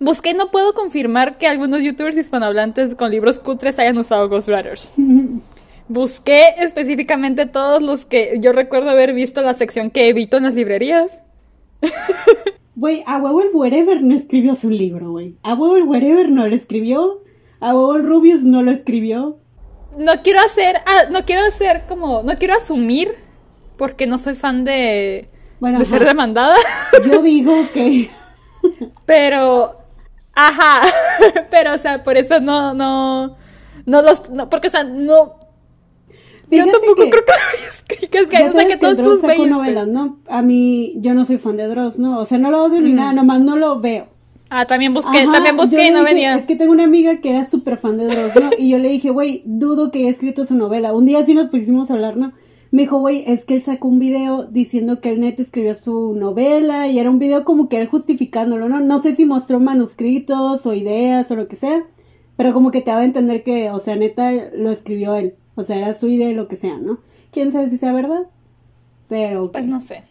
Busqué 0.00 0.34
no 0.34 0.50
puedo 0.50 0.74
confirmar 0.74 1.38
que 1.38 1.46
algunos 1.46 1.82
youtubers 1.82 2.16
hispanohablantes 2.16 2.94
con 2.94 3.10
libros 3.10 3.40
cutres 3.40 3.78
hayan 3.78 3.98
usado 3.98 4.28
ghostwriters. 4.28 4.90
Busqué 5.88 6.54
específicamente 6.58 7.46
todos 7.46 7.82
los 7.82 8.04
que 8.04 8.38
yo 8.40 8.52
recuerdo 8.52 8.90
haber 8.90 9.14
visto 9.14 9.40
en 9.40 9.46
la 9.46 9.54
sección 9.54 9.90
que 9.90 10.08
evito 10.08 10.36
en 10.36 10.44
las 10.44 10.54
librerías. 10.54 11.20
Güey, 12.78 13.02
a 13.08 13.18
huevo 13.18 13.42
el 13.42 13.48
Wherever 13.52 14.00
no 14.02 14.14
escribió 14.14 14.54
su 14.54 14.70
libro, 14.70 15.10
güey. 15.10 15.34
A 15.42 15.54
huevo 15.54 15.76
el 15.76 15.82
Wherever 15.82 16.30
no 16.30 16.46
lo 16.46 16.54
escribió. 16.54 17.24
A 17.58 17.74
huevo 17.74 17.96
el 17.96 18.06
Rubius 18.06 18.44
no 18.44 18.62
lo 18.62 18.70
escribió. 18.70 19.40
No 19.96 20.12
quiero 20.22 20.38
hacer, 20.38 20.76
ah, 20.86 21.06
no 21.10 21.24
quiero 21.24 21.44
hacer 21.44 21.82
como, 21.88 22.22
no 22.22 22.38
quiero 22.38 22.54
asumir, 22.54 23.10
porque 23.76 24.06
no 24.06 24.16
soy 24.16 24.36
fan 24.36 24.62
de, 24.62 25.28
Bueno, 25.58 25.80
de 25.80 25.86
ser 25.86 26.04
demandada. 26.04 26.54
Yo 27.04 27.20
digo 27.20 27.52
que. 27.74 28.10
Pero, 29.06 29.77
ajá, 30.38 30.82
pero, 31.50 31.74
o 31.74 31.78
sea, 31.78 32.04
por 32.04 32.16
eso 32.16 32.40
no, 32.40 32.74
no, 32.74 33.36
no 33.86 34.02
los, 34.02 34.30
no, 34.30 34.48
porque, 34.48 34.68
o 34.68 34.70
sea, 34.70 34.84
no, 34.84 35.34
Yo 36.50 36.64
tampoco 36.66 36.94
que- 37.04 37.10
creo 37.10 37.22
que. 37.88 38.08
Que 38.08 38.18
es 38.18 38.28
que 38.28 38.36
Ya 38.36 38.46
yo 38.46 38.52
sabes 38.52 38.62
saqué 38.62 38.68
que 38.68 38.76
todos 38.78 38.96
Dross 38.98 39.10
sus 39.12 39.20
sacó 39.22 39.42
bellos. 39.42 39.48
novelas, 39.58 39.88
¿no? 39.88 40.18
A 40.28 40.42
mí, 40.42 40.94
yo 40.96 41.14
no 41.14 41.24
soy 41.24 41.38
fan 41.38 41.56
de 41.56 41.66
Dross, 41.66 41.98
¿no? 41.98 42.18
O 42.18 42.24
sea, 42.26 42.38
no 42.38 42.50
lo 42.50 42.62
odio 42.64 42.80
ni 42.80 42.92
nada, 42.92 43.12
nomás 43.12 43.40
no 43.40 43.56
lo 43.56 43.80
veo. 43.80 44.08
Ah, 44.50 44.64
también 44.64 44.94
busqué, 44.94 45.18
Ajá, 45.20 45.32
también 45.32 45.56
busqué 45.58 45.88
y 45.88 45.90
no 45.90 46.00
dije, 46.00 46.14
venía. 46.14 46.34
Es 46.36 46.46
que 46.46 46.56
tengo 46.56 46.72
una 46.72 46.84
amiga 46.84 47.20
que 47.20 47.30
era 47.30 47.44
súper 47.44 47.76
fan 47.76 47.98
de 47.98 48.06
Dross, 48.06 48.34
¿no? 48.36 48.50
Y 48.58 48.70
yo 48.70 48.78
le 48.78 48.88
dije, 48.88 49.10
güey, 49.10 49.42
dudo 49.44 49.90
que 49.90 49.98
haya 49.98 50.08
escrito 50.10 50.44
su 50.46 50.54
novela. 50.54 50.92
Un 50.94 51.04
día 51.04 51.22
sí 51.24 51.34
nos 51.34 51.48
pusimos 51.48 51.90
a 51.90 51.94
hablar, 51.94 52.16
¿no? 52.16 52.32
Me 52.70 52.82
dijo, 52.82 52.98
güey, 52.98 53.24
es 53.26 53.44
que 53.44 53.54
él 53.54 53.62
sacó 53.62 53.88
un 53.88 53.98
video 53.98 54.44
diciendo 54.44 55.00
que 55.00 55.10
él 55.10 55.20
neto 55.20 55.40
escribió 55.40 55.74
su 55.74 56.14
novela 56.14 56.86
y 56.86 56.98
era 56.98 57.08
un 57.08 57.18
video 57.18 57.44
como 57.44 57.68
que 57.68 57.80
él 57.80 57.88
justificándolo, 57.88 58.68
¿no? 58.68 58.80
No 58.80 59.00
sé 59.00 59.14
si 59.14 59.24
mostró 59.24 59.58
manuscritos 59.58 60.66
o 60.66 60.74
ideas 60.74 61.30
o 61.30 61.36
lo 61.36 61.48
que 61.48 61.56
sea, 61.56 61.84
pero 62.36 62.52
como 62.52 62.70
que 62.70 62.82
te 62.82 62.90
daba 62.90 63.02
a 63.02 63.06
entender 63.06 63.42
que, 63.42 63.70
o 63.70 63.80
sea, 63.80 63.96
neta 63.96 64.30
lo 64.54 64.70
escribió 64.70 65.14
él. 65.14 65.34
O 65.54 65.64
sea, 65.64 65.78
era 65.78 65.94
su 65.94 66.08
idea, 66.08 66.30
lo 66.32 66.46
que 66.46 66.56
sea, 66.56 66.76
¿no? 66.76 67.00
¿Quién 67.32 67.52
sabe 67.52 67.70
si 67.70 67.78
sea 67.78 67.92
verdad? 67.92 68.26
Pero... 69.08 69.50
Pues 69.50 69.64
no 69.64 69.80
sé. 69.80 70.04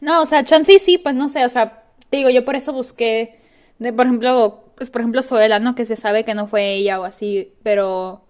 No, 0.00 0.20
o 0.22 0.26
sea, 0.26 0.44
chance 0.44 0.78
sí, 0.78 0.98
pues 0.98 1.14
no 1.14 1.28
sé, 1.28 1.44
o 1.44 1.48
sea, 1.48 1.84
te 2.10 2.18
digo, 2.18 2.28
yo 2.28 2.44
por 2.44 2.56
eso 2.56 2.72
busqué, 2.72 3.38
de, 3.78 3.92
por 3.92 4.06
ejemplo, 4.06 4.64
pues 4.76 4.90
por 4.90 5.00
ejemplo 5.00 5.22
Zoela, 5.22 5.60
¿no? 5.60 5.74
Que 5.74 5.86
se 5.86 5.96
sabe 5.96 6.24
que 6.24 6.34
no 6.34 6.46
fue 6.46 6.74
ella 6.74 7.00
o 7.00 7.04
así, 7.04 7.52
pero 7.62 8.22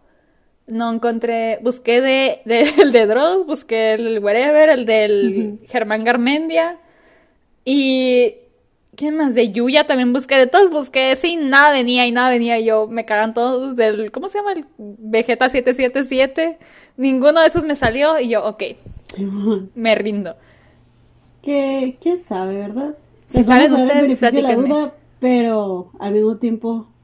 no 0.66 0.92
encontré, 0.92 1.58
busqué 1.62 2.00
de, 2.00 2.40
de, 2.44 2.60
el 2.82 2.92
de 2.92 3.06
Dross, 3.06 3.46
busqué 3.46 3.94
el 3.94 4.18
Wherever, 4.20 4.70
el 4.70 4.86
del 4.86 5.60
Germán 5.68 6.04
Garmendia 6.04 6.78
y... 7.64 8.36
¿Quién 8.96 9.16
más? 9.16 9.34
De 9.34 9.50
Yuya 9.50 9.86
también 9.86 10.12
busqué, 10.12 10.36
de 10.36 10.46
todos 10.46 10.70
busqué, 10.70 11.16
sí, 11.16 11.36
nada 11.36 11.72
venía 11.72 12.06
y 12.06 12.12
nada 12.12 12.30
venía, 12.30 12.60
y 12.60 12.66
yo 12.66 12.86
me 12.86 13.04
cagan 13.04 13.34
todos 13.34 13.74
del, 13.76 14.12
¿cómo 14.12 14.28
se 14.28 14.38
llama? 14.38 14.52
El 14.52 14.66
Vegeta 14.78 15.48
777, 15.48 16.58
ninguno 16.96 17.40
de 17.40 17.48
esos 17.48 17.64
me 17.64 17.74
salió 17.74 18.20
y 18.20 18.28
yo, 18.28 18.44
ok, 18.46 18.62
me 19.74 19.94
rindo. 19.96 20.36
que 21.42 21.98
quién 22.00 22.22
sabe, 22.22 22.56
¿verdad? 22.58 22.96
Si 23.26 23.38
Les 23.38 23.46
saben 23.46 23.72
ustedes, 23.72 24.20
la 24.36 24.54
platíquenme. 24.54 24.54
duda, 24.54 24.94
pero 25.18 25.92
al 25.98 26.12
mismo 26.12 26.38
tiempo, 26.38 26.94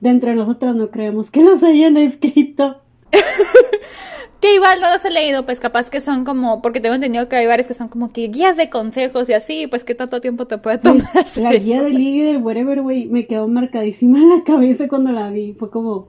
dentro 0.00 0.30
de 0.30 0.36
nosotras 0.36 0.74
no 0.76 0.90
creemos 0.90 1.30
que 1.30 1.42
los 1.42 1.62
hayan 1.62 1.96
escrito. 1.96 2.82
Que 4.40 4.54
igual 4.54 4.80
no 4.82 4.90
los 4.92 5.02
he 5.04 5.10
leído, 5.10 5.46
pues 5.46 5.60
capaz 5.60 5.88
que 5.88 6.02
son 6.02 6.26
como, 6.26 6.60
porque 6.60 6.78
tengo 6.80 6.94
entendido 6.94 7.26
que 7.26 7.36
hay 7.36 7.46
varios 7.46 7.66
que 7.66 7.72
son 7.72 7.88
como 7.88 8.12
que 8.12 8.28
guías 8.28 8.58
de 8.58 8.68
consejos 8.68 9.26
y 9.30 9.32
así, 9.32 9.66
pues 9.66 9.82
qué 9.82 9.94
tanto 9.94 10.20
tiempo 10.20 10.46
te 10.46 10.58
puede 10.58 10.76
tomar 10.76 11.06
La 11.36 11.54
guía 11.54 11.82
del 11.82 11.94
líder, 11.94 12.36
whatever, 12.38 12.82
güey, 12.82 13.06
me 13.06 13.26
quedó 13.26 13.48
marcadísima 13.48 14.18
en 14.18 14.28
la 14.28 14.44
cabeza 14.44 14.88
cuando 14.88 15.10
la 15.10 15.30
vi. 15.30 15.54
Fue 15.54 15.70
como, 15.70 16.08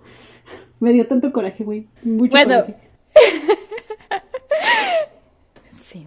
me 0.81 0.91
dio 0.91 1.07
tanto 1.07 1.31
coraje, 1.31 1.63
güey. 1.63 1.87
Mucho 2.03 2.31
Bueno. 2.31 2.65
coraje. 2.65 2.75
Sí. 5.79 6.05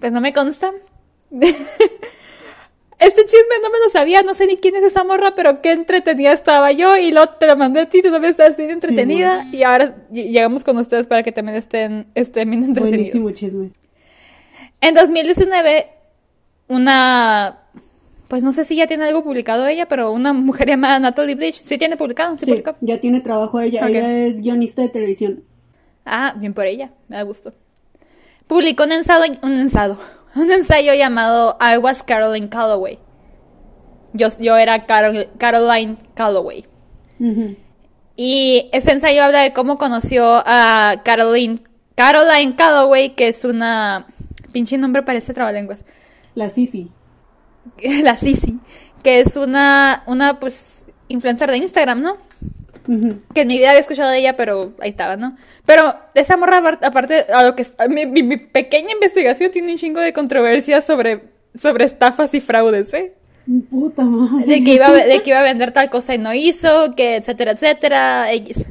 Pues 0.00 0.10
no 0.12 0.22
me 0.22 0.32
consta. 0.32 0.72
Este 2.98 3.22
chisme 3.24 3.56
no 3.62 3.70
me 3.70 3.78
lo 3.84 3.90
sabía, 3.90 4.22
no 4.22 4.34
sé 4.34 4.46
ni 4.46 4.56
quién 4.56 4.76
es 4.76 4.84
esa 4.84 5.02
morra, 5.04 5.34
pero 5.34 5.60
qué 5.60 5.72
entretenida 5.72 6.32
estaba 6.32 6.70
yo 6.72 6.96
y 6.96 7.10
luego 7.10 7.30
te 7.40 7.46
la 7.46 7.56
mandé 7.56 7.80
a 7.80 7.88
ti, 7.88 8.02
tú 8.02 8.10
también 8.10 8.30
estás 8.30 8.56
bien 8.56 8.70
entretenida 8.70 9.44
y 9.52 9.62
ahora 9.64 9.96
ll- 10.12 10.30
llegamos 10.30 10.62
con 10.64 10.76
ustedes 10.78 11.06
para 11.06 11.22
que 11.22 11.32
también 11.32 11.56
estén, 11.58 12.06
estén 12.14 12.48
bien 12.50 12.62
entretenidos. 12.62 13.12
Buenísimo 13.20 13.30
chisme. 13.32 13.70
En 14.80 14.94
2019, 14.94 15.88
una, 16.68 17.62
pues 18.28 18.42
no 18.42 18.52
sé 18.52 18.64
si 18.64 18.76
ya 18.76 18.86
tiene 18.86 19.04
algo 19.04 19.22
publicado 19.24 19.66
ella, 19.66 19.86
pero 19.88 20.12
una 20.12 20.32
mujer 20.32 20.68
llamada 20.68 20.98
Natalie 21.00 21.34
Bridge, 21.34 21.62
sí 21.64 21.76
tiene 21.78 21.96
publicado, 21.96 22.36
sí, 22.38 22.44
Sí, 22.44 22.50
publicó. 22.52 22.76
ya 22.80 23.00
tiene 23.00 23.20
trabajo 23.20 23.60
ella. 23.60 23.86
Ella 23.88 24.26
es 24.26 24.40
guionista 24.40 24.82
de 24.82 24.88
televisión. 24.88 25.42
Ah, 26.06 26.34
bien 26.38 26.54
por 26.54 26.66
ella, 26.66 26.90
me 27.08 27.16
da 27.16 27.22
gusto. 27.22 27.52
Publicó 28.46 28.84
un 28.84 28.92
ensayo, 28.92 29.32
un 29.42 29.56
ensayo, 29.56 29.96
un 30.42 30.50
ensayo 30.52 30.94
llamado 30.94 31.56
I 31.60 31.78
Was 31.78 32.02
Caroline 32.02 32.48
Calloway. 32.48 32.98
Yo, 34.12 34.28
yo 34.38 34.56
era 34.56 34.86
Carol- 34.86 35.28
Caroline 35.38 35.96
Calloway. 36.14 36.66
Y 38.16 38.68
ese 38.72 38.92
ensayo 38.92 39.24
habla 39.24 39.40
de 39.40 39.52
cómo 39.52 39.76
conoció 39.78 40.42
a 40.46 40.96
Caroline, 41.04 41.62
Caroline 41.96 42.54
Calloway, 42.56 43.10
que 43.10 43.28
es 43.28 43.44
una... 43.44 44.06
Pinche 44.52 44.78
nombre 44.78 45.02
parece 45.02 45.34
trabalenguas. 45.34 45.84
La 46.36 46.48
Sisi. 46.48 46.92
La 48.02 48.16
Sisi, 48.16 48.60
que 49.02 49.20
es 49.20 49.36
una, 49.36 50.04
una 50.06 50.38
pues, 50.38 50.84
influencer 51.08 51.50
de 51.50 51.56
Instagram, 51.56 52.02
¿no? 52.02 52.18
Que 53.32 53.40
en 53.42 53.48
mi 53.48 53.56
vida 53.58 53.70
había 53.70 53.80
escuchado 53.80 54.10
de 54.10 54.18
ella, 54.18 54.36
pero 54.36 54.74
ahí 54.80 54.90
estaba, 54.90 55.16
¿no? 55.16 55.36
Pero 55.64 55.94
esa 56.14 56.36
morra, 56.36 56.58
apar- 56.60 56.78
aparte, 56.84 57.24
a 57.32 57.42
lo 57.42 57.56
que 57.56 57.66
a 57.78 57.88
mi, 57.88 58.04
mi- 58.06 58.22
mi 58.22 58.36
pequeña 58.36 58.92
investigación 58.92 59.50
tiene 59.50 59.72
un 59.72 59.78
chingo 59.78 60.00
de 60.00 60.12
controversia 60.12 60.82
sobre, 60.82 61.22
sobre 61.54 61.84
estafas 61.86 62.34
y 62.34 62.40
fraudes, 62.40 62.92
¿eh? 62.92 63.14
Puta 63.70 64.02
madre. 64.04 64.46
De 64.46 64.64
que, 64.64 64.74
iba 64.74 64.86
a, 64.86 64.92
de 64.92 65.20
que 65.22 65.30
iba 65.30 65.40
a 65.40 65.44
vender 65.44 65.72
tal 65.72 65.88
cosa 65.90 66.14
y 66.14 66.18
no 66.18 66.34
hizo, 66.34 66.90
que 66.96 67.16
etcétera, 67.16 67.52
etcétera, 67.52 68.32
X. 68.32 68.66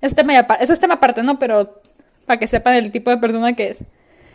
Es 0.00 0.14
tema, 0.14 0.34
y 0.34 0.36
apa- 0.36 0.56
eso 0.56 0.72
es 0.72 0.80
tema 0.80 0.94
aparte, 0.94 1.22
¿no? 1.22 1.38
Pero 1.38 1.80
para 2.26 2.38
que 2.38 2.46
sepan 2.46 2.74
el 2.74 2.90
tipo 2.92 3.10
de 3.10 3.18
persona 3.18 3.54
que 3.54 3.70
es. 3.70 3.78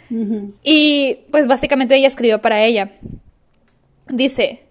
Ujú. 0.09 0.53
Y 0.63 1.19
pues 1.31 1.47
básicamente 1.47 1.95
ella 1.95 2.07
escribió 2.07 2.41
para 2.41 2.63
ella. 2.63 2.91
Dice, 4.09 4.63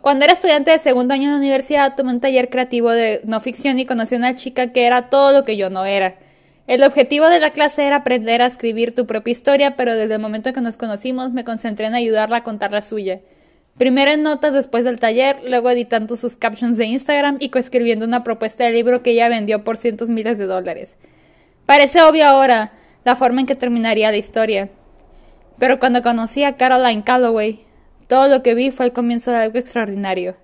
cuando 0.00 0.24
era 0.24 0.32
estudiante 0.32 0.70
de 0.70 0.78
segundo 0.78 1.14
año 1.14 1.30
de 1.30 1.36
universidad 1.36 1.94
tomé 1.94 2.12
un 2.12 2.20
taller 2.20 2.48
creativo 2.48 2.90
de 2.90 3.20
no 3.24 3.40
ficción 3.40 3.78
y 3.78 3.86
conocí 3.86 4.14
a 4.14 4.18
una 4.18 4.34
chica 4.34 4.72
que 4.72 4.86
era 4.86 5.10
todo 5.10 5.32
lo 5.32 5.44
que 5.44 5.56
yo 5.56 5.68
no 5.68 5.84
era. 5.84 6.16
El 6.66 6.82
objetivo 6.84 7.26
de 7.26 7.38
la 7.38 7.50
clase 7.50 7.84
era 7.84 7.96
aprender 7.96 8.40
a 8.40 8.46
escribir 8.46 8.94
tu 8.94 9.06
propia 9.06 9.32
historia, 9.32 9.76
pero 9.76 9.94
desde 9.94 10.14
el 10.14 10.20
momento 10.20 10.52
que 10.52 10.60
nos 10.60 10.76
conocimos 10.76 11.32
me 11.32 11.44
concentré 11.44 11.86
en 11.86 11.94
ayudarla 11.94 12.38
a 12.38 12.44
contar 12.44 12.72
la 12.72 12.82
suya. 12.82 13.20
Primero 13.76 14.10
en 14.10 14.22
notas 14.22 14.54
después 14.54 14.84
del 14.84 14.98
taller, 14.98 15.38
luego 15.46 15.70
editando 15.70 16.16
sus 16.16 16.36
captions 16.36 16.78
de 16.78 16.86
Instagram 16.86 17.36
y 17.38 17.50
coescribiendo 17.50 18.06
una 18.06 18.24
propuesta 18.24 18.64
de 18.64 18.72
libro 18.72 19.02
que 19.02 19.10
ella 19.10 19.28
vendió 19.28 19.64
por 19.64 19.76
cientos 19.76 20.08
miles 20.08 20.38
de 20.38 20.46
dólares. 20.46 20.96
Parece 21.64 22.02
obvio 22.02 22.26
ahora 22.26 22.72
la 23.04 23.16
forma 23.16 23.40
en 23.40 23.46
que 23.46 23.54
terminaría 23.54 24.10
la 24.10 24.16
historia. 24.16 24.70
Pero 25.58 25.78
cuando 25.78 26.02
conocí 26.02 26.42
a 26.42 26.56
Caroline 26.56 27.04
Calloway, 27.04 27.67
todo 28.08 28.26
lo 28.26 28.42
que 28.42 28.54
vi 28.54 28.70
fue 28.70 28.86
el 28.86 28.92
comienzo 28.92 29.30
de 29.30 29.38
algo 29.38 29.58
extraordinario. 29.58 30.36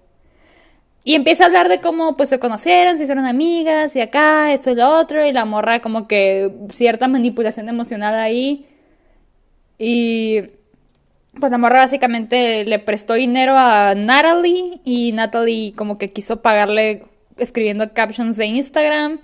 Y 1.02 1.14
empieza 1.14 1.44
a 1.44 1.46
hablar 1.48 1.68
de 1.68 1.80
cómo 1.80 2.16
pues 2.16 2.30
se 2.30 2.38
conocieron, 2.38 2.96
se 2.96 3.02
hicieron 3.02 3.26
amigas 3.26 3.94
y 3.94 4.00
acá, 4.00 4.52
esto 4.52 4.70
y 4.70 4.74
lo 4.74 4.88
otro, 4.88 5.24
y 5.26 5.32
la 5.32 5.44
morra 5.44 5.80
como 5.80 6.08
que 6.08 6.50
cierta 6.70 7.08
manipulación 7.08 7.68
emocional 7.68 8.14
ahí. 8.14 8.66
Y 9.78 10.42
pues 11.38 11.50
la 11.52 11.58
morra 11.58 11.78
básicamente 11.80 12.64
le 12.64 12.78
prestó 12.78 13.14
dinero 13.14 13.54
a 13.56 13.94
Natalie 13.94 14.80
y 14.84 15.12
Natalie 15.12 15.74
como 15.74 15.98
que 15.98 16.12
quiso 16.12 16.40
pagarle 16.40 17.04
escribiendo 17.36 17.92
captions 17.92 18.36
de 18.36 18.46
Instagram. 18.46 19.20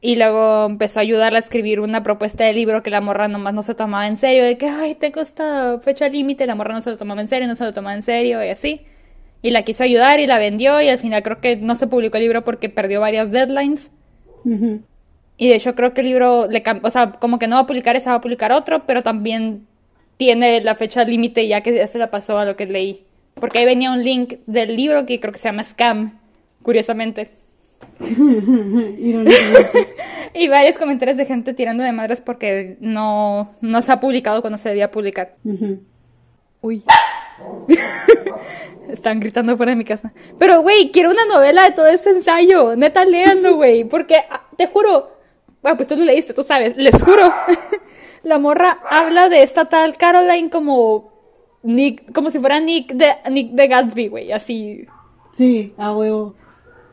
Y 0.00 0.16
luego 0.16 0.66
empezó 0.66 1.00
a 1.00 1.02
ayudarla 1.02 1.38
a 1.38 1.40
escribir 1.40 1.80
una 1.80 2.04
propuesta 2.04 2.44
de 2.44 2.52
libro 2.52 2.82
que 2.84 2.90
la 2.90 3.00
morra 3.00 3.26
nomás 3.26 3.52
no 3.52 3.64
se 3.64 3.74
tomaba 3.74 4.06
en 4.06 4.16
serio, 4.16 4.44
de 4.44 4.56
que, 4.56 4.68
ay, 4.68 4.94
tengo 4.94 5.20
esta 5.20 5.80
fecha 5.80 6.08
límite, 6.08 6.46
la 6.46 6.54
morra 6.54 6.74
no 6.74 6.80
se 6.80 6.90
lo 6.90 6.96
tomaba 6.96 7.20
en 7.20 7.26
serio, 7.26 7.48
no 7.48 7.56
se 7.56 7.64
lo 7.64 7.72
tomaba 7.72 7.94
en 7.94 8.02
serio, 8.02 8.42
y 8.44 8.48
así. 8.48 8.82
Y 9.42 9.50
la 9.50 9.62
quiso 9.62 9.82
ayudar 9.82 10.20
y 10.20 10.26
la 10.26 10.38
vendió, 10.38 10.80
y 10.80 10.88
al 10.88 10.98
final 10.98 11.22
creo 11.24 11.40
que 11.40 11.56
no 11.56 11.74
se 11.74 11.88
publicó 11.88 12.16
el 12.16 12.24
libro 12.24 12.44
porque 12.44 12.68
perdió 12.68 13.00
varias 13.00 13.32
deadlines. 13.32 13.90
Y 15.36 15.48
de 15.48 15.54
hecho 15.54 15.74
creo 15.74 15.94
que 15.94 16.00
el 16.00 16.06
libro, 16.06 16.46
le 16.48 16.62
o 16.82 16.90
sea, 16.90 17.12
como 17.12 17.38
que 17.38 17.48
no 17.48 17.56
va 17.56 17.62
a 17.62 17.66
publicar 17.66 17.96
ese, 17.96 18.08
va 18.08 18.16
a 18.16 18.20
publicar 18.20 18.52
otro, 18.52 18.86
pero 18.86 19.02
también 19.02 19.66
tiene 20.16 20.60
la 20.62 20.74
fecha 20.74 21.04
límite 21.04 21.46
ya 21.46 21.60
que 21.60 21.74
ya 21.74 21.86
se 21.86 21.98
la 21.98 22.10
pasó 22.10 22.38
a 22.38 22.44
lo 22.44 22.56
que 22.56 22.66
leí. 22.66 23.04
Porque 23.34 23.58
ahí 23.58 23.64
venía 23.64 23.92
un 23.92 24.02
link 24.04 24.34
del 24.46 24.76
libro 24.76 25.06
que 25.06 25.20
creo 25.20 25.32
que 25.32 25.38
se 25.38 25.48
llama 25.48 25.62
Scam, 25.62 26.18
curiosamente. 26.62 27.30
Y 30.34 30.48
varios 30.48 30.76
comentarios 30.76 31.16
de 31.16 31.26
gente 31.26 31.54
tirando 31.54 31.82
de 31.82 31.92
madres 31.92 32.20
porque 32.20 32.76
no, 32.80 33.50
no 33.60 33.82
se 33.82 33.92
ha 33.92 34.00
publicado 34.00 34.40
cuando 34.40 34.58
se 34.58 34.68
debía 34.68 34.90
publicar. 34.90 35.36
Uy. 36.60 36.82
Están 38.88 39.20
gritando 39.20 39.56
fuera 39.56 39.70
de 39.70 39.76
mi 39.76 39.84
casa. 39.84 40.12
Pero, 40.38 40.62
güey, 40.62 40.90
quiero 40.90 41.10
una 41.10 41.24
novela 41.26 41.64
de 41.64 41.72
todo 41.72 41.86
este 41.86 42.10
ensayo. 42.10 42.76
Neta, 42.76 43.04
léanlo, 43.04 43.56
güey. 43.56 43.84
Porque, 43.84 44.16
ah, 44.30 44.46
te 44.56 44.66
juro. 44.66 45.16
Bueno, 45.62 45.76
pues 45.76 45.88
tú 45.88 45.96
lo 45.96 46.04
leíste, 46.04 46.34
tú 46.34 46.42
sabes. 46.42 46.76
Les 46.76 47.02
juro. 47.02 47.32
La 48.22 48.38
morra 48.38 48.78
habla 48.88 49.28
de 49.28 49.42
esta 49.42 49.66
tal 49.66 49.96
Caroline 49.96 50.50
como 50.50 51.12
Nick, 51.62 52.12
como 52.12 52.30
si 52.30 52.38
fuera 52.38 52.60
Nick 52.60 52.92
de, 52.92 53.16
Nick 53.30 53.52
de 53.52 53.68
Gatsby, 53.68 54.08
güey. 54.08 54.32
Así. 54.32 54.86
Sí, 55.32 55.74
a 55.76 55.92
huevo. 55.92 56.34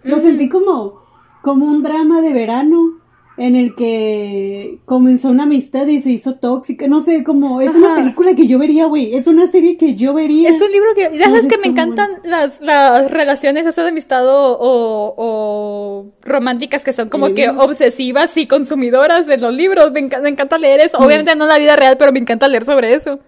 Lo 0.05 0.19
sentí 0.19 0.49
como, 0.49 1.01
como 1.41 1.65
un 1.65 1.83
drama 1.83 2.21
de 2.21 2.33
verano, 2.33 3.01
en 3.37 3.55
el 3.55 3.75
que 3.75 4.79
comenzó 4.85 5.29
una 5.29 5.43
amistad 5.43 5.87
y 5.87 5.99
se 5.99 6.11
hizo 6.11 6.35
tóxica. 6.35 6.87
No 6.87 7.01
sé, 7.01 7.23
como 7.23 7.59
es 7.59 7.75
una 7.75 7.95
película 7.95 8.33
que 8.33 8.47
yo 8.47 8.57
vería, 8.57 8.85
güey. 8.85 9.15
Es 9.15 9.27
una 9.27 9.47
serie 9.47 9.77
que 9.77 9.95
yo 9.95 10.13
vería. 10.13 10.49
Es 10.49 10.61
un 10.61 10.71
libro 10.71 10.93
que. 10.95 11.17
Ya 11.17 11.25
sabes 11.25 11.47
que 11.47 11.57
me 11.57 11.67
encantan 11.67 12.21
las, 12.23 12.61
las 12.61 13.11
relaciones 13.11 13.65
esas 13.65 13.85
de 13.85 13.89
amistad 13.89 14.25
o, 14.27 14.57
o, 14.59 16.05
románticas 16.21 16.83
que 16.83 16.93
son 16.93 17.09
como 17.09 17.33
que 17.33 17.49
obsesivas 17.49 18.37
y 18.37 18.47
consumidoras 18.47 19.27
de 19.27 19.37
los 19.37 19.53
libros. 19.53 19.91
Me, 19.91 20.01
me 20.01 20.29
encanta 20.29 20.57
leer 20.57 20.79
eso. 20.79 20.97
Obviamente 20.97 21.35
no 21.35 21.43
en 21.43 21.49
la 21.49 21.59
vida 21.59 21.75
real, 21.75 21.97
pero 21.97 22.13
me 22.13 22.19
encanta 22.19 22.47
leer 22.47 22.63
sobre 22.63 22.93
eso. 22.93 23.19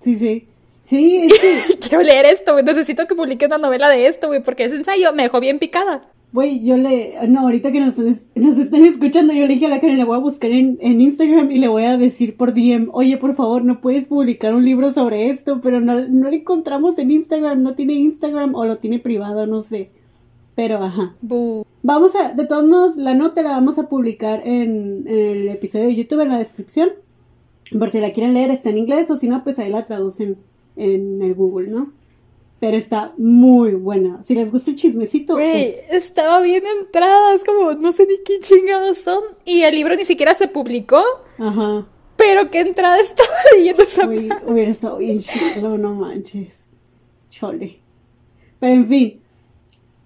Sí, 0.00 0.16
sí. 0.16 0.48
Sí, 0.84 1.28
es 1.30 1.38
que... 1.38 1.78
Quiero 1.88 2.02
leer 2.02 2.26
esto, 2.26 2.52
güey. 2.52 2.64
Necesito 2.64 3.06
que 3.06 3.14
publique 3.14 3.46
una 3.46 3.58
novela 3.58 3.88
de 3.88 4.06
esto, 4.06 4.26
güey, 4.28 4.42
porque 4.42 4.64
ese 4.64 4.76
ensayo 4.76 5.12
me 5.12 5.22
dejó 5.22 5.40
bien 5.40 5.58
picada. 5.58 6.02
Güey, 6.34 6.64
yo 6.64 6.76
le. 6.76 7.14
No, 7.28 7.42
ahorita 7.42 7.70
que 7.70 7.78
nos, 7.78 7.96
nos 7.96 8.58
están 8.58 8.84
escuchando, 8.84 9.32
yo 9.32 9.46
le 9.46 9.54
dije 9.54 9.66
a 9.66 9.68
la 9.68 9.78
Karen, 9.78 9.98
le 9.98 10.02
voy 10.02 10.16
a 10.16 10.20
buscar 10.20 10.50
en, 10.50 10.78
en, 10.80 11.00
Instagram 11.00 11.52
y 11.52 11.58
le 11.58 11.68
voy 11.68 11.84
a 11.84 11.96
decir 11.96 12.36
por 12.36 12.54
DM, 12.54 12.88
oye, 12.92 13.16
por 13.18 13.36
favor, 13.36 13.64
no 13.64 13.80
puedes 13.80 14.06
publicar 14.06 14.52
un 14.52 14.64
libro 14.64 14.90
sobre 14.90 15.30
esto, 15.30 15.60
pero 15.60 15.80
no, 15.80 16.08
no 16.08 16.28
lo 16.28 16.34
encontramos 16.34 16.98
en 16.98 17.12
Instagram, 17.12 17.62
no 17.62 17.76
tiene 17.76 17.92
Instagram 17.94 18.56
o 18.56 18.64
lo 18.64 18.78
tiene 18.78 18.98
privado, 18.98 19.46
no 19.46 19.62
sé. 19.62 19.92
Pero, 20.56 20.78
ajá. 20.82 21.14
Vamos 21.84 22.16
a, 22.16 22.32
de 22.32 22.46
todos 22.46 22.64
modos, 22.64 22.96
la 22.96 23.14
nota 23.14 23.40
la 23.42 23.50
vamos 23.50 23.78
a 23.78 23.88
publicar 23.88 24.40
en, 24.44 25.06
en 25.06 25.18
el 25.18 25.48
episodio 25.50 25.84
de 25.84 25.94
YouTube 25.94 26.22
en 26.22 26.30
la 26.30 26.38
descripción. 26.38 26.88
Por 27.78 27.90
si 27.90 28.00
la 28.00 28.10
quieren 28.10 28.34
leer, 28.34 28.50
está 28.50 28.70
en 28.70 28.78
inglés 28.78 29.08
o 29.08 29.16
si 29.16 29.28
no, 29.28 29.44
pues 29.44 29.60
ahí 29.60 29.70
la 29.70 29.86
traducen 29.86 30.36
en 30.74 31.22
el 31.22 31.32
Google, 31.36 31.70
¿no? 31.70 31.92
Pero 32.64 32.78
está 32.78 33.12
muy 33.18 33.74
buena. 33.74 34.24
Si 34.24 34.34
les 34.34 34.50
gusta 34.50 34.70
el 34.70 34.76
chismecito. 34.76 35.34
Güey, 35.34 35.74
estaba 35.90 36.40
bien 36.40 36.62
entrada. 36.80 37.34
Es 37.34 37.44
como, 37.44 37.72
no 37.72 37.92
sé 37.92 38.06
ni 38.06 38.16
qué 38.24 38.40
chingados 38.40 38.96
son. 38.96 39.22
Y 39.44 39.64
el 39.64 39.74
libro 39.74 39.94
ni 39.96 40.06
siquiera 40.06 40.32
se 40.32 40.48
publicó. 40.48 41.02
Ajá. 41.36 41.86
Pero 42.16 42.50
qué 42.50 42.60
entrada 42.60 42.98
estaba 43.00 43.28
leyendo 43.54 43.82
esa 43.82 44.06
hubiera 44.06 44.70
estado 44.70 44.96
bien 44.96 45.18
chido, 45.18 45.76
no 45.76 45.92
manches. 45.92 46.60
Chole. 47.28 47.76
Pero 48.60 48.74
en 48.74 48.88
fin. 48.88 49.20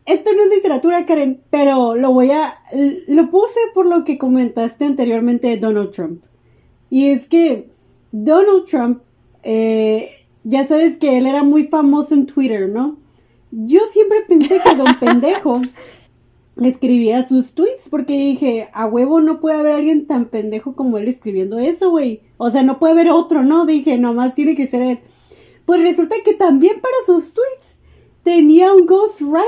Esto 0.05 0.33
no 0.33 0.43
es 0.43 0.51
literatura, 0.51 1.07
Karen, 1.07 1.41
pero 1.51 1.95
lo 1.95 2.13
voy 2.13 2.33
a. 2.33 2.59
Lo 3.07 3.31
puse 3.31 3.61
por 3.73 3.87
lo 3.87 4.03
que 4.03 4.19
comentaste 4.19 4.85
anteriormente 4.85 5.47
de 5.47 5.59
Donald 5.59 5.93
Trump. 5.93 6.25
Y 6.91 7.11
es 7.11 7.29
que 7.29 7.71
Donald 8.11 8.65
Trump 8.65 9.03
eh, 9.45 10.11
ya 10.49 10.65
sabes 10.65 10.97
que 10.97 11.19
él 11.19 11.27
era 11.27 11.43
muy 11.43 11.65
famoso 11.65 12.15
en 12.15 12.25
Twitter, 12.25 12.71
¿no? 12.71 12.97
Yo 13.51 13.81
siempre 13.93 14.23
pensé 14.27 14.63
que 14.65 14.75
Don 14.75 14.95
Pendejo 15.01 15.61
escribía 16.57 17.23
sus 17.23 17.53
tweets 17.53 17.91
porque 17.91 18.15
dije, 18.15 18.71
a 18.73 18.87
huevo 18.87 19.21
no 19.21 19.41
puede 19.41 19.59
haber 19.59 19.75
alguien 19.75 20.07
tan 20.07 20.25
pendejo 20.25 20.75
como 20.75 20.97
él 20.97 21.07
escribiendo 21.07 21.59
eso, 21.59 21.91
güey. 21.91 22.23
O 22.39 22.51
sea, 22.51 22.63
no 22.63 22.79
puede 22.79 22.95
haber 22.95 23.11
otro, 23.11 23.43
¿no? 23.45 23.67
Dije, 23.67 23.99
nomás 23.99 24.35
tiene 24.35 24.57
que 24.57 24.67
ser 24.67 24.83
él. 24.83 24.99
Pues 25.67 25.83
resulta 25.83 26.17
que 26.25 26.33
también 26.33 26.81
para 26.81 26.97
sus 27.05 27.35
tweets 27.35 27.81
tenía 28.23 28.73
un 28.73 28.87
ghostwriter, 28.87 29.43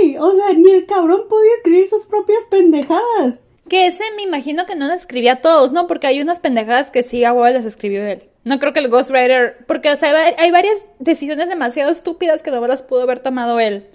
güey. 0.00 0.16
O 0.16 0.34
sea, 0.34 0.54
ni 0.54 0.70
el 0.70 0.86
cabrón 0.86 1.24
podía 1.28 1.56
escribir 1.58 1.86
sus 1.88 2.06
propias 2.06 2.44
pendejadas. 2.50 3.40
Que 3.68 3.86
ese 3.86 4.04
me 4.16 4.22
imagino 4.22 4.66
que 4.66 4.76
no 4.76 4.86
las 4.86 5.00
escribía 5.00 5.40
todos, 5.40 5.72
¿no? 5.72 5.86
Porque 5.86 6.06
hay 6.06 6.20
unas 6.20 6.40
pendejadas 6.40 6.90
que 6.90 7.02
sí 7.02 7.24
a 7.24 7.32
huevo 7.32 7.48
las 7.54 7.64
escribió 7.64 8.04
él. 8.06 8.22
No 8.44 8.58
creo 8.58 8.72
que 8.72 8.80
el 8.80 8.88
Ghostwriter. 8.88 9.64
Porque, 9.66 9.90
o 9.90 9.96
sea, 9.96 10.12
hay 10.38 10.50
varias 10.50 10.86
decisiones 10.98 11.48
demasiado 11.48 11.90
estúpidas 11.90 12.42
que 12.42 12.50
no 12.50 12.66
las 12.66 12.82
pudo 12.82 13.02
haber 13.02 13.18
tomado 13.20 13.60
él. 13.60 13.86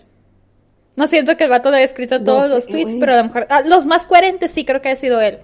No 0.95 1.07
siento 1.07 1.35
que 1.37 1.45
el 1.45 1.49
vato 1.49 1.69
haya 1.69 1.83
escrito 1.83 2.23
todos 2.23 2.49
los 2.49 2.67
tweets, 2.67 2.95
pero 2.99 3.13
a 3.13 3.17
lo 3.17 3.23
mejor. 3.23 3.47
Ah, 3.49 3.61
los 3.61 3.85
más 3.85 4.05
coherentes 4.05 4.51
sí 4.51 4.63
creo 4.63 4.81
que 4.81 4.89
ha 4.89 4.95
sido 4.95 5.19
él. 5.21 5.39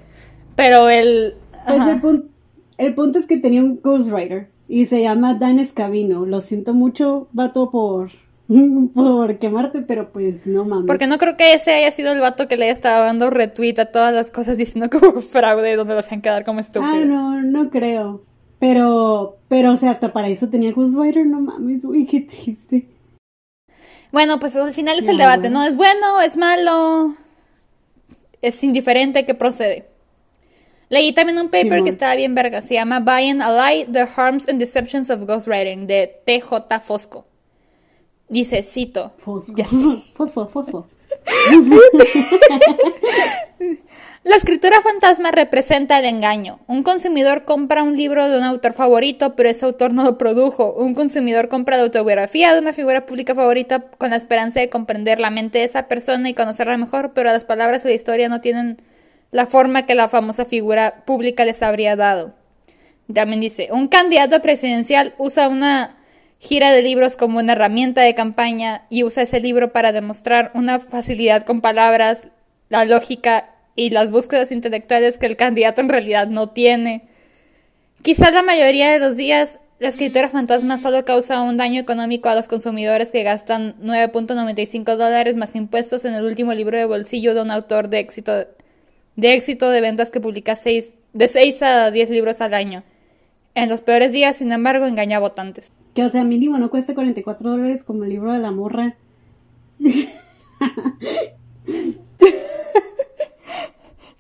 Pero 0.56 0.90
el. 0.90 1.36
Pues 1.66 1.82
el, 2.78 2.94
punto 2.94 3.18
es 3.18 3.26
que 3.26 3.38
tenía 3.38 3.64
un 3.64 3.82
Ghostwriter. 3.82 4.50
Y 4.68 4.86
se 4.86 5.02
llama 5.02 5.34
Dan 5.34 5.58
Escabino. 5.58 6.26
Lo 6.26 6.42
siento 6.42 6.74
mucho, 6.76 7.28
vato, 7.32 7.72
por. 7.72 8.12
por 8.96 9.38
quemarte, 9.38 9.82
pero 9.84 10.12
pues 10.12 10.48
no 10.48 10.66
mames. 10.66 10.88
Porque 10.88 11.08
no 11.08 11.18
creo 11.18 11.38
que 11.38 11.54
ese 11.54 11.72
haya 11.72 11.92
sido 11.92 12.12
el 12.12 12.20
vato 12.20 12.48
que 12.48 12.58
le 12.58 12.66
haya 12.66 12.74
estado 12.74 13.06
dando 13.06 13.30
retweet 13.30 13.80
a 13.80 13.86
todas 13.86 14.14
las 14.14 14.32
cosas 14.32 14.58
diciendo 14.58 14.90
como 15.00 15.22
fraude 15.22 15.76
donde 15.76 15.94
los 15.94 16.06
hacen 16.06 16.22
quedar 16.22 16.44
como 16.44 16.60
estúpidos. 16.60 16.96
Ah, 16.96 17.06
no, 17.06 17.42
no 17.42 17.70
creo. 17.70 18.24
Pero, 18.60 19.38
pero, 19.48 19.74
o 19.74 19.78
sea, 19.78 19.92
hasta 19.92 20.12
para 20.12 20.28
eso 20.28 20.50
tenía 20.50 20.74
Ghostwriter, 20.74 21.26
no 21.26 21.40
mames, 21.40 21.86
uy, 21.86 22.06
qué 22.06 22.22
triste. 22.22 22.88
Bueno, 24.12 24.40
pues 24.40 24.56
al 24.56 24.74
final 24.74 25.00
es 25.00 25.08
el 25.08 25.18
debate, 25.18 25.50
¿no? 25.50 25.64
¿Es 25.64 25.78
bueno? 25.78 26.20
¿Es 26.20 26.36
malo? 26.36 27.14
¿Es 28.42 28.64
indiferente? 28.64 29.26
¿Qué 29.26 29.36
procede? 29.36 29.88
Leí 30.90 31.14
también 31.14 31.38
un 31.38 31.50
paper 31.50 31.84
que 31.84 31.92
estaba 31.92 32.16
bien 32.16 32.34
verga, 32.34 32.64
se 32.64 32.74
llama 32.74 33.00
Buying 33.00 33.44
a 33.44 33.52
Lie, 33.52 33.86
The 33.86 34.08
Harms 34.18 34.50
and 34.50 34.60
Deceptions 34.60 35.12
of 35.12 35.22
Ghostwriting, 35.22 35.86
de 35.86 36.22
TJ 36.26 36.82
Fosco. 36.82 37.29
Dice, 38.30 38.64
cito. 38.64 39.12
Fosco. 39.18 39.56
Fosfo, 40.14 40.48
fosfo. 40.48 40.88
La 44.24 44.36
escritura 44.36 44.82
fantasma 44.82 45.32
representa 45.32 45.98
el 45.98 46.06
engaño. 46.06 46.60
Un 46.68 46.84
consumidor 46.84 47.46
compra 47.46 47.84
un 47.84 47.96
libro 47.96 48.30
de 48.30 48.38
un 48.38 48.44
autor 48.44 48.74
favorito, 48.74 49.36
pero 49.36 49.50
ese 49.50 49.66
autor 49.66 49.94
no 49.94 50.04
lo 50.04 50.18
produjo. 50.18 50.74
Un 50.74 50.94
consumidor 50.94 51.48
compra 51.48 51.78
la 51.78 51.84
autobiografía 51.84 52.54
de 52.54 52.60
una 52.60 52.74
figura 52.74 53.06
pública 53.06 53.34
favorita 53.34 53.80
con 53.98 54.10
la 54.12 54.18
esperanza 54.18 54.60
de 54.60 54.70
comprender 54.70 55.20
la 55.20 55.32
mente 55.32 55.60
de 55.60 55.64
esa 55.64 55.88
persona 55.88 56.30
y 56.30 56.34
conocerla 56.34 56.78
mejor, 56.78 57.14
pero 57.14 57.32
las 57.32 57.46
palabras 57.46 57.84
de 57.84 57.90
la 57.90 57.96
historia 57.96 58.30
no 58.30 58.42
tienen 58.42 58.82
la 59.32 59.48
forma 59.48 59.86
que 59.86 59.96
la 59.96 60.10
famosa 60.10 60.44
figura 60.46 61.06
pública 61.06 61.46
les 61.46 61.64
habría 61.64 61.96
dado. 61.96 62.34
También 63.12 63.40
dice, 63.40 63.70
un 63.72 63.88
candidato 63.88 64.42
presidencial 64.42 65.16
usa 65.18 65.48
una 65.48 65.98
gira 66.40 66.72
de 66.72 66.82
libros 66.82 67.16
como 67.16 67.40
una 67.40 67.54
herramienta 67.54 68.02
de 68.02 68.16
campaña 68.16 68.86
y 68.90 69.04
usa 69.04 69.24
ese 69.24 69.40
libro 69.40 69.72
para 69.72 69.92
demostrar 69.92 70.52
una 70.56 70.80
facilidad 70.80 71.44
con 71.46 71.62
palabras, 71.62 72.28
la 72.70 72.86
lógica 72.86 73.56
y 73.76 73.92
las 73.92 74.10
búsquedas 74.10 74.52
intelectuales 74.52 75.18
que 75.18 75.26
el 75.26 75.36
candidato 75.36 75.82
en 75.82 75.90
realidad 75.90 76.28
no 76.28 76.50
tiene. 76.50 77.04
Quizás 78.02 78.34
la 78.34 78.44
mayoría 78.44 78.92
de 78.92 79.00
los 79.00 79.18
días 79.18 79.60
la 79.80 79.88
escritura 79.88 80.28
fantasma 80.28 80.78
solo 80.78 81.06
causa 81.06 81.42
un 81.42 81.56
daño 81.56 81.80
económico 81.80 82.28
a 82.28 82.36
los 82.36 82.50
consumidores 82.50 83.14
que 83.14 83.24
gastan 83.24 83.76
9.95 83.82 84.98
dólares 84.98 85.38
más 85.38 85.56
impuestos 85.56 86.04
en 86.04 86.14
el 86.16 86.26
último 86.26 86.54
libro 86.54 86.78
de 86.78 86.84
bolsillo 86.84 87.34
de 87.34 87.42
un 87.42 87.50
autor 87.50 87.88
de 87.88 88.00
éxito 88.00 88.46
de 89.16 89.34
éxito 89.34 89.70
de 89.70 89.80
ventas 89.80 90.10
que 90.12 90.20
publica 90.20 90.58
seis, 90.58 90.94
de 91.14 91.28
6 91.28 91.62
a 91.64 91.92
10 91.92 92.10
libros 92.10 92.42
al 92.42 92.54
año. 92.54 92.84
En 93.56 93.70
los 93.70 93.82
peores 93.82 94.12
días, 94.12 94.38
sin 94.38 94.52
embargo, 94.52 94.86
engaña 94.86 95.18
a 95.18 95.22
votantes. 95.22 95.72
Que, 95.94 96.04
o 96.04 96.10
sea, 96.10 96.24
mínimo 96.24 96.58
no 96.58 96.70
cuesta 96.70 96.94
44 96.94 97.50
dólares 97.50 97.84
como 97.84 98.04
el 98.04 98.12
libro 98.12 98.32
de 98.32 98.40
la 98.40 98.52
morra. 98.52 98.96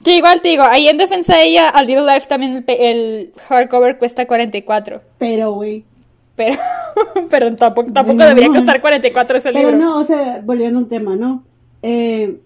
Que 0.03 0.15
igual 0.15 0.41
te 0.41 0.49
digo, 0.49 0.63
ahí 0.63 0.87
en 0.87 0.97
defensa 0.97 1.35
de 1.35 1.43
ella, 1.43 1.69
a 1.69 1.83
Little 1.83 2.05
Life 2.05 2.27
también 2.27 2.63
el, 2.67 3.33
hardcover 3.47 3.97
cuesta 3.97 4.25
44. 4.25 5.01
Pero, 5.17 5.51
güey. 5.51 5.83
Pero, 6.35 6.57
pero 7.29 7.55
tampoco, 7.55 7.91
tampoco 7.91 8.23
debería 8.23 8.47
costar 8.47 8.79
44 8.79 9.37
ese 9.37 9.51
libro. 9.51 9.71
Pero 9.71 9.77
no, 9.77 9.99
o 9.99 10.05
sea, 10.05 10.41
volviendo 10.43 10.79
a 10.79 10.83
un 10.83 10.89
tema, 10.89 11.17
¿no? 11.17 11.43
Eh, 11.81 12.39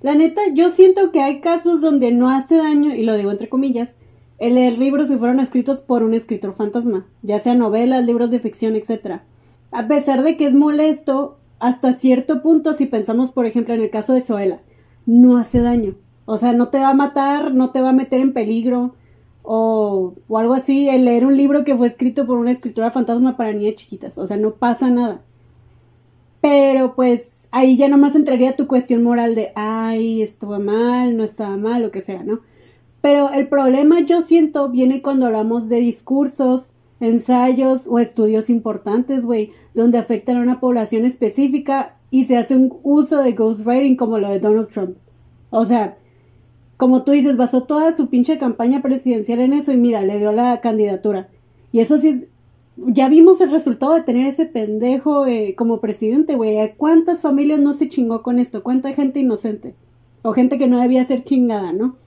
la 0.00 0.14
neta, 0.14 0.40
yo 0.54 0.70
siento 0.70 1.12
que 1.12 1.20
hay 1.20 1.40
casos 1.40 1.82
donde 1.82 2.12
no 2.12 2.30
hace 2.30 2.56
daño, 2.56 2.94
y 2.94 3.02
lo 3.02 3.14
digo 3.16 3.30
entre 3.30 3.48
comillas, 3.48 3.96
el 4.38 4.54
leer 4.54 4.78
libros 4.78 5.08
que 5.08 5.18
fueron 5.18 5.40
escritos 5.40 5.80
por 5.80 6.02
un 6.02 6.14
escritor 6.14 6.54
fantasma, 6.54 7.06
ya 7.22 7.38
sea 7.38 7.54
novelas, 7.54 8.04
libros 8.04 8.30
de 8.30 8.40
ficción, 8.40 8.76
etc. 8.76 9.20
A 9.70 9.88
pesar 9.88 10.22
de 10.22 10.36
que 10.36 10.46
es 10.46 10.54
molesto, 10.54 11.38
hasta 11.58 11.94
cierto 11.94 12.42
punto, 12.42 12.74
si 12.74 12.86
pensamos, 12.86 13.32
por 13.32 13.46
ejemplo, 13.46 13.74
en 13.74 13.80
el 13.80 13.90
caso 13.90 14.12
de 14.12 14.20
Zoela, 14.20 14.60
no 15.06 15.38
hace 15.38 15.60
daño. 15.60 15.94
O 16.26 16.38
sea, 16.38 16.52
no 16.52 16.68
te 16.68 16.78
va 16.78 16.90
a 16.90 16.94
matar, 16.94 17.54
no 17.54 17.70
te 17.70 17.80
va 17.80 17.90
a 17.90 17.94
meter 17.94 18.20
en 18.20 18.32
peligro 18.32 18.94
o, 19.42 20.14
o 20.28 20.38
algo 20.38 20.54
así. 20.54 20.88
El 20.88 21.04
leer 21.04 21.24
un 21.24 21.36
libro 21.36 21.64
que 21.64 21.76
fue 21.76 21.86
escrito 21.86 22.26
por 22.26 22.38
una 22.38 22.50
escritura 22.50 22.90
fantasma 22.90 23.36
para 23.36 23.52
niñas 23.52 23.76
chiquitas. 23.76 24.18
O 24.18 24.26
sea, 24.26 24.36
no 24.36 24.54
pasa 24.54 24.90
nada. 24.90 25.22
Pero 26.40 26.94
pues 26.94 27.48
ahí 27.52 27.76
ya 27.76 27.88
nomás 27.88 28.14
entraría 28.16 28.56
tu 28.56 28.66
cuestión 28.66 29.02
moral 29.02 29.34
de, 29.34 29.52
ay, 29.54 30.20
estuvo 30.22 30.58
mal, 30.58 31.16
no 31.16 31.24
estaba 31.24 31.56
mal, 31.56 31.82
lo 31.82 31.90
que 31.90 32.02
sea, 32.02 32.22
¿no? 32.22 32.40
Pero 33.06 33.30
el 33.30 33.46
problema 33.46 34.00
yo 34.00 34.20
siento 34.20 34.68
viene 34.68 35.00
cuando 35.00 35.26
hablamos 35.26 35.68
de 35.68 35.76
discursos, 35.76 36.74
ensayos 36.98 37.86
o 37.86 38.00
estudios 38.00 38.50
importantes, 38.50 39.24
güey, 39.24 39.52
donde 39.74 39.98
afectan 39.98 40.38
a 40.38 40.42
una 40.42 40.58
población 40.58 41.04
específica 41.04 41.94
y 42.10 42.24
se 42.24 42.36
hace 42.36 42.56
un 42.56 42.76
uso 42.82 43.22
de 43.22 43.30
ghostwriting 43.30 43.94
como 43.94 44.18
lo 44.18 44.28
de 44.28 44.40
Donald 44.40 44.70
Trump. 44.70 44.96
O 45.50 45.64
sea, 45.66 45.96
como 46.76 47.04
tú 47.04 47.12
dices, 47.12 47.36
basó 47.36 47.62
toda 47.62 47.92
su 47.92 48.08
pinche 48.08 48.38
campaña 48.38 48.82
presidencial 48.82 49.38
en 49.38 49.52
eso 49.52 49.70
y 49.70 49.76
mira, 49.76 50.02
le 50.02 50.18
dio 50.18 50.32
la 50.32 50.60
candidatura. 50.60 51.28
Y 51.70 51.78
eso 51.78 51.98
sí 51.98 52.08
es, 52.08 52.26
ya 52.76 53.08
vimos 53.08 53.40
el 53.40 53.52
resultado 53.52 53.94
de 53.94 54.02
tener 54.02 54.26
ese 54.26 54.46
pendejo 54.46 55.28
eh, 55.28 55.54
como 55.56 55.80
presidente, 55.80 56.34
güey. 56.34 56.74
¿Cuántas 56.76 57.20
familias 57.20 57.60
no 57.60 57.72
se 57.72 57.88
chingó 57.88 58.24
con 58.24 58.40
esto? 58.40 58.64
¿Cuánta 58.64 58.92
gente 58.94 59.20
inocente? 59.20 59.76
O 60.22 60.32
gente 60.32 60.58
que 60.58 60.66
no 60.66 60.80
debía 60.80 61.04
ser 61.04 61.22
chingada, 61.22 61.72
¿no? 61.72 62.04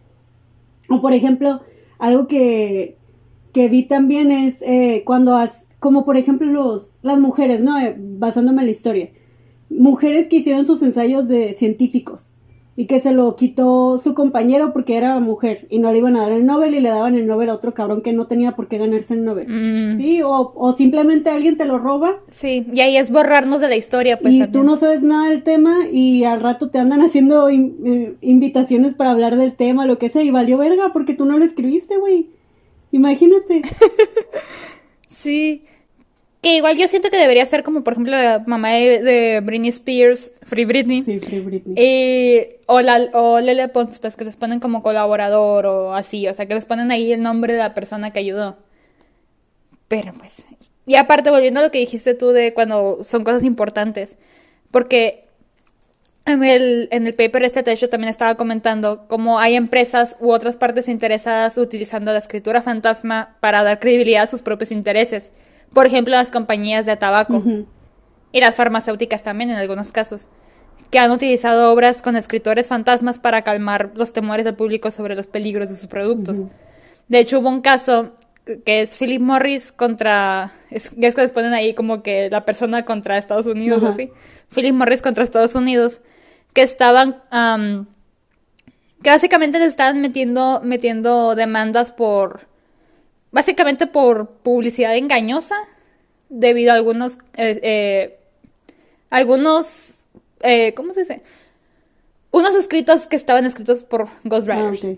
O 0.89 1.01
por 1.01 1.13
ejemplo, 1.13 1.61
algo 1.97 2.27
que, 2.27 2.95
que 3.53 3.69
vi 3.69 3.83
también 3.83 4.31
es 4.31 4.61
eh, 4.61 5.03
cuando, 5.05 5.35
has, 5.35 5.69
como 5.79 6.05
por 6.05 6.17
ejemplo 6.17 6.47
los, 6.47 6.99
las 7.03 7.19
mujeres, 7.19 7.61
¿no? 7.61 7.79
Eh, 7.79 7.95
basándome 7.97 8.61
en 8.61 8.67
la 8.67 8.71
historia. 8.71 9.09
Mujeres 9.69 10.27
que 10.27 10.37
hicieron 10.37 10.65
sus 10.65 10.81
ensayos 10.81 11.27
de 11.27 11.53
científicos 11.53 12.35
y 12.79 12.85
que 12.85 13.01
se 13.01 13.11
lo 13.11 13.35
quitó 13.35 13.97
su 13.97 14.13
compañero 14.13 14.71
porque 14.71 14.95
era 14.95 15.19
mujer 15.19 15.67
y 15.69 15.79
no 15.79 15.91
le 15.91 15.97
iban 15.97 16.15
a 16.15 16.21
dar 16.21 16.31
el 16.31 16.45
Nobel 16.45 16.73
y 16.75 16.79
le 16.79 16.87
daban 16.87 17.15
el 17.15 17.27
Nobel 17.27 17.49
a 17.49 17.55
otro 17.55 17.73
cabrón 17.73 18.01
que 18.01 18.13
no 18.13 18.27
tenía 18.27 18.53
por 18.55 18.69
qué 18.69 18.77
ganarse 18.77 19.15
el 19.15 19.25
Nobel. 19.25 19.47
Mm. 19.49 19.97
Sí, 19.97 20.21
o, 20.21 20.53
o 20.55 20.71
simplemente 20.73 21.29
alguien 21.29 21.57
te 21.57 21.65
lo 21.65 21.77
roba 21.77 22.19
Sí, 22.29 22.65
y 22.71 22.79
ahí 22.79 22.95
es 22.95 23.09
borrarnos 23.11 23.59
de 23.59 23.67
la 23.67 23.75
historia, 23.75 24.17
pues. 24.17 24.33
y 24.33 24.39
también. 24.39 24.51
tú 24.53 24.63
no 24.65 24.77
sabes 24.77 25.03
nada 25.03 25.27
del 25.29 25.43
tema 25.43 25.75
y 25.91 26.23
al 26.23 26.39
rato 26.39 26.69
te 26.69 26.79
andan 26.79 27.01
haciendo 27.01 27.49
in- 27.49 27.75
eh, 27.85 28.13
invitaciones 28.21 28.93
para 28.93 29.11
hablar 29.11 29.35
del 29.35 29.55
tema, 29.57 29.85
lo 29.85 29.97
que 29.97 30.07
sea, 30.07 30.23
y 30.23 30.31
valió 30.31 30.57
verga 30.57 30.91
porque 30.93 31.13
tú 31.13 31.25
no 31.25 31.37
lo 31.37 31.43
escribiste, 31.43 31.97
güey. 31.97 32.27
Imagínate. 32.91 33.61
Sí. 35.07 35.63
Que 36.41 36.55
igual 36.55 36.77
yo 36.77 36.87
siento 36.87 37.09
que 37.09 37.17
debería 37.17 37.45
ser 37.45 37.63
como, 37.63 37.83
por 37.83 37.93
ejemplo, 37.93 38.13
la 38.13 38.41
mamá 38.45 38.71
de, 38.71 39.03
de 39.03 39.41
Britney 39.41 39.69
Spears, 39.69 40.31
Free 40.43 40.63
Britney. 40.63 41.01
Sí, 41.01 41.19
Free 41.19 41.41
Britney. 41.41 41.75
Eh, 41.77 42.61
o, 42.65 42.79
la, 42.79 43.09
o 43.13 43.41
Lele 43.41 43.67
Pons, 43.67 43.99
pues 43.99 44.15
que 44.15 44.23
les 44.23 44.37
ponen 44.37 44.61
como 44.61 44.81
colaborador 44.81 45.65
o 45.65 45.93
así, 45.93 46.27
o 46.29 46.33
sea, 46.33 46.45
que 46.45 46.55
les 46.55 46.65
ponen 46.65 46.91
ahí 46.91 47.11
el 47.11 47.21
nombre 47.21 47.53
de 47.53 47.59
la 47.59 47.73
persona 47.73 48.11
que 48.13 48.19
ayudó. 48.19 48.57
Pero 49.89 50.13
pues. 50.13 50.45
Y 50.85 50.95
aparte, 50.95 51.29
volviendo 51.29 51.59
a 51.59 51.63
lo 51.63 51.71
que 51.71 51.79
dijiste 51.79 52.13
tú 52.13 52.29
de 52.29 52.53
cuando 52.53 52.99
son 53.03 53.25
cosas 53.25 53.43
importantes, 53.43 54.17
porque 54.71 55.25
en 56.25 56.43
el, 56.43 56.87
en 56.91 57.05
el 57.05 57.15
paper 57.15 57.43
este 57.43 57.63
techo 57.63 57.89
también 57.89 58.09
estaba 58.09 58.35
comentando 58.35 59.07
cómo 59.07 59.39
hay 59.39 59.55
empresas 59.55 60.15
u 60.19 60.31
otras 60.31 60.55
partes 60.55 60.87
interesadas 60.87 61.57
utilizando 61.57 62.13
la 62.13 62.19
escritura 62.19 62.61
fantasma 62.61 63.35
para 63.39 63.63
dar 63.63 63.79
credibilidad 63.79 64.23
a 64.23 64.27
sus 64.27 64.41
propios 64.41 64.71
intereses. 64.71 65.31
Por 65.73 65.85
ejemplo, 65.85 66.15
las 66.15 66.31
compañías 66.31 66.85
de 66.85 66.95
tabaco. 66.95 67.43
Y 68.31 68.41
las 68.41 68.55
farmacéuticas 68.55 69.23
también 69.23 69.49
en 69.49 69.57
algunos 69.57 69.91
casos, 69.91 70.27
que 70.91 70.99
han 70.99 71.09
utilizado 71.11 71.73
obras 71.73 72.01
con 72.03 72.15
escritores 72.15 72.67
fantasmas 72.67 73.17
para 73.17 73.41
calmar 73.41 73.91
los 73.95 74.13
temores 74.13 74.45
del 74.45 74.53
público 74.53 74.91
sobre 74.91 75.15
los 75.15 75.25
peligros 75.25 75.69
de 75.69 75.75
sus 75.75 75.87
productos. 75.87 76.43
De 77.07 77.19
hecho, 77.19 77.39
hubo 77.39 77.49
un 77.49 77.61
caso 77.61 78.11
que 78.65 78.81
es 78.81 78.97
Philip 78.97 79.21
Morris 79.21 79.71
contra, 79.71 80.51
es, 80.69 80.91
es 80.99 81.15
que 81.15 81.21
les 81.21 81.31
ponen 81.31 81.53
ahí 81.53 81.73
como 81.73 82.01
que 82.01 82.29
la 82.29 82.45
persona 82.45 82.85
contra 82.85 83.17
Estados 83.17 83.45
Unidos, 83.45 83.83
así. 83.83 84.11
Philip 84.53 84.73
Morris 84.73 85.01
contra 85.01 85.23
Estados 85.23 85.55
Unidos, 85.55 86.01
que 86.53 86.61
estaban, 86.61 87.21
am, 87.29 87.87
que 89.03 89.09
básicamente 89.09 89.59
les 89.59 89.69
estaban 89.69 90.01
metiendo, 90.01 90.61
metiendo 90.63 91.35
demandas 91.35 91.91
por, 91.91 92.47
básicamente 93.31 93.87
por 93.87 94.29
publicidad 94.43 94.95
engañosa, 94.95 95.55
debido 96.29 96.71
a 96.71 96.75
algunos, 96.75 97.17
eh, 97.37 97.59
eh, 97.63 98.19
algunos, 99.09 99.95
eh, 100.41 100.73
¿cómo 100.75 100.93
se 100.93 101.01
dice? 101.01 101.21
Unos 102.31 102.53
escritos 102.55 103.07
que 103.07 103.15
estaban 103.15 103.45
escritos 103.45 103.83
por 103.83 104.03
Ah, 104.03 104.19
ghostwriters, 104.23 104.83
ok. 104.83 104.97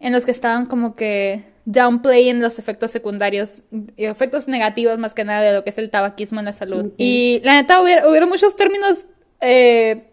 en 0.00 0.12
los 0.12 0.24
que 0.24 0.30
estaban 0.30 0.66
como 0.66 0.94
que 0.94 1.44
downplaying 1.64 2.40
los 2.40 2.58
efectos 2.58 2.90
secundarios 2.90 3.62
y 3.96 4.04
efectos 4.04 4.48
negativos 4.48 4.98
más 4.98 5.12
que 5.14 5.24
nada 5.24 5.42
de 5.42 5.52
lo 5.52 5.64
que 5.64 5.70
es 5.70 5.78
el 5.78 5.90
tabaquismo 5.90 6.38
en 6.40 6.46
la 6.46 6.52
salud. 6.52 6.92
Y 6.96 7.40
la 7.44 7.54
neta 7.54 7.82
hubiera, 7.82 8.08
hubiera 8.08 8.26
muchos 8.26 8.56
términos, 8.56 9.04
eh, 9.40 10.04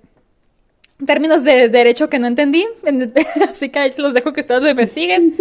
términos 1.05 1.43
de 1.43 1.69
derecho 1.69 2.09
que 2.09 2.19
no 2.19 2.27
entendí, 2.27 2.65
así 3.49 3.69
que 3.69 3.79
ahí 3.79 3.91
se 3.91 4.01
los 4.01 4.13
dejo 4.13 4.33
que 4.33 4.41
ustedes 4.41 4.63
lo 4.63 4.69
investiguen. 4.75 5.35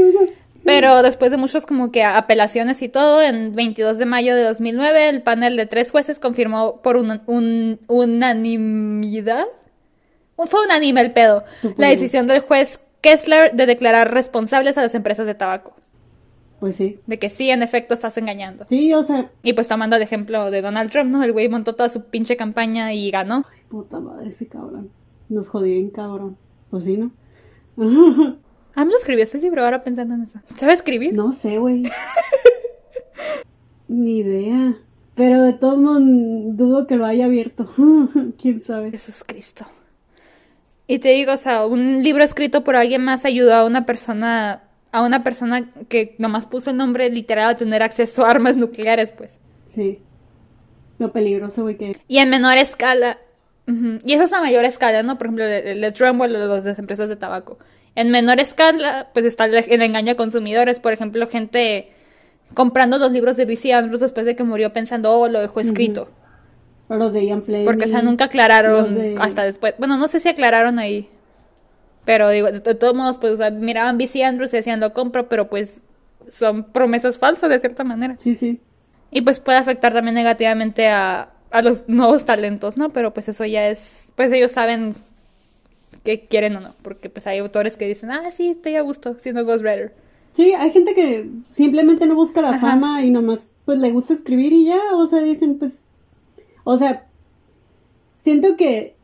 Pero 0.65 1.03
después 1.03 1.31
de 1.31 1.37
muchos 1.37 1.67
como 1.67 1.93
que 1.93 2.05
apelaciones 2.05 2.81
y 2.83 2.89
todo, 2.89 3.21
en 3.23 3.55
22 3.55 3.99
de 3.99 4.07
mayo 4.07 4.35
de 4.35 4.45
2009, 4.45 5.09
el 5.11 5.23
panel 5.23 5.57
de 5.57 5.67
tres 5.67 5.91
jueces 5.91 6.19
confirmó 6.19 6.81
por 6.83 6.97
un, 6.97 7.21
un- 7.27 7.79
unanimidad, 7.87 9.45
fue 10.37 10.65
unánime 10.65 11.01
el 11.03 11.13
pedo, 11.13 11.45
la 11.77 11.89
decisión 11.89 12.27
del 12.27 12.41
juez 12.41 12.81
Kessler 13.03 13.53
de 13.55 13.67
declarar 13.67 14.13
responsables 14.13 14.79
a 14.79 14.83
las 14.83 14.95
empresas 14.95 15.27
de 15.27 15.35
tabaco, 15.35 15.77
Pues 16.61 16.77
sí. 16.77 16.99
de 17.07 17.19
que 17.19 17.29
sí, 17.29 17.51
en 17.51 17.63
efecto, 17.63 17.93
estás 17.93 18.17
engañando. 18.17 18.65
Sí, 18.67 18.93
o 18.95 19.03
sea, 19.03 19.31
Y 19.43 19.53
pues 19.53 19.69
tomando 19.69 19.97
el 19.97 20.03
ejemplo 20.03 20.51
de 20.51 20.63
Donald 20.63 20.91
Trump, 20.91 21.11
¿no? 21.11 21.23
El 21.23 21.33
güey 21.33 21.49
montó 21.51 21.75
toda 21.75 21.89
su 21.91 22.07
pinche 22.07 22.37
campaña 22.39 22.93
y 22.95 23.11
ganó. 23.11 23.45
puta 23.69 24.01
madre 24.01 24.31
ese 24.31 24.49
cabrón. 24.49 24.91
Nos 25.29 25.49
jodió 25.49 25.75
bien 25.75 25.91
cabrón. 25.91 26.37
Pues 26.71 26.85
sí, 26.85 26.97
¿no? 26.97 27.11
Ah, 28.75 28.85
me 28.85 28.91
lo 28.91 28.99
escribió 28.99 29.25
ese 29.25 29.39
libro 29.39 29.63
ahora 29.63 29.85
pensando 29.85 30.15
en 30.15 30.23
eso. 30.23 30.41
¿Sabe 30.57 30.73
escribir? 30.73 31.15
No 31.15 31.33
sé, 31.33 31.59
güey. 31.59 31.85
Ni 33.89 34.19
idea. 34.19 34.77
Pero 35.15 35.43
de 35.43 35.53
todos 35.53 35.79
modos 35.79 36.03
dudo 36.05 36.87
que 36.87 36.97
lo 36.97 37.07
haya 37.07 37.27
abierto. 37.27 37.71
¿Quién 38.41 38.61
sabe? 38.61 38.91
Jesús 38.91 39.23
Cristo. 39.25 39.67
Y 40.87 40.99
te 40.99 41.11
digo, 41.11 41.33
o 41.33 41.37
sea, 41.37 41.67
un 41.67 42.03
libro 42.03 42.25
escrito 42.25 42.65
por 42.65 42.77
alguien 42.77 43.05
más 43.05 43.25
ayudó 43.25 43.55
a 43.55 43.65
una 43.65 43.87
persona, 43.87 44.65
a 44.93 45.03
una 45.03 45.23
persona 45.23 45.71
que 45.89 46.17
nomás 46.19 46.47
puso 46.47 46.71
el 46.71 46.77
nombre 46.77 47.09
literal 47.11 47.51
a 47.51 47.57
tener 47.57 47.83
acceso 47.83 48.25
a 48.25 48.31
armas 48.31 48.57
nucleares, 48.57 49.13
pues. 49.13 49.39
Sí. 49.69 50.01
Lo 50.99 51.13
peligroso, 51.13 51.63
güey, 51.63 51.77
que... 51.77 51.97
Y 52.09 52.19
en 52.19 52.29
menor 52.29 52.59
escala. 52.59 53.19
Y 53.67 54.13
eso 54.13 54.25
es 54.25 54.33
a 54.33 54.43
mayor 54.43 54.67
escala, 54.67 55.03
¿no? 55.03 55.17
Por 55.17 55.29
ejemplo, 55.29 55.45
el 55.45 55.67
el 55.67 55.81
de 55.81 55.93
Trump 55.93 56.21
o 56.21 56.27
las 56.27 56.79
empresas 56.79 57.09
de 57.09 57.17
tabaco. 57.17 57.59
En 57.97 58.11
menor 58.11 58.41
escala, 58.41 59.09
pues 59.13 59.25
está 59.25 59.45
el, 59.45 59.83
engaño 59.83 60.13
a 60.13 60.17
consumidores. 60.17 60.81
Por 60.81 60.93
ejemplo, 60.93 61.29
gente 61.29 61.89
comprando 62.55 62.99
los 62.99 63.13
libros 63.13 63.37
de 63.37 63.45
B.C. 63.45 63.73
Andrews 63.73 64.01
después 64.01 64.27
de 64.27 64.35
que 64.37 64.45
murió 64.45 64.73
pensando, 64.73 65.13
oh, 65.13 65.29
lo 65.29 65.41
dejó 65.41 65.61
escrito. 65.61 66.09
O 66.89 66.97
los 66.97 67.13
de 67.13 67.25
Ian 67.25 67.43
Fleming. 67.43 67.65
Porque, 67.65 67.85
o 67.85 67.89
sea, 67.89 68.03
nunca 68.03 68.25
aclararon 68.25 68.95
de- 68.95 69.17
hasta 69.19 69.45
después. 69.45 69.75
Bueno, 69.79 69.97
no 69.97 70.09
sé 70.09 70.21
si 70.21 70.29
aclararon 70.29 70.79
ahí. 70.79 71.09
Pero 72.05 72.29
digo, 72.29 72.51
de, 72.51 72.61
de 72.61 72.75
todos 72.75 72.95
modos, 72.95 73.17
pues, 73.19 73.33
o 73.35 73.37
sea, 73.37 73.51
miraban 73.51 73.97
B.C. 73.97 74.25
Andrews 74.25 74.53
y 74.53 74.57
decían, 74.59 74.81
lo 74.81 74.93
compro, 74.93 75.29
pero 75.29 75.49
pues 75.49 75.83
son 76.29 76.65
promesas 76.65 77.19
falsas 77.19 77.49
de 77.49 77.59
cierta 77.59 77.85
manera. 77.85 78.17
Sí, 78.19 78.35
sí. 78.35 78.61
Y 79.11 79.23
pues 79.23 79.41
puede 79.41 79.59
afectar 79.59 79.93
también 79.93 80.15
negativamente 80.15 80.89
a, 80.89 81.31
a 81.51 81.63
los 81.63 81.89
nuevos 81.89 82.25
talentos, 82.25 82.77
¿no? 82.77 82.91
Pero 82.91 83.15
pues 83.15 83.29
eso 83.29 83.45
ya 83.45 83.69
es, 83.69 84.07
pues 84.17 84.33
ellos 84.33 84.53
saben 84.53 84.95
qué 86.05 86.27
quieren 86.27 86.57
o 86.57 86.61
no. 86.61 86.75
Porque 86.83 87.11
pues 87.11 87.27
hay 87.27 87.39
autores 87.39 87.77
que 87.77 87.89
dicen, 87.89 88.11
ah, 88.11 88.31
sí, 88.31 88.49
estoy 88.51 88.77
a 88.77 88.83
gusto 88.83 89.17
siendo 89.19 89.45
Ghostwriter. 89.45 89.95
Sí, 90.33 90.53
hay 90.53 90.71
gente 90.71 90.95
que 90.95 91.31
simplemente 91.49 92.07
no 92.07 92.15
busca 92.15 92.43
la 92.43 92.51
Ajá. 92.51 92.59
fama 92.59 93.03
y 93.03 93.11
nomás, 93.11 93.53
pues, 93.65 93.79
le 93.79 93.91
gusta 93.93 94.13
escribir 94.13 94.53
y 94.53 94.67
ya, 94.67 94.81
o 94.95 95.07
sea, 95.07 95.21
dicen, 95.21 95.59
pues... 95.59 95.87
O 96.65 96.77
sea, 96.77 97.07
siento 98.17 98.57
que, 98.57 98.97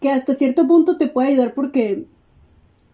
que 0.00 0.10
hasta 0.10 0.34
cierto 0.34 0.66
punto 0.66 0.96
te 0.96 1.08
puede 1.08 1.28
ayudar 1.28 1.54
porque 1.54 2.06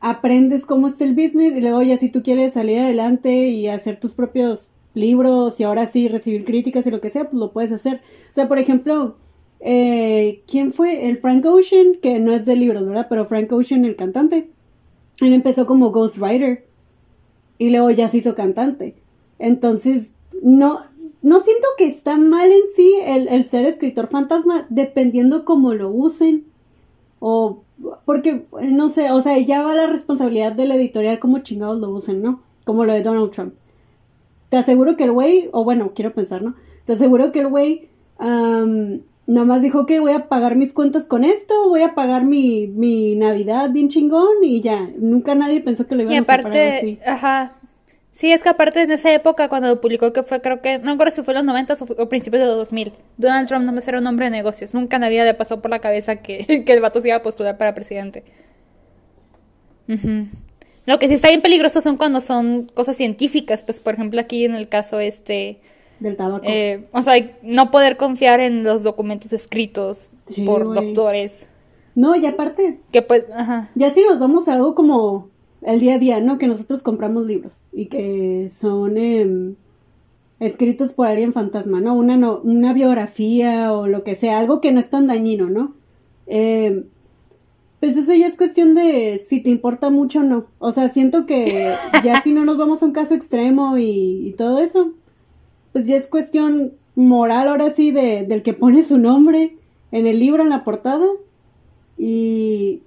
aprendes 0.01 0.64
cómo 0.64 0.88
está 0.88 1.05
el 1.05 1.14
business 1.14 1.57
y 1.57 1.61
luego 1.61 1.82
ya 1.82 1.96
si 1.96 2.09
tú 2.09 2.22
quieres 2.22 2.55
salir 2.55 2.80
adelante 2.80 3.49
y 3.49 3.68
hacer 3.68 4.01
tus 4.01 4.12
propios 4.12 4.68
libros 4.94 5.61
y 5.61 5.64
ahora 5.64 5.86
sí 5.86 6.09
recibir 6.09 6.44
críticas 6.44 6.86
y 6.86 6.90
lo 6.90 7.01
que 7.01 7.11
sea, 7.11 7.24
pues 7.24 7.34
lo 7.34 7.53
puedes 7.53 7.72
hacer. 7.72 8.01
O 8.30 8.34
sea, 8.34 8.49
por 8.49 8.59
ejemplo, 8.59 9.16
eh, 9.61 10.42
¿quién 10.46 10.72
fue? 10.72 11.09
El 11.09 11.18
Frank 11.18 11.44
Ocean, 11.46 11.96
que 12.00 12.18
no 12.18 12.32
es 12.32 12.46
de 12.46 12.56
libros, 12.56 12.86
¿verdad? 12.86 13.06
Pero 13.09 13.26
Frank 13.26 13.52
Ocean, 13.52 13.84
el 13.84 13.96
cantante, 13.96 14.50
él 15.20 15.32
empezó 15.32 15.66
como 15.66 15.90
ghostwriter 15.90 16.64
y 17.59 17.70
luego 17.70 17.90
ya 17.90 18.09
se 18.09 18.18
hizo 18.18 18.34
cantante. 18.34 18.94
Entonces, 19.38 20.14
no, 20.42 20.78
no 21.22 21.40
siento 21.40 21.66
que 21.76 21.86
está 21.86 22.16
mal 22.16 22.50
en 22.50 22.66
sí 22.74 22.94
el, 23.04 23.28
el 23.28 23.44
ser 23.44 23.64
escritor 23.64 24.09
fantasma, 24.09 24.66
dependiendo 24.70 25.44
cómo 25.44 25.74
lo 25.74 25.90
usen. 25.90 26.44
O, 27.20 27.62
porque, 28.04 28.46
no 28.62 28.90
sé, 28.90 29.11
o 29.11 29.22
sea, 29.22 29.38
ya 29.38 29.62
va 29.62 29.74
la 29.74 29.88
responsabilidad 29.88 30.52
de 30.52 30.66
la 30.66 30.76
editorial 30.76 31.18
cómo 31.18 31.40
chingados 31.40 31.80
lo 31.80 31.90
usen, 31.90 32.22
¿no? 32.22 32.42
Como 32.64 32.84
lo 32.84 32.92
de 32.92 33.02
Donald 33.02 33.32
Trump. 33.32 33.54
Te 34.50 34.56
aseguro 34.56 34.96
que 34.96 35.04
el 35.04 35.12
güey, 35.12 35.48
o 35.52 35.64
bueno, 35.64 35.92
quiero 35.94 36.14
pensar, 36.14 36.42
¿no? 36.42 36.54
Te 36.84 36.92
aseguro 36.92 37.32
que 37.32 37.40
el 37.40 37.48
güey 37.48 37.88
am, 39.29 39.35
nomás 39.35 39.62
dijo 39.62 39.87
que 39.87 40.01
voy 40.01 40.12
a 40.12 40.29
pagar 40.29 40.57
mis 40.57 40.72
cuentas 40.72 41.07
con 41.07 41.24
esto, 41.24 41.68
voy 41.68 41.83
a 41.83 41.95
pagar 41.95 42.24
mi, 42.24 42.68
mi 42.68 43.16
Navidad 43.16 43.70
bien 43.72 43.89
chingón 43.89 44.43
y 44.43 44.61
ya. 44.62 44.91
Nunca 44.99 45.35
nadie 45.35 45.61
pensó 45.61 45.87
que 45.87 45.97
lo 45.97 46.03
Y 46.07 46.14
iban 46.14 46.18
a 46.18 46.24
separar 46.24 46.62
aparte, 46.62 46.68
así. 46.68 46.99
ajá. 47.07 47.55
Sí, 48.12 48.33
es 48.33 48.43
que 48.43 48.49
aparte 48.49 48.83
en 48.83 48.91
esa 48.91 49.12
época 49.12 49.49
cuando 49.49 49.68
lo 49.68 49.81
publicó 49.81 50.12
que 50.12 50.24
fue, 50.24 50.41
creo 50.41 50.61
que, 50.61 50.79
no 50.79 50.87
me 50.87 50.93
acuerdo 50.93 51.12
si 51.12 51.22
fue 51.22 51.35
en 51.35 51.39
los 51.39 51.45
90 51.47 51.74
o, 51.74 52.03
o 52.03 52.09
principios 52.09 52.41
de 52.41 52.47
los 52.49 52.57
2000, 52.57 52.93
Donald 53.16 53.49
Trump 53.49 53.64
no 53.64 53.79
era 53.79 53.99
un 54.01 54.07
hombre 54.09 54.26
de 54.26 54.31
negocios. 54.33 54.74
Nunca 54.74 54.97
en 54.97 55.03
la 55.03 55.09
vida 55.09 55.24
le 55.24 55.35
pasó 55.35 55.62
por 55.62 55.70
la 55.70 55.81
cabeza 55.81 56.16
que, 56.16 56.64
que 56.66 56.72
el 56.72 56.81
vato 56.81 57.01
se 57.01 57.09
iba 57.09 57.16
a 57.18 57.22
postular 57.22 57.59
para 57.59 57.74
presidente. 57.74 58.24
Lo 60.87 60.99
que 60.99 61.09
sí 61.09 61.14
está 61.14 61.29
bien 61.29 61.43
peligroso 61.43 61.81
son 61.81 61.97
cuando 61.97 62.20
son 62.20 62.66
cosas 62.74 62.97
científicas, 62.97 63.62
pues 63.62 63.81
por 63.81 63.95
ejemplo 63.95 64.20
aquí 64.20 64.45
en 64.45 64.55
el 64.55 64.68
caso 64.68 65.01
este, 65.01 65.61
Del 66.01 66.16
tabaco. 66.16 66.44
eh, 66.46 66.86
o 66.92 67.03
sea, 67.03 67.14
no 67.42 67.70
poder 67.70 67.96
confiar 67.96 68.40
en 68.40 68.62
los 68.64 68.82
documentos 68.82 69.32
escritos 69.32 70.11
Sí, 70.24 70.42
por 70.44 70.72
doctores, 70.74 71.46
No, 71.94 72.14
y 72.14 72.24
aparte, 72.26 72.80
que 72.92 73.03
pues, 73.03 73.26
ajá. 73.34 73.70
ya 73.74 73.90
si 73.90 74.03
nos 74.03 74.18
vamos 74.20 74.46
a 74.49 74.55
algo 74.55 74.74
como 74.74 75.28
el 75.62 75.80
día 75.80 75.96
a 75.96 75.99
día, 75.99 76.20
¿no? 76.20 76.38
Que 76.38 76.46
nosotros 76.46 76.82
compramos 76.82 77.26
libros 77.26 77.66
y 77.72 77.86
que 77.86 78.49
son 78.51 78.96
em, 78.96 79.57
escritos 80.38 80.92
por 80.92 81.09
alguien 81.09 81.32
fantasma, 81.32 81.80
¿no? 81.80 81.94
Una, 81.94 82.16
no, 82.16 82.40
una 82.44 82.72
biografía 82.72 83.72
o 83.72 83.88
lo 83.88 84.05
que 84.05 84.14
sea, 84.14 84.38
algo 84.38 84.61
que 84.61 84.70
no 84.70 84.78
es 84.78 84.90
tan 84.90 85.09
dañino, 85.09 85.51
¿no? 85.51 85.74
Em, 86.28 86.84
pues 87.80 87.96
eso 87.96 88.12
ya 88.14 88.26
es 88.26 88.36
cuestión 88.36 88.74
de 88.74 89.18
si 89.18 89.40
te 89.40 89.51
importa 89.51 89.90
mucho 89.90 90.20
o 90.20 90.22
no. 90.24 90.46
O 90.59 90.70
sea, 90.72 90.88
siento 90.88 91.26
que 91.26 91.74
ya 92.05 92.20
si 92.20 92.32
no 92.32 92.44
nos 92.44 92.57
vamos 92.59 92.82
a 92.82 92.86
un 92.86 92.92
caso 92.92 93.14
extremo 93.14 93.78
y, 93.78 94.28
y 94.28 94.32
todo 94.34 94.59
eso, 94.61 94.92
pues 95.73 95.87
ya 95.87 95.97
es 95.97 96.07
cuestión 96.07 96.73
moral 96.95 97.49
ahora 97.49 97.71
sí 97.71 97.91
de, 97.91 98.25
del 98.25 98.43
que 98.43 98.55
pone 98.55 98.83
su 98.83 98.99
nombre 98.99 99.57
en 99.93 100.07
el 100.07 100.19
libro, 100.19 100.43
en 100.43 100.51
la 100.51 100.64
portada. 100.64 101.07
Y 101.97 102.83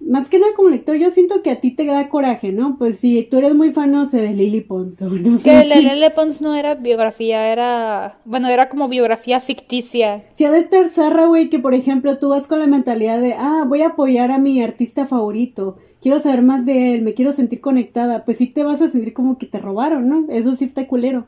más 0.00 0.28
que 0.28 0.38
nada 0.38 0.52
como 0.54 0.68
lector, 0.68 0.96
yo 0.96 1.10
siento 1.10 1.42
que 1.42 1.50
a 1.50 1.60
ti 1.60 1.70
te 1.70 1.84
da 1.84 2.08
coraje, 2.08 2.52
¿no? 2.52 2.76
Pues 2.78 2.98
si 2.98 3.22
tú 3.22 3.38
eres 3.38 3.54
muy 3.54 3.72
fan, 3.72 3.90
no 3.90 4.06
sé, 4.06 4.18
de 4.18 4.32
Lily 4.32 4.60
Pons 4.60 5.00
no 5.00 5.38
sé. 5.38 5.50
Que 5.50 5.68
quién. 5.68 5.88
Lily 5.88 6.10
Pons 6.14 6.40
no 6.40 6.54
era 6.54 6.74
biografía, 6.74 7.50
era. 7.50 8.18
Bueno, 8.24 8.48
era 8.48 8.68
como 8.68 8.88
biografía 8.88 9.40
ficticia. 9.40 10.24
Si 10.32 10.44
ha 10.44 10.50
de 10.50 10.58
estar 10.58 10.88
zarra, 10.90 11.26
güey, 11.26 11.48
que 11.48 11.58
por 11.58 11.74
ejemplo 11.74 12.18
tú 12.18 12.28
vas 12.28 12.46
con 12.46 12.58
la 12.58 12.66
mentalidad 12.66 13.20
de, 13.20 13.34
ah, 13.34 13.64
voy 13.66 13.82
a 13.82 13.88
apoyar 13.88 14.30
a 14.30 14.38
mi 14.38 14.62
artista 14.62 15.06
favorito, 15.06 15.78
quiero 16.00 16.20
saber 16.20 16.42
más 16.42 16.66
de 16.66 16.94
él, 16.94 17.02
me 17.02 17.14
quiero 17.14 17.32
sentir 17.32 17.60
conectada, 17.60 18.24
pues 18.24 18.38
sí 18.38 18.46
te 18.46 18.62
vas 18.62 18.82
a 18.82 18.90
sentir 18.90 19.14
como 19.14 19.38
que 19.38 19.46
te 19.46 19.58
robaron, 19.58 20.08
¿no? 20.08 20.26
Eso 20.28 20.54
sí 20.54 20.64
está 20.64 20.86
culero. 20.86 21.26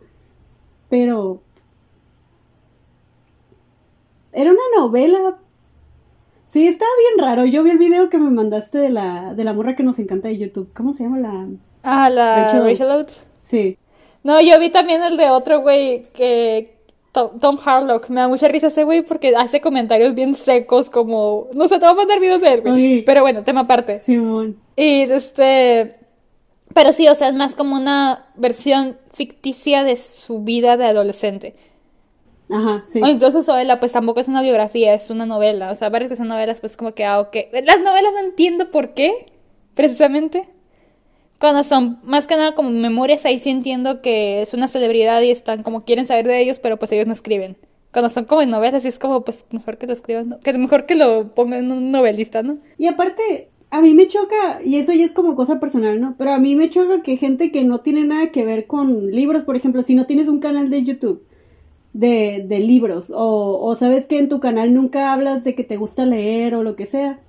Pero... 0.89 1.43
Era 4.32 4.51
una 4.51 4.61
novela. 4.78 5.39
Sí, 6.49 6.66
estaba 6.66 6.91
bien 6.99 7.26
raro. 7.26 7.45
Yo 7.45 7.62
vi 7.62 7.70
el 7.70 7.78
video 7.78 8.09
que 8.11 8.18
me 8.18 8.30
mandaste 8.30 8.78
de 8.78 8.91
la, 8.91 9.34
de 9.34 9.45
la 9.45 9.53
morra 9.53 9.76
que 9.76 9.82
nos 9.82 9.99
encanta 9.99 10.28
de 10.28 10.39
YouTube. 10.39 10.70
¿Cómo 10.74 10.93
se 10.93 11.05
llama 11.05 11.18
la...? 11.18 11.49
Ah, 11.82 12.11
la 12.11 12.45
Rachel 12.45 12.64
Rachel, 12.64 12.87
Oates. 12.87 12.91
Oates. 12.91 13.26
Sí. 13.43 13.78
No, 14.24 14.41
yo 14.41 14.59
vi 14.59 14.70
también 14.70 15.05
el 15.05 15.16
de 15.16 15.30
otro 15.30 15.61
güey 15.61 16.03
que. 16.12 16.74
Tom, 17.12 17.39
Tom 17.39 17.57
Harlock. 17.64 18.09
Me 18.09 18.22
da 18.22 18.26
mucha 18.26 18.49
risa 18.49 18.66
ese 18.66 18.82
güey 18.82 19.03
porque 19.03 19.37
hace 19.37 19.61
comentarios 19.61 20.16
bien 20.16 20.34
secos, 20.34 20.91
como. 20.91 21.47
No 21.55 21.68
sé, 21.68 21.78
te 21.78 21.87
voy 21.87 21.91
a 21.91 21.95
mandar 21.95 22.18
videos 22.18 22.41
de 22.41 22.55
él, 22.55 22.61
güey. 22.62 23.05
Pero 23.05 23.22
bueno, 23.22 23.45
tema 23.45 23.61
aparte. 23.61 24.01
Simón. 24.01 24.57
Y 24.74 25.03
este. 25.03 25.95
Pero 26.77 26.93
sí, 26.93 27.09
o 27.09 27.14
sea, 27.14 27.29
es 27.29 27.35
más 27.35 27.55
como 27.55 27.74
una 27.74 28.27
versión 28.35 28.99
ficticia 29.11 29.83
de 29.83 29.97
su 29.97 30.41
vida 30.41 30.77
de 30.77 30.85
adolescente. 30.85 31.55
Ajá, 32.51 32.83
sí. 32.85 33.01
O 33.03 33.07
incluso 33.07 33.43
Zoela, 33.43 33.81
pues 33.81 33.93
tampoco 33.93 34.20
es 34.20 34.29
una 34.29 34.43
biografía, 34.43 34.93
es 34.93 35.09
una 35.09 35.24
novela. 35.24 35.70
O 35.70 35.74
sea, 35.74 35.89
varias 35.89 36.11
que 36.11 36.16
son 36.16 36.29
novelas, 36.29 36.61
pues 36.61 36.77
como 36.77 36.93
que, 36.93 37.07
ah, 37.07 37.18
ok. 37.20 37.35
Las 37.64 37.81
novelas 37.81 38.12
no 38.12 38.20
entiendo 38.20 38.70
por 38.70 38.93
qué, 38.93 39.33
precisamente. 39.72 40.51
Cuando 41.41 41.64
son 41.64 41.99
más 42.03 42.27
que 42.27 42.37
nada 42.37 42.55
como 42.55 42.68
memorias, 42.68 43.24
ahí 43.24 43.39
sí 43.39 43.49
entiendo 43.49 44.03
que 44.03 44.43
es 44.43 44.53
una 44.53 44.68
celebridad 44.68 45.22
y 45.22 45.31
están 45.31 45.62
como 45.62 45.87
quieren 45.87 46.07
saber 46.07 46.27
de 46.27 46.43
ellos, 46.43 46.59
pero 46.59 46.79
pues 46.79 46.93
ellos 46.93 47.07
no 47.07 47.14
escriben. 47.14 47.57
Cuando 47.91 48.11
son 48.11 48.27
como 48.27 48.43
en 48.43 48.51
novelas, 48.51 48.83
sí 48.83 48.89
es 48.89 48.99
como, 48.99 49.24
pues 49.24 49.47
mejor 49.49 49.79
que 49.79 49.87
lo 49.87 49.95
escriban, 49.95 50.29
¿no? 50.29 50.41
que 50.41 50.53
mejor 50.53 50.85
que 50.85 50.95
lo 50.95 51.35
pongan 51.35 51.72
un 51.72 51.91
novelista, 51.91 52.43
¿no? 52.43 52.59
Y 52.77 52.87
aparte, 52.87 53.49
a 53.71 53.81
mí 53.81 53.95
me 53.95 54.09
choca, 54.09 54.61
y 54.64 54.77
eso 54.77 54.93
ya 54.93 55.05
es 55.05 55.12
como 55.12 55.37
cosa 55.37 55.61
personal, 55.61 56.01
¿no? 56.01 56.14
Pero 56.17 56.33
a 56.33 56.39
mí 56.39 56.55
me 56.55 56.71
choca 56.71 57.03
que 57.03 57.17
gente 57.17 57.51
que 57.51 57.64
no 57.64 57.81
tiene 57.81 58.05
nada 58.05 58.31
que 58.31 58.45
ver 58.45 58.67
con 58.67 59.11
libros, 59.11 59.43
por 59.43 59.57
ejemplo, 59.57 59.83
si 59.83 59.95
no 59.95 60.07
tienes 60.07 60.29
un 60.29 60.39
canal 60.39 60.71
de 60.71 60.85
YouTube 60.85 61.23
de, 61.93 62.45
de 62.47 62.61
libros, 62.61 63.11
o, 63.14 63.59
o 63.61 63.77
sabes 63.77 64.07
que 64.07 64.19
en 64.19 64.29
tu 64.29 64.41
canal 64.41 64.73
nunca 64.73 65.12
hablas 65.12 65.45
de 65.45 65.55
que 65.55 65.64
te 65.64 65.77
gusta 65.77 66.07
leer 66.07 66.55
o 66.55 66.62
lo 66.62 66.77
que 66.77 66.87
sea, 66.87 67.21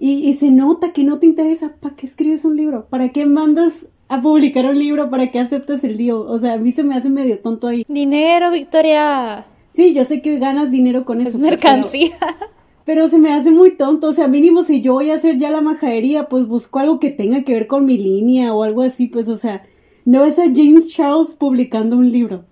y, 0.00 0.28
y 0.28 0.34
se 0.34 0.50
nota 0.50 0.92
que 0.92 1.04
no 1.04 1.18
te 1.18 1.26
interesa, 1.26 1.74
¿para 1.80 1.96
qué 1.96 2.06
escribes 2.06 2.44
un 2.44 2.56
libro? 2.56 2.86
¿Para 2.88 3.10
qué 3.10 3.26
mandas 3.26 3.86
a 4.08 4.20
publicar 4.20 4.66
un 4.66 4.78
libro? 4.78 5.10
¿Para 5.10 5.30
qué 5.30 5.38
aceptas 5.38 5.84
el 5.84 5.96
deal? 5.96 6.16
O 6.16 6.38
sea, 6.38 6.54
a 6.54 6.58
mí 6.58 6.72
se 6.72 6.84
me 6.84 6.94
hace 6.94 7.10
medio 7.10 7.38
tonto 7.38 7.68
ahí. 7.68 7.84
Dinero, 7.88 8.50
Victoria. 8.50 9.46
Sí, 9.70 9.94
yo 9.94 10.04
sé 10.04 10.22
que 10.22 10.38
ganas 10.38 10.70
dinero 10.70 11.04
con 11.04 11.20
eso. 11.20 11.30
Es 11.30 11.36
pues, 11.36 11.50
mercancía. 11.50 12.16
Pero, 12.20 12.46
pero 12.84 13.08
se 13.08 13.18
me 13.18 13.32
hace 13.32 13.50
muy 13.50 13.76
tonto. 13.76 14.08
O 14.08 14.14
sea, 14.14 14.28
mínimo 14.28 14.64
si 14.64 14.80
yo 14.80 14.94
voy 14.94 15.10
a 15.10 15.16
hacer 15.16 15.38
ya 15.38 15.50
la 15.50 15.60
majadería, 15.60 16.28
pues 16.28 16.46
busco 16.46 16.78
algo 16.78 17.00
que 17.00 17.10
tenga 17.10 17.42
que 17.42 17.54
ver 17.54 17.66
con 17.66 17.86
mi 17.86 17.98
línea 17.98 18.54
o 18.54 18.62
algo 18.62 18.82
así. 18.82 19.06
Pues, 19.06 19.28
o 19.28 19.36
sea, 19.36 19.64
no 20.04 20.20
ves 20.20 20.38
a 20.38 20.44
James 20.54 20.88
Charles 20.88 21.34
publicando 21.34 21.96
un 21.96 22.10
libro. 22.10 22.44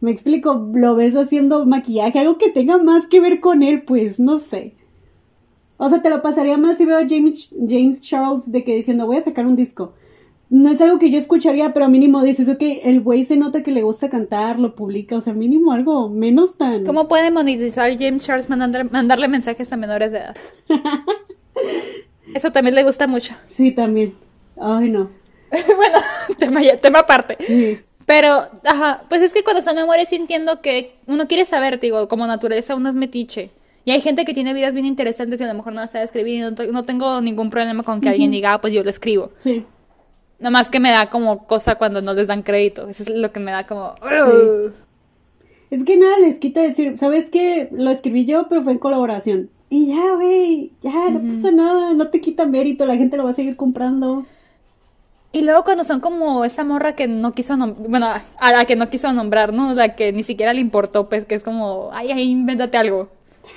Me 0.00 0.10
explico, 0.10 0.68
lo 0.74 0.94
ves 0.96 1.16
haciendo 1.16 1.64
maquillaje, 1.64 2.18
algo 2.18 2.36
que 2.36 2.50
tenga 2.50 2.78
más 2.78 3.06
que 3.06 3.20
ver 3.20 3.40
con 3.40 3.62
él, 3.62 3.82
pues, 3.82 4.20
no 4.20 4.40
sé. 4.40 4.74
O 5.78 5.88
sea, 5.88 6.02
te 6.02 6.10
lo 6.10 6.22
pasaría 6.22 6.56
más 6.58 6.78
si 6.78 6.84
veo 6.84 6.96
a 6.96 7.06
James, 7.08 7.54
James 7.68 8.00
Charles 8.00 8.50
de 8.50 8.64
que 8.64 8.76
diciendo 8.76 9.06
voy 9.06 9.18
a 9.18 9.22
sacar 9.22 9.46
un 9.46 9.56
disco. 9.56 9.94
No 10.48 10.70
es 10.70 10.80
algo 10.80 10.98
que 11.00 11.10
yo 11.10 11.18
escucharía, 11.18 11.72
pero 11.72 11.88
mínimo 11.88 12.22
dices, 12.22 12.48
ok, 12.48 12.62
el 12.84 13.00
güey 13.00 13.24
se 13.24 13.36
nota 13.36 13.62
que 13.64 13.72
le 13.72 13.82
gusta 13.82 14.08
cantar, 14.08 14.60
lo 14.60 14.76
publica, 14.76 15.16
o 15.16 15.20
sea, 15.20 15.34
mínimo 15.34 15.72
algo 15.72 16.08
menos 16.08 16.56
tan... 16.56 16.84
¿Cómo 16.84 17.08
puede 17.08 17.32
monetizar 17.32 17.90
James 17.98 18.24
Charles 18.24 18.48
mandando- 18.48 18.88
mandarle 18.90 19.26
mensajes 19.26 19.72
a 19.72 19.76
menores 19.76 20.12
de 20.12 20.18
edad? 20.18 20.36
Eso 22.34 22.52
también 22.52 22.74
le 22.74 22.84
gusta 22.84 23.06
mucho. 23.06 23.34
Sí, 23.46 23.72
también. 23.72 24.14
Ay, 24.60 24.88
no. 24.90 25.10
bueno, 25.76 25.98
tema, 26.38 26.62
ya- 26.62 26.76
tema 26.76 27.00
aparte. 27.00 27.36
Sí. 27.40 27.78
Pero, 28.04 28.46
ajá, 28.64 29.02
pues 29.08 29.22
es 29.22 29.32
que 29.32 29.42
cuando 29.42 29.58
está 29.60 29.72
memoria 29.74 30.06
sí 30.06 30.14
entiendo 30.14 30.60
que 30.60 30.94
uno 31.06 31.26
quiere 31.26 31.44
saber, 31.44 31.80
digo, 31.80 32.06
como 32.08 32.26
naturaleza 32.26 32.76
uno 32.76 32.88
es 32.88 32.94
metiche. 32.94 33.50
Y 33.84 33.90
hay 33.92 34.00
gente 34.00 34.24
que 34.24 34.34
tiene 34.34 34.52
vidas 34.52 34.74
bien 34.74 34.86
interesantes 34.86 35.40
y 35.40 35.44
a 35.44 35.46
lo 35.48 35.54
mejor 35.54 35.72
no 35.72 35.86
sabe 35.88 36.04
escribir 36.04 36.34
y 36.34 36.40
no, 36.40 36.50
no 36.72 36.84
tengo 36.84 37.20
ningún 37.20 37.50
problema 37.50 37.82
con 37.84 38.00
que 38.00 38.08
alguien 38.08 38.30
diga, 38.30 38.54
ah, 38.54 38.60
pues 38.60 38.72
yo 38.72 38.82
lo 38.82 38.90
escribo. 38.90 39.30
Sí. 39.38 39.64
Nada 40.38 40.50
más 40.50 40.70
que 40.70 40.80
me 40.80 40.90
da 40.90 41.08
como 41.08 41.46
cosa 41.46 41.76
cuando 41.76 42.02
no 42.02 42.12
les 42.12 42.28
dan 42.28 42.42
crédito. 42.42 42.88
Eso 42.88 43.02
es 43.04 43.08
lo 43.08 43.32
que 43.32 43.40
me 43.40 43.52
da 43.52 43.66
como... 43.66 43.94
Es 45.70 45.82
que 45.84 45.96
nada 45.96 46.18
les 46.18 46.38
quita 46.38 46.60
decir, 46.62 46.96
¿sabes 46.96 47.28
qué? 47.30 47.68
Lo 47.72 47.90
escribí 47.90 48.24
yo, 48.24 48.46
pero 48.48 48.62
fue 48.62 48.72
en 48.72 48.78
colaboración. 48.78 49.50
Y 49.68 49.88
ya, 49.88 50.14
güey, 50.14 50.72
ya, 50.80 51.10
no 51.10 51.26
pasa 51.26 51.50
nada, 51.50 51.92
no 51.94 52.08
te 52.08 52.20
quita 52.20 52.46
mérito, 52.46 52.86
la 52.86 52.96
gente 52.96 53.16
lo 53.16 53.24
va 53.24 53.30
a 53.30 53.34
seguir 53.34 53.56
comprando. 53.56 54.24
Y 55.32 55.42
luego 55.42 55.64
cuando 55.64 55.82
son 55.82 55.98
como 56.00 56.44
esa 56.44 56.62
morra 56.62 56.94
que 56.94 57.08
no 57.08 57.34
quiso 57.34 57.54
nom- 57.56 57.74
bueno, 57.76 58.06
a 58.38 58.52
la 58.52 58.64
que 58.64 58.76
no 58.76 58.88
quiso 58.88 59.12
nombrar, 59.12 59.52
¿no? 59.52 59.74
La 59.74 59.96
que 59.96 60.12
ni 60.12 60.22
siquiera 60.22 60.54
le 60.54 60.60
importó, 60.60 61.08
pues 61.08 61.24
que 61.24 61.34
es 61.34 61.42
como, 61.42 61.90
ay, 61.92 62.12
ay, 62.12 62.30
invéntate 62.30 62.78
algo. 62.78 63.08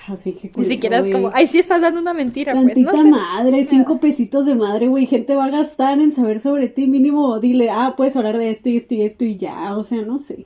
Así 0.08 0.34
que 0.34 0.52
Ni 0.56 0.66
siquiera 0.66 1.00
es 1.00 1.14
como, 1.14 1.32
ay, 1.34 1.48
sí 1.48 1.60
estás 1.60 1.82
dando 1.82 2.02
una 2.02 2.14
mentira, 2.14 2.54
pues. 2.54 2.66
Tantita 2.66 2.92
sé. 2.92 3.04
madre, 3.04 3.66
cinco 3.66 4.00
pesitos 4.00 4.46
de 4.46 4.56
madre, 4.56 4.88
güey. 4.88 5.06
Gente 5.06 5.36
va 5.36 5.46
a 5.46 5.50
gastar 5.50 6.00
en 6.00 6.12
saber 6.12 6.40
sobre 6.40 6.68
ti. 6.68 6.88
Mínimo, 6.88 7.40
dile, 7.40 7.70
ah, 7.72 7.94
puedes 7.98 8.16
hablar 8.16 8.38
de 8.38 8.52
esto 8.52 8.70
y 8.70 8.78
esto 8.78 8.96
y 8.96 9.02
esto 9.02 9.26
y 9.26 9.38
ya. 9.38 9.78
O 9.78 9.84
sea, 9.84 10.02
no 10.02 10.20
sé. 10.20 10.46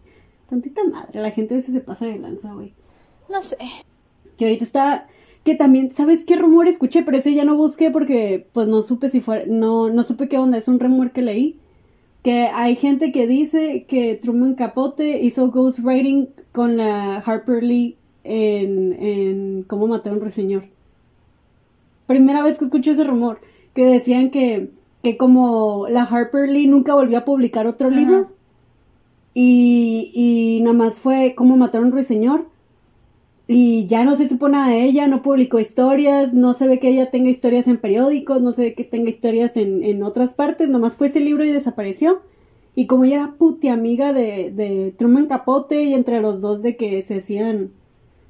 Tantita 0.50 0.82
madre, 0.92 1.22
la 1.22 1.32
gente 1.32 1.54
a 1.54 1.58
veces 1.58 1.74
se 1.74 1.82
pasa 1.82 2.06
de 2.06 2.20
lanza, 2.20 2.54
güey. 2.54 2.74
No 3.30 3.42
sé. 3.42 3.58
Que 4.38 4.46
ahorita 4.46 4.64
está. 4.64 5.08
Que 5.44 5.56
también, 5.56 5.92
¿sabes 5.92 6.26
qué 6.26 6.36
rumor 6.36 6.68
escuché? 6.68 7.04
Pero 7.04 7.18
ese 7.18 7.34
ya 7.34 7.44
no 7.44 7.58
busqué 7.58 7.92
porque, 7.92 8.48
pues, 8.54 8.68
no 8.68 8.82
supe 8.82 9.10
si 9.10 9.20
fue. 9.20 9.46
No, 9.48 9.90
no 9.90 10.04
supe 10.04 10.30
qué 10.30 10.38
onda. 10.38 10.58
Es 10.58 10.68
un 10.68 10.80
rumor 10.80 11.12
que 11.12 11.22
leí. 11.22 11.60
Que 12.24 12.48
hay 12.54 12.76
gente 12.76 13.12
que 13.12 13.28
dice 13.28 13.86
que 13.86 14.16
Truman 14.16 14.56
Capote 14.56 15.20
hizo 15.22 15.52
ghostwriting 15.52 16.30
con 16.54 16.78
la 16.78 17.18
Harper 17.18 17.62
Lee 17.62 17.98
en, 18.24 18.94
en 18.94 19.64
Cómo 19.64 19.88
matar 19.88 20.14
a 20.14 20.16
un 20.16 20.22
ruiseñor. 20.22 20.66
Primera 22.08 22.44
vez 22.44 22.58
que 22.58 22.66
escucho 22.66 22.92
ese 22.92 23.04
rumor. 23.04 23.40
Que 23.74 23.86
decían 23.86 24.30
que, 24.30 24.70
que 25.02 25.18
como 25.18 25.88
la 25.90 26.04
Harper 26.04 26.50
Lee 26.50 26.68
nunca 26.68 26.94
volvió 26.94 27.18
a 27.18 27.26
publicar 27.26 27.68
otro 27.68 27.88
Ajá. 27.88 27.98
libro. 27.98 28.32
Y, 29.34 30.12
y 30.14 30.62
nada 30.62 30.76
más 30.76 31.00
fue 31.00 31.34
Cómo 31.36 31.58
matar 31.58 31.82
a 31.82 31.86
un 31.86 31.92
ruiseñor. 31.92 32.48
Y 33.46 33.88
ya 33.88 34.06
no 34.06 34.16
se 34.16 34.30
supo 34.30 34.48
nada 34.48 34.70
de 34.70 34.84
ella, 34.86 35.08
no 35.08 35.22
publicó 35.22 35.60
historias, 35.60 36.34
no 36.34 36.54
se 36.54 36.66
ve 36.66 36.80
que 36.80 36.88
ella 36.88 37.12
tenga 37.12 37.30
historias 37.30 37.68
en 37.68 37.78
periódicos, 37.78 38.42
no 38.42 38.54
se 38.54 38.62
ve 38.62 38.74
que 38.74 38.86
tenga 38.86 39.10
historias 39.10 39.58
en, 39.58 39.84
en 39.84 40.02
otras 40.02 40.34
partes, 40.34 40.70
nomás 40.70 40.94
fue 40.94 41.08
ese 41.08 41.20
libro 41.20 41.44
y 41.44 41.52
desapareció. 41.52 42.22
Y 42.74 42.88
como 42.88 43.04
ella 43.04 43.16
era 43.16 43.34
puti 43.34 43.68
amiga 43.68 44.14
de, 44.14 44.50
de 44.50 44.94
Truman 44.98 45.28
Capote 45.28 45.84
y 45.84 45.94
entre 45.94 46.22
los 46.22 46.40
dos 46.40 46.62
de 46.64 46.78
que 46.78 47.02
se 47.02 47.18
hacían, 47.18 47.72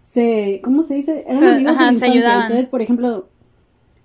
se, 0.03 0.61
¿cómo 0.63 0.83
se 0.83 0.95
dice? 0.95 1.23
Eran 1.27 1.43
amigos 1.45 1.73
ajá, 1.73 1.79
de 1.85 1.85
la 1.87 1.93
infancia. 1.93 2.11
ayudaban. 2.19 2.41
Entonces, 2.43 2.67
por 2.67 2.81
ejemplo, 2.81 3.27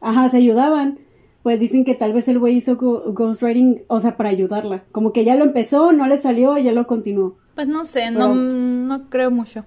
ajá, 0.01 0.29
se 0.31 0.37
ayudaban. 0.39 0.99
Pues 1.43 1.61
dicen 1.61 1.85
que 1.85 1.95
tal 1.95 2.13
vez 2.13 2.29
el 2.29 2.39
güey 2.39 2.57
hizo 2.57 2.77
ghostwriting, 2.77 3.83
o 3.89 4.01
sea, 4.01 4.17
para 4.17 4.29
ayudarla. 4.29 4.85
Como 4.93 5.13
que 5.13 5.25
ya 5.25 5.35
lo 5.37 5.45
empezó, 5.45 5.93
no 5.93 6.07
le 6.07 6.19
salió 6.19 6.59
ya 6.59 6.73
lo 6.73 6.87
continuó. 6.87 7.37
Pues 7.55 7.69
no 7.69 7.85
sé, 7.85 8.03
Pero- 8.13 8.35
no, 8.35 8.35
no 8.35 9.09
creo 9.09 9.31
mucho. 9.31 9.65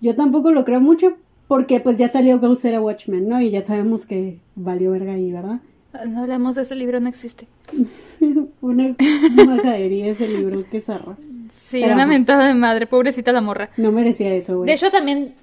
Yo 0.00 0.14
tampoco 0.16 0.50
lo 0.50 0.64
creo 0.64 0.80
mucho 0.80 1.14
porque 1.46 1.80
pues 1.80 1.98
ya 1.98 2.08
salió 2.08 2.38
Ghost 2.40 2.64
era 2.64 2.80
Watchmen, 2.80 3.28
¿no? 3.28 3.40
Y 3.40 3.50
ya 3.50 3.60
sabemos 3.60 4.06
que 4.06 4.38
valió 4.54 4.92
verga 4.92 5.12
ahí, 5.14 5.30
¿verdad? 5.30 5.60
No 6.08 6.20
hablamos 6.22 6.54
de 6.54 6.62
ese 6.62 6.74
libro, 6.76 7.00
no 7.00 7.08
existe. 7.08 7.48
Una 8.60 8.94
majadería 9.46 10.06
ese 10.06 10.28
libro, 10.28 10.62
qué 10.70 10.80
zarra. 10.80 11.16
Sí, 11.52 11.80
Pero, 11.82 11.94
una 11.94 12.06
mentada 12.06 12.46
de 12.46 12.54
madre, 12.54 12.86
pobrecita 12.86 13.32
la 13.32 13.40
morra. 13.40 13.70
No 13.76 13.92
merecía 13.92 14.32
eso, 14.34 14.58
güey. 14.58 14.66
De 14.68 14.74
hecho, 14.74 14.90
también, 14.90 15.34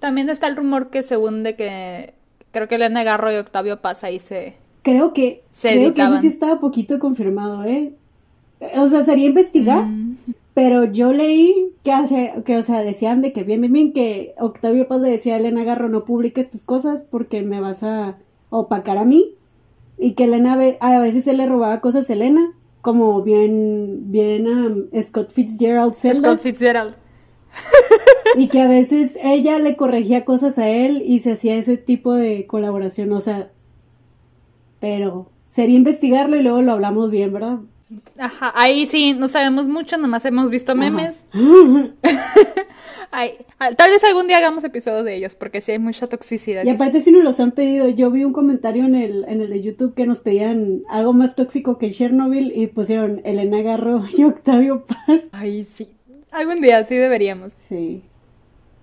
también 0.00 0.28
está 0.28 0.46
el 0.46 0.56
rumor 0.56 0.90
que 0.90 1.02
según 1.02 1.42
de 1.42 1.56
que 1.56 2.14
creo 2.50 2.68
que 2.68 2.76
Elena 2.76 3.02
Garro 3.02 3.32
y 3.32 3.36
Octavio 3.36 3.80
Paz 3.80 4.04
ahí 4.04 4.20
se, 4.20 4.54
creo 4.82 5.12
que, 5.12 5.42
Se 5.52 5.70
creo 5.72 5.94
que 5.94 6.02
eso 6.02 6.20
sí 6.20 6.28
estaba 6.28 6.60
poquito 6.60 6.98
confirmado, 6.98 7.64
¿eh? 7.64 7.92
O 8.76 8.88
sea, 8.88 9.04
sería 9.04 9.26
investigar, 9.26 9.84
Mm. 9.84 10.16
pero 10.54 10.84
yo 10.84 11.12
leí 11.12 11.72
que 11.82 11.92
hace, 11.92 12.32
que, 12.44 12.56
o 12.56 12.62
sea, 12.62 12.82
decían 12.82 13.20
de 13.22 13.32
que 13.32 13.42
bien, 13.42 13.60
bien, 13.60 13.72
bien, 13.72 13.92
que 13.92 14.34
Octavio 14.38 14.86
Paz 14.88 15.00
le 15.00 15.10
decía 15.10 15.34
a 15.34 15.38
Elena 15.38 15.64
Garro, 15.64 15.88
no 15.88 16.04
publiques 16.04 16.50
tus 16.50 16.64
cosas 16.64 17.06
porque 17.10 17.42
me 17.42 17.60
vas 17.60 17.82
a 17.82 18.16
opacar 18.50 18.96
a 18.98 19.04
mí, 19.04 19.34
y 19.98 20.12
que 20.12 20.24
Elena, 20.24 20.58
a 20.80 20.98
veces 21.00 21.26
él 21.26 21.38
le 21.38 21.46
robaba 21.46 21.80
cosas 21.80 22.08
a 22.08 22.12
Elena, 22.12 22.52
como 22.84 23.22
bien, 23.22 24.12
bien 24.12 24.46
um, 24.46 25.02
Scott 25.02 25.30
Fitzgerald 25.32 25.94
Zelda. 25.94 26.28
Scott 26.28 26.40
Fitzgerald. 26.40 26.94
Y 28.36 28.48
que 28.48 28.60
a 28.60 28.68
veces 28.68 29.16
ella 29.22 29.60
le 29.60 29.76
corregía 29.76 30.24
cosas 30.24 30.58
a 30.58 30.68
él 30.68 31.02
y 31.06 31.20
se 31.20 31.32
hacía 31.32 31.54
ese 31.54 31.76
tipo 31.76 32.12
de 32.12 32.46
colaboración, 32.46 33.12
o 33.12 33.20
sea, 33.20 33.52
pero 34.80 35.30
sería 35.46 35.76
investigarlo 35.76 36.34
y 36.36 36.42
luego 36.42 36.60
lo 36.60 36.72
hablamos 36.72 37.12
bien, 37.12 37.32
¿verdad? 37.32 37.60
Ajá, 38.18 38.52
ahí 38.54 38.86
sí, 38.86 39.12
no 39.12 39.28
sabemos 39.28 39.68
mucho, 39.68 39.98
nomás 39.98 40.24
hemos 40.24 40.50
visto 40.50 40.74
memes. 40.74 41.24
Ay, 43.10 43.34
ah, 43.58 43.72
tal 43.72 43.90
vez 43.90 44.02
algún 44.02 44.26
día 44.26 44.38
hagamos 44.38 44.64
episodios 44.64 45.04
de 45.04 45.14
ellos, 45.14 45.34
porque 45.34 45.60
sí 45.60 45.72
hay 45.72 45.78
mucha 45.78 46.06
toxicidad. 46.06 46.64
Y 46.64 46.70
aparte 46.70 47.00
si 47.00 47.12
nos 47.12 47.22
los 47.22 47.38
han 47.40 47.52
pedido, 47.52 47.88
yo 47.88 48.10
vi 48.10 48.24
un 48.24 48.32
comentario 48.32 48.84
en 48.84 48.94
el, 48.94 49.24
en 49.28 49.40
el 49.40 49.50
de 49.50 49.60
YouTube 49.60 49.94
que 49.94 50.06
nos 50.06 50.20
pedían 50.20 50.82
algo 50.88 51.12
más 51.12 51.36
tóxico 51.36 51.78
que 51.78 51.90
Chernobyl 51.90 52.52
y 52.54 52.66
pusieron 52.66 53.20
Elena 53.24 53.62
Garro 53.62 54.02
y 54.16 54.24
Octavio 54.24 54.84
Paz. 54.84 55.28
Ay, 55.32 55.64
sí. 55.64 55.94
Algún 56.30 56.60
día 56.60 56.84
sí 56.84 56.96
deberíamos. 56.96 57.52
Sí, 57.56 58.02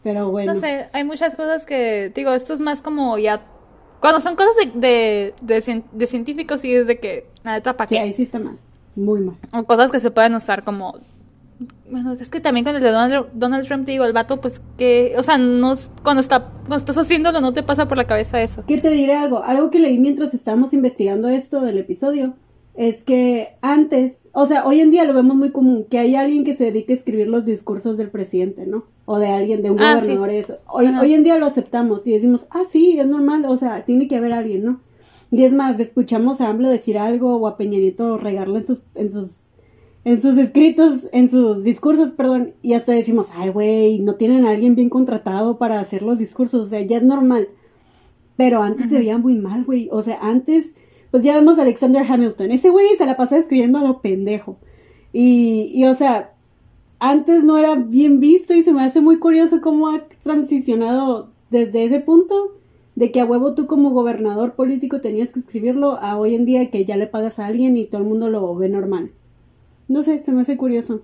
pero 0.03 0.29
bueno. 0.29 0.53
No 0.53 0.59
sé, 0.59 0.87
hay 0.93 1.03
muchas 1.03 1.35
cosas 1.35 1.65
que, 1.65 2.11
digo, 2.15 2.33
esto 2.33 2.53
es 2.53 2.59
más 2.59 2.81
como 2.81 3.17
ya... 3.17 3.41
Cuando 3.99 4.21
son 4.21 4.35
cosas 4.35 4.55
de, 4.55 4.79
de, 4.79 5.33
de, 5.41 5.83
de 5.91 6.07
científicos 6.07 6.63
y 6.63 6.73
es 6.73 6.87
de 6.87 6.99
que, 6.99 7.25
¿para 7.43 7.87
Sí, 7.87 7.97
ahí 7.97 8.13
sí 8.13 8.23
está 8.23 8.39
mal, 8.39 8.57
muy 8.95 9.21
mal. 9.21 9.35
O 9.53 9.63
cosas 9.63 9.91
que 9.91 9.99
se 9.99 10.11
pueden 10.11 10.35
usar 10.35 10.63
como... 10.63 10.95
Bueno, 11.91 12.13
es 12.13 12.29
que 12.29 12.39
también 12.39 12.65
con 12.65 12.75
el 12.75 12.81
de 12.81 12.89
Donald, 12.89 13.27
Donald 13.33 13.67
Trump, 13.67 13.85
te 13.85 13.91
digo, 13.91 14.05
el 14.05 14.13
vato, 14.13 14.39
pues 14.41 14.61
que... 14.77 15.13
O 15.17 15.23
sea, 15.23 15.37
no, 15.37 15.73
cuando, 16.03 16.21
está, 16.21 16.45
cuando 16.61 16.77
estás 16.77 16.97
haciéndolo 16.97 17.41
no 17.41 17.53
te 17.53 17.63
pasa 17.63 17.87
por 17.87 17.97
la 17.97 18.07
cabeza 18.07 18.41
eso. 18.41 18.63
¿Qué 18.67 18.77
te 18.77 18.89
diré 18.89 19.15
algo? 19.15 19.43
Algo 19.43 19.69
que 19.69 19.79
leí 19.79 19.99
mientras 19.99 20.33
estábamos 20.33 20.73
investigando 20.73 21.27
esto 21.27 21.61
del 21.61 21.77
episodio 21.77 22.33
es 22.73 23.03
que 23.03 23.49
antes, 23.61 24.29
o 24.31 24.45
sea, 24.45 24.65
hoy 24.65 24.79
en 24.79 24.91
día 24.91 25.03
lo 25.03 25.13
vemos 25.13 25.35
muy 25.35 25.51
común, 25.51 25.85
que 25.89 25.99
hay 25.99 26.15
alguien 26.15 26.45
que 26.45 26.53
se 26.53 26.63
dedique 26.65 26.93
a 26.93 26.95
escribir 26.95 27.27
los 27.27 27.45
discursos 27.45 27.97
del 27.97 28.09
presidente, 28.09 28.65
¿no? 28.65 28.85
O 29.05 29.19
de 29.19 29.27
alguien, 29.27 29.61
de 29.61 29.71
un 29.71 29.81
Ah, 29.81 29.99
sí. 29.99 30.07
gobernador, 30.07 30.29
eso. 30.29 30.57
Hoy, 30.67 30.87
hoy 30.87 31.13
en 31.13 31.23
día 31.25 31.37
lo 31.37 31.45
aceptamos 31.45 32.07
y 32.07 32.13
decimos, 32.13 32.47
ah, 32.49 32.63
sí, 32.63 32.97
es 32.97 33.07
normal, 33.07 33.43
o 33.45 33.57
sea, 33.57 33.83
tiene 33.83 34.07
que 34.07 34.15
haber 34.15 34.31
alguien, 34.31 34.63
¿no? 34.63 34.79
Y 35.31 35.45
es 35.45 35.53
más, 35.53 35.79
escuchamos 35.79 36.41
a 36.41 36.49
AMLO 36.49 36.69
decir 36.69 36.97
algo 36.97 37.37
o 37.37 37.47
a 37.47 37.55
Peña 37.55 37.79
Nieto 37.79 38.17
regarle 38.17 38.59
en 38.59 38.63
sus, 38.65 38.83
en 38.95 39.09
sus, 39.09 39.53
en 40.03 40.21
sus 40.21 40.37
escritos, 40.37 41.07
en 41.13 41.29
sus 41.29 41.63
discursos, 41.63 42.11
perdón, 42.11 42.53
y 42.61 42.73
hasta 42.73 42.91
decimos, 42.91 43.29
ay, 43.35 43.49
güey, 43.49 43.99
no 43.99 44.15
tienen 44.15 44.45
a 44.45 44.51
alguien 44.51 44.75
bien 44.75 44.89
contratado 44.89 45.57
para 45.57 45.79
hacer 45.79 46.01
los 46.01 46.19
discursos, 46.19 46.65
o 46.65 46.69
sea, 46.69 46.81
ya 46.81 46.97
es 46.97 47.03
normal. 47.03 47.47
Pero 48.35 48.61
antes 48.61 48.89
se 48.89 48.97
veía 48.97 49.17
muy 49.17 49.35
mal, 49.35 49.63
güey. 49.63 49.87
O 49.91 50.01
sea, 50.01 50.19
antes, 50.21 50.75
pues 51.11 51.23
ya 51.23 51.35
vemos 51.35 51.59
a 51.59 51.61
Alexander 51.61 52.03
Hamilton. 52.07 52.51
Ese 52.51 52.69
güey 52.69 52.87
se 52.97 53.05
la 53.05 53.15
pasaba 53.15 53.39
escribiendo 53.39 53.79
a 53.79 53.83
lo 53.83 54.01
pendejo. 54.01 54.57
Y, 55.13 55.71
y, 55.73 55.85
o 55.85 55.93
sea, 55.93 56.33
antes 56.99 57.43
no 57.43 57.57
era 57.57 57.75
bien 57.75 58.19
visto 58.19 58.53
y 58.53 58.63
se 58.63 58.73
me 58.73 58.83
hace 58.83 58.99
muy 58.99 59.19
curioso 59.19 59.61
cómo 59.61 59.89
ha 59.89 60.07
transicionado 60.21 61.29
desde 61.49 61.85
ese 61.85 61.99
punto 61.99 62.60
de 62.95 63.11
que 63.11 63.21
a 63.21 63.25
huevo 63.25 63.53
tú 63.55 63.67
como 63.67 63.91
gobernador 63.91 64.53
político 64.53 65.01
tenías 65.01 65.33
que 65.33 65.39
escribirlo 65.39 65.97
a 65.97 66.17
hoy 66.17 66.35
en 66.35 66.45
día 66.45 66.69
que 66.69 66.83
ya 66.85 66.97
le 66.97 67.07
pagas 67.07 67.39
a 67.39 67.45
alguien 67.47 67.77
y 67.77 67.85
todo 67.85 68.01
el 68.01 68.07
mundo 68.07 68.29
lo 68.29 68.53
ve 68.55 68.69
normal. 68.69 69.11
No 69.87 70.03
sé, 70.03 70.19
se 70.19 70.31
me 70.31 70.41
hace 70.41 70.57
curioso. 70.57 71.01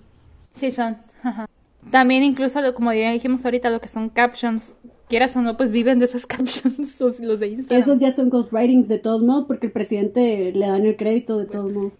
Sí, 0.53 0.71
son. 0.71 0.97
Ajá. 1.23 1.47
También 1.91 2.23
incluso, 2.23 2.61
lo- 2.61 2.73
como 2.73 2.91
ya 2.93 3.11
dijimos 3.11 3.45
ahorita, 3.45 3.69
lo 3.69 3.79
que 3.79 3.87
son 3.87 4.09
captions, 4.09 4.73
quieras 5.07 5.35
o 5.37 5.41
no, 5.41 5.55
pues 5.55 5.71
viven 5.71 5.99
de 5.99 6.05
esas 6.05 6.25
captions, 6.27 6.99
los, 6.99 7.19
los 7.19 7.39
de 7.39 7.47
Instagram. 7.47 7.81
Esos 7.81 7.99
ya 7.99 8.11
son 8.11 8.29
ghostwritings 8.29 8.87
de 8.89 8.99
todos 8.99 9.21
modos 9.23 9.45
porque 9.45 9.67
el 9.67 9.71
presidente 9.73 10.51
le 10.53 10.67
dan 10.67 10.85
el 10.85 10.97
crédito 10.97 11.37
de 11.37 11.45
todos 11.45 11.71
modos. 11.71 11.99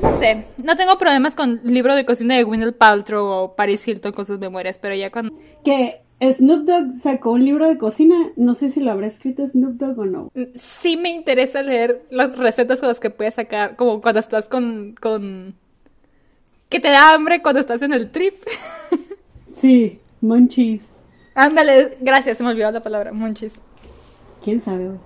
No 0.00 0.16
sé, 0.20 0.44
no 0.62 0.76
tengo 0.76 0.96
problemas 0.98 1.34
con 1.34 1.60
libro 1.64 1.96
de 1.96 2.04
cocina 2.06 2.36
de 2.36 2.44
Gwyneth 2.44 2.76
Paltrow 2.78 3.26
o 3.26 3.56
Paris 3.56 3.86
Hilton 3.88 4.12
con 4.12 4.24
sus 4.24 4.38
memorias, 4.38 4.78
pero 4.78 4.94
ya 4.94 5.10
cuando... 5.10 5.34
Que 5.64 6.00
Snoop 6.20 6.64
Dogg 6.64 6.92
sacó 7.00 7.32
un 7.32 7.44
libro 7.44 7.66
de 7.68 7.78
cocina, 7.78 8.14
no 8.36 8.54
sé 8.54 8.70
si 8.70 8.80
lo 8.80 8.92
habrá 8.92 9.06
escrito 9.06 9.46
Snoop 9.46 9.74
Dogg 9.74 9.98
o 9.98 10.04
no. 10.04 10.32
Sí 10.54 10.96
me 10.96 11.10
interesa 11.10 11.62
leer 11.62 12.02
las 12.10 12.36
recetas 12.36 12.80
con 12.80 12.88
las 12.88 13.00
que 13.00 13.10
puedes 13.10 13.34
sacar, 13.34 13.76
como 13.76 14.02
cuando 14.02 14.20
estás 14.20 14.46
con... 14.46 14.94
con... 15.00 15.54
que 16.68 16.80
te 16.80 16.88
da 16.88 17.14
hambre 17.14 17.40
cuando 17.40 17.60
estás 17.60 17.82
en 17.82 17.92
el 17.92 18.10
trip. 18.10 18.34
Sí, 19.46 19.98
Munchies. 20.22 20.88
Ándale, 21.34 21.96
gracias, 22.00 22.38
se 22.38 22.44
me 22.44 22.50
olvidó 22.50 22.70
la 22.70 22.82
palabra, 22.82 23.12
monchis. 23.12 23.60
¿Quién 24.42 24.60
sabe, 24.60 24.86
güey? 24.86 24.98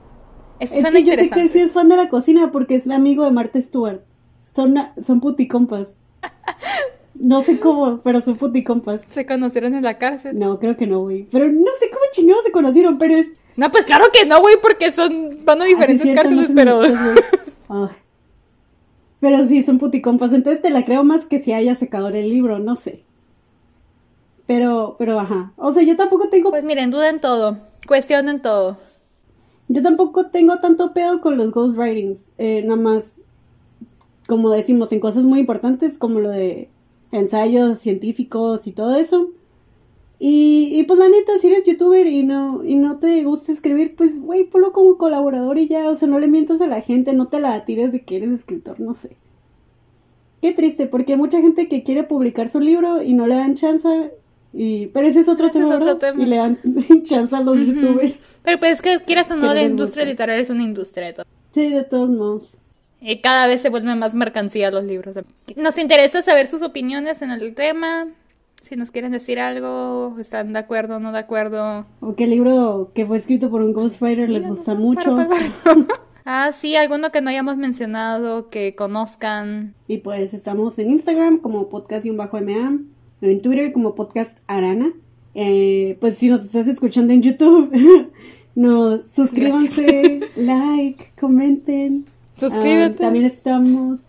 Es 0.61 0.71
que 0.71 1.05
yo 1.05 1.15
sé 1.15 1.31
que 1.31 1.41
él 1.41 1.51
sí 1.51 1.61
es 1.61 1.73
fan 1.73 1.89
de 1.89 1.97
la 1.97 2.09
cocina 2.09 2.51
porque 2.51 2.77
es 2.77 2.89
amigo 2.89 3.25
de 3.25 3.31
Martha 3.31 3.61
Stewart. 3.61 4.03
Son, 4.41 4.75
son 5.05 5.21
puticompas. 5.21 5.99
No 7.15 7.43
sé 7.43 7.61
cómo, 7.61 8.01
pero 8.03 8.21
son 8.21 8.37
puticompas. 8.37 9.07
Se 9.11 9.25
conocieron 9.25 9.75
en 9.75 9.85
la 9.85 9.99
cárcel. 9.99 10.39
No, 10.39 10.59
creo 10.59 10.77
que 10.77 10.87
no, 10.87 11.01
güey. 11.01 11.29
Pero 11.31 11.51
no 11.51 11.71
sé 11.79 11.89
cómo 11.91 12.03
chingados 12.13 12.45
se 12.45 12.53
conocieron, 12.53 12.99
pero 12.99 13.15
es... 13.15 13.29
No, 13.57 13.71
pues 13.71 13.85
claro 13.85 14.07
que 14.13 14.27
no, 14.27 14.41
güey, 14.41 14.57
porque 14.61 14.91
son 14.91 15.45
van 15.45 15.61
a 15.63 15.65
Ah, 15.65 15.67
sí, 15.69 15.75
diferentes 15.75 16.07
no 16.07 16.15
cárceles, 16.15 16.51
pero. 16.55 16.83
Pero 19.21 19.47
sí, 19.47 19.63
son 19.63 19.79
puticompas. 19.79 20.35
Entonces 20.35 20.61
te 20.61 20.69
la 20.69 20.85
creo 20.85 21.03
más 21.03 21.25
que 21.25 21.39
si 21.39 21.55
haya 21.55 21.75
secador 21.75 22.15
el 22.15 22.29
libro, 22.29 22.59
no 22.59 22.77
sé. 22.77 23.05
Pero, 24.47 24.97
pero 24.99 25.19
ajá. 25.19 25.55
O 25.57 25.73
sea, 25.73 25.83
yo 25.83 25.97
tampoco 25.97 26.29
tengo 26.29 26.51
pues 26.51 26.63
miren, 26.63 26.91
duden 26.91 27.23
todo, 27.23 27.57
cuestionen 27.87 28.43
todo. 28.43 28.77
Yo 29.69 29.83
tampoco 29.83 30.27
tengo 30.27 30.59
tanto 30.59 30.93
pedo 30.93 31.23
con 31.23 31.39
los 31.39 31.53
ghostwritings. 31.53 32.35
Eh, 32.37 32.63
nada 32.67 32.79
más, 32.79 33.23
como 34.27 34.51
decimos, 34.51 34.93
en 34.93 35.01
cosas 35.01 35.25
muy 35.25 35.41
importantes 35.41 35.97
como 35.97 36.21
lo 36.21 36.29
de 36.29 36.69
ensayos 37.15 37.79
científicos 37.79 38.67
y 38.67 38.73
todo 38.73 38.97
eso. 38.97 39.31
Y, 40.19 40.71
y 40.79 40.85
pues 40.85 40.99
la 40.99 41.09
neta, 41.09 41.39
si 41.39 41.49
eres 41.49 41.65
youtuber 41.65 42.07
y 42.07 42.23
no, 42.23 42.65
y 42.65 42.77
no 42.77 42.99
te 42.99 43.23
gusta 43.25 43.53
escribir, 43.53 43.95
pues 43.97 44.21
güey, 44.21 44.45
ponlo 44.45 44.73
como 44.73 44.97
colaborador 44.97 45.59
y 45.59 45.69
ya, 45.69 45.89
o 45.89 45.97
sea, 45.97 46.09
no 46.09 46.19
le 46.19 46.29
mientas 46.29 46.61
a 46.61 46.67
la 46.67 46.81
gente, 46.81 47.13
no 47.13 47.27
te 47.27 47.41
la 47.41 47.65
tires 47.65 47.93
de 47.93 48.05
que 48.05 48.17
eres 48.17 48.31
escritor, 48.31 48.81
no 48.81 48.95
sé. 48.95 49.17
Qué 50.41 50.53
triste, 50.53 50.87
porque 50.87 51.13
hay 51.13 51.19
mucha 51.19 51.41
gente 51.41 51.69
que 51.69 51.83
quiere 51.83 52.05
publicar 52.05 52.49
su 52.49 52.61
libro 52.61 53.03
y 53.03 53.15
no 53.15 53.27
le 53.27 53.37
dan 53.37 53.55
chance. 53.55 54.13
Y, 54.53 54.87
pero 54.89 55.07
ese 55.07 55.21
es 55.21 55.29
otro 55.29 55.49
Ese 55.49 55.59
es 55.59 55.69
tema, 55.69 55.99
tema. 55.99 56.23
Y 56.23 56.27
le 56.27 56.37
dan 56.37 56.59
chance 57.05 57.35
a 57.35 57.41
los 57.41 57.59
youtubers. 57.59 58.25
Pero 58.43 58.59
pues 58.59 58.75
es 58.75 58.83
que 58.83 59.01
quieras 59.05 59.31
o 59.31 59.37
no, 59.37 59.53
la 59.53 59.63
industria 59.63 60.05
literaria 60.05 60.43
es 60.43 60.51
una 60.51 60.63
industria 60.63 61.09
de 61.09 61.13
todo. 61.15 61.27
Sí, 61.53 61.71
de 61.71 61.85
todos 61.85 62.11
modos. 62.11 62.59
Y 63.07 63.19
cada 63.19 63.47
vez 63.47 63.61
se 63.61 63.69
vuelven 63.69 63.99
más 63.99 64.15
mercancía 64.15 64.71
los 64.71 64.83
libros. 64.83 65.15
Nos 65.57 65.77
interesa 65.77 66.23
saber 66.23 66.47
sus 66.47 66.63
opiniones 66.63 67.21
en 67.21 67.31
el 67.31 67.55
tema. 67.55 68.09
Si 68.63 68.77
nos 68.77 68.91
quieren 68.91 69.13
decir 69.13 69.39
algo, 69.39 70.17
están 70.19 70.55
de 70.55 70.59
acuerdo 70.61 70.97
o 70.97 71.01
no 71.01 71.13
de 71.13 71.19
acuerdo. 71.19 71.85
O 72.01 72.15
qué 72.17 72.27
libro 72.27 72.93
que 72.95 73.05
fue 73.05 73.19
escrito 73.19 73.51
por 73.51 73.61
un 73.61 73.75
ghostwriter 73.75 74.31
les 74.31 74.49
gusta 74.49 74.75
mucho. 74.75 75.15
para, 75.15 75.29
para. 75.29 75.87
ah, 76.25 76.51
sí, 76.53 76.77
alguno 76.77 77.13
que 77.13 77.21
no 77.21 77.29
hayamos 77.29 77.59
mencionado, 77.59 78.49
que 78.49 78.75
conozcan. 78.75 79.75
Y 79.87 79.99
pues 79.99 80.33
estamos 80.33 80.79
en 80.79 80.93
Instagram 80.93 81.41
como 81.41 81.69
podcast-ma, 81.69 82.31
en 83.21 83.43
Twitter 83.43 83.71
como 83.73 83.95
podcast 83.95 84.39
arana. 84.47 84.95
Eh, 85.35 85.99
pues 86.01 86.17
si 86.17 86.29
nos 86.29 86.43
estás 86.43 86.67
escuchando 86.69 87.13
en 87.13 87.21
YouTube, 87.21 87.71
no, 88.55 89.03
suscríbanse, 89.03 90.21
like, 90.37 91.13
comenten. 91.21 92.07
Suscríbete. 92.37 92.97
Ah, 93.03 93.07
también 93.07 93.25
estamos. 93.25 94.01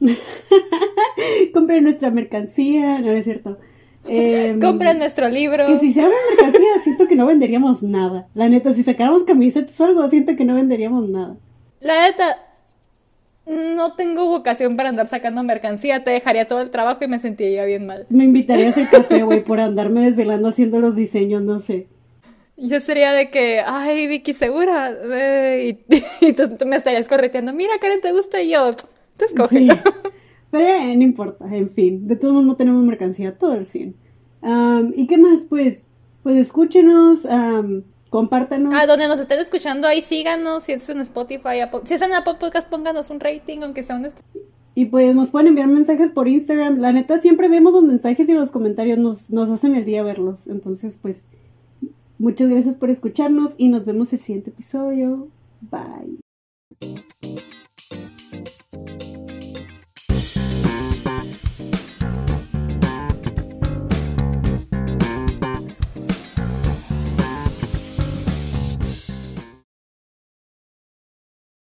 Compren 1.54 1.84
nuestra 1.84 2.10
mercancía, 2.10 2.98
no, 2.98 3.06
no 3.06 3.12
es 3.12 3.24
cierto. 3.24 3.58
Em, 4.06 4.60
Compren 4.60 4.98
nuestro 4.98 5.28
libro. 5.28 5.66
Que 5.66 5.78
si 5.78 5.86
hiciéramos 5.88 6.16
mercancía, 6.30 6.68
siento 6.82 7.06
que 7.06 7.16
no 7.16 7.26
venderíamos 7.26 7.82
nada. 7.82 8.26
La 8.34 8.48
neta, 8.48 8.74
si 8.74 8.82
sacáramos 8.82 9.24
camisetas 9.24 9.80
o 9.80 9.84
algo, 9.84 10.06
siento 10.08 10.36
que 10.36 10.44
no 10.44 10.54
venderíamos 10.54 11.08
nada. 11.08 11.36
La 11.80 12.02
neta, 12.02 12.36
no 13.46 13.94
tengo 13.94 14.26
vocación 14.26 14.76
para 14.76 14.88
andar 14.88 15.06
sacando 15.06 15.42
mercancía. 15.42 16.04
Te 16.04 16.10
dejaría 16.10 16.48
todo 16.48 16.60
el 16.60 16.70
trabajo 16.70 17.04
y 17.04 17.08
me 17.08 17.18
sentiría 17.18 17.64
bien 17.64 17.86
mal. 17.86 18.06
Me 18.08 18.24
invitaría 18.24 18.68
a 18.68 18.70
hacer 18.70 18.88
café, 18.88 19.22
güey, 19.22 19.44
por 19.44 19.60
andarme 19.60 20.02
desvelando 20.02 20.48
haciendo 20.48 20.80
los 20.80 20.96
diseños, 20.96 21.42
no 21.42 21.58
sé. 21.58 21.86
Yo 22.62 22.80
sería 22.80 23.12
de 23.12 23.28
que, 23.28 23.60
ay, 23.60 24.06
Vicky, 24.06 24.32
segura. 24.32 24.96
Eh, 25.04 25.78
y, 25.90 26.26
y 26.26 26.64
me 26.64 26.76
estarías 26.76 27.08
correteando, 27.08 27.52
mira, 27.52 27.72
Karen, 27.80 28.00
¿te 28.00 28.12
gusta? 28.12 28.40
Y 28.40 28.50
yo, 28.50 28.72
tú 28.74 29.24
escoges. 29.24 29.58
Sí. 29.58 29.68
Pero 30.52 30.68
eh, 30.68 30.96
no 30.96 31.02
importa, 31.02 31.44
en 31.56 31.70
fin. 31.70 32.06
De 32.06 32.14
todos 32.14 32.34
modos, 32.34 32.46
no 32.46 32.56
tenemos 32.56 32.84
mercancía, 32.84 33.36
todo 33.36 33.54
el 33.54 33.66
100. 33.66 33.96
Um, 34.42 34.92
¿Y 34.94 35.06
qué 35.08 35.18
más? 35.18 35.46
Pues, 35.48 35.88
pues 36.22 36.36
escúchenos. 36.36 37.24
Um, 37.24 37.82
compártanos. 38.10 38.74
A 38.74 38.86
donde 38.86 39.08
nos 39.08 39.18
estén 39.18 39.40
escuchando, 39.40 39.88
ahí 39.88 40.02
síganos. 40.02 40.64
Si 40.64 40.72
es 40.72 40.88
en 40.88 41.00
Spotify, 41.00 41.60
Apple, 41.62 41.80
si 41.84 41.94
es 41.94 42.02
en 42.02 42.12
Apple 42.12 42.34
Podcast, 42.38 42.68
pónganos 42.68 43.10
un 43.10 43.18
rating, 43.18 43.60
aunque 43.62 43.82
sea 43.82 43.96
un. 43.96 44.08
Y 44.74 44.84
pues 44.84 45.14
nos 45.16 45.30
pueden 45.30 45.48
enviar 45.48 45.68
mensajes 45.68 46.12
por 46.12 46.28
Instagram. 46.28 46.78
La 46.78 46.92
neta, 46.92 47.18
siempre 47.18 47.48
vemos 47.48 47.72
los 47.72 47.84
mensajes 47.84 48.28
y 48.28 48.34
los 48.34 48.50
comentarios 48.50 48.98
nos, 48.98 49.30
nos 49.30 49.50
hacen 49.50 49.74
el 49.74 49.84
día 49.84 50.02
verlos. 50.02 50.46
Entonces, 50.46 50.98
pues 51.00 51.24
Muchas 52.22 52.48
gracias 52.48 52.76
por 52.76 52.88
escucharnos 52.88 53.56
y 53.58 53.68
nos 53.68 53.84
vemos 53.84 54.12
el 54.12 54.20
siguiente 54.20 54.50
episodio. 54.50 55.26
Bye. 55.60 56.20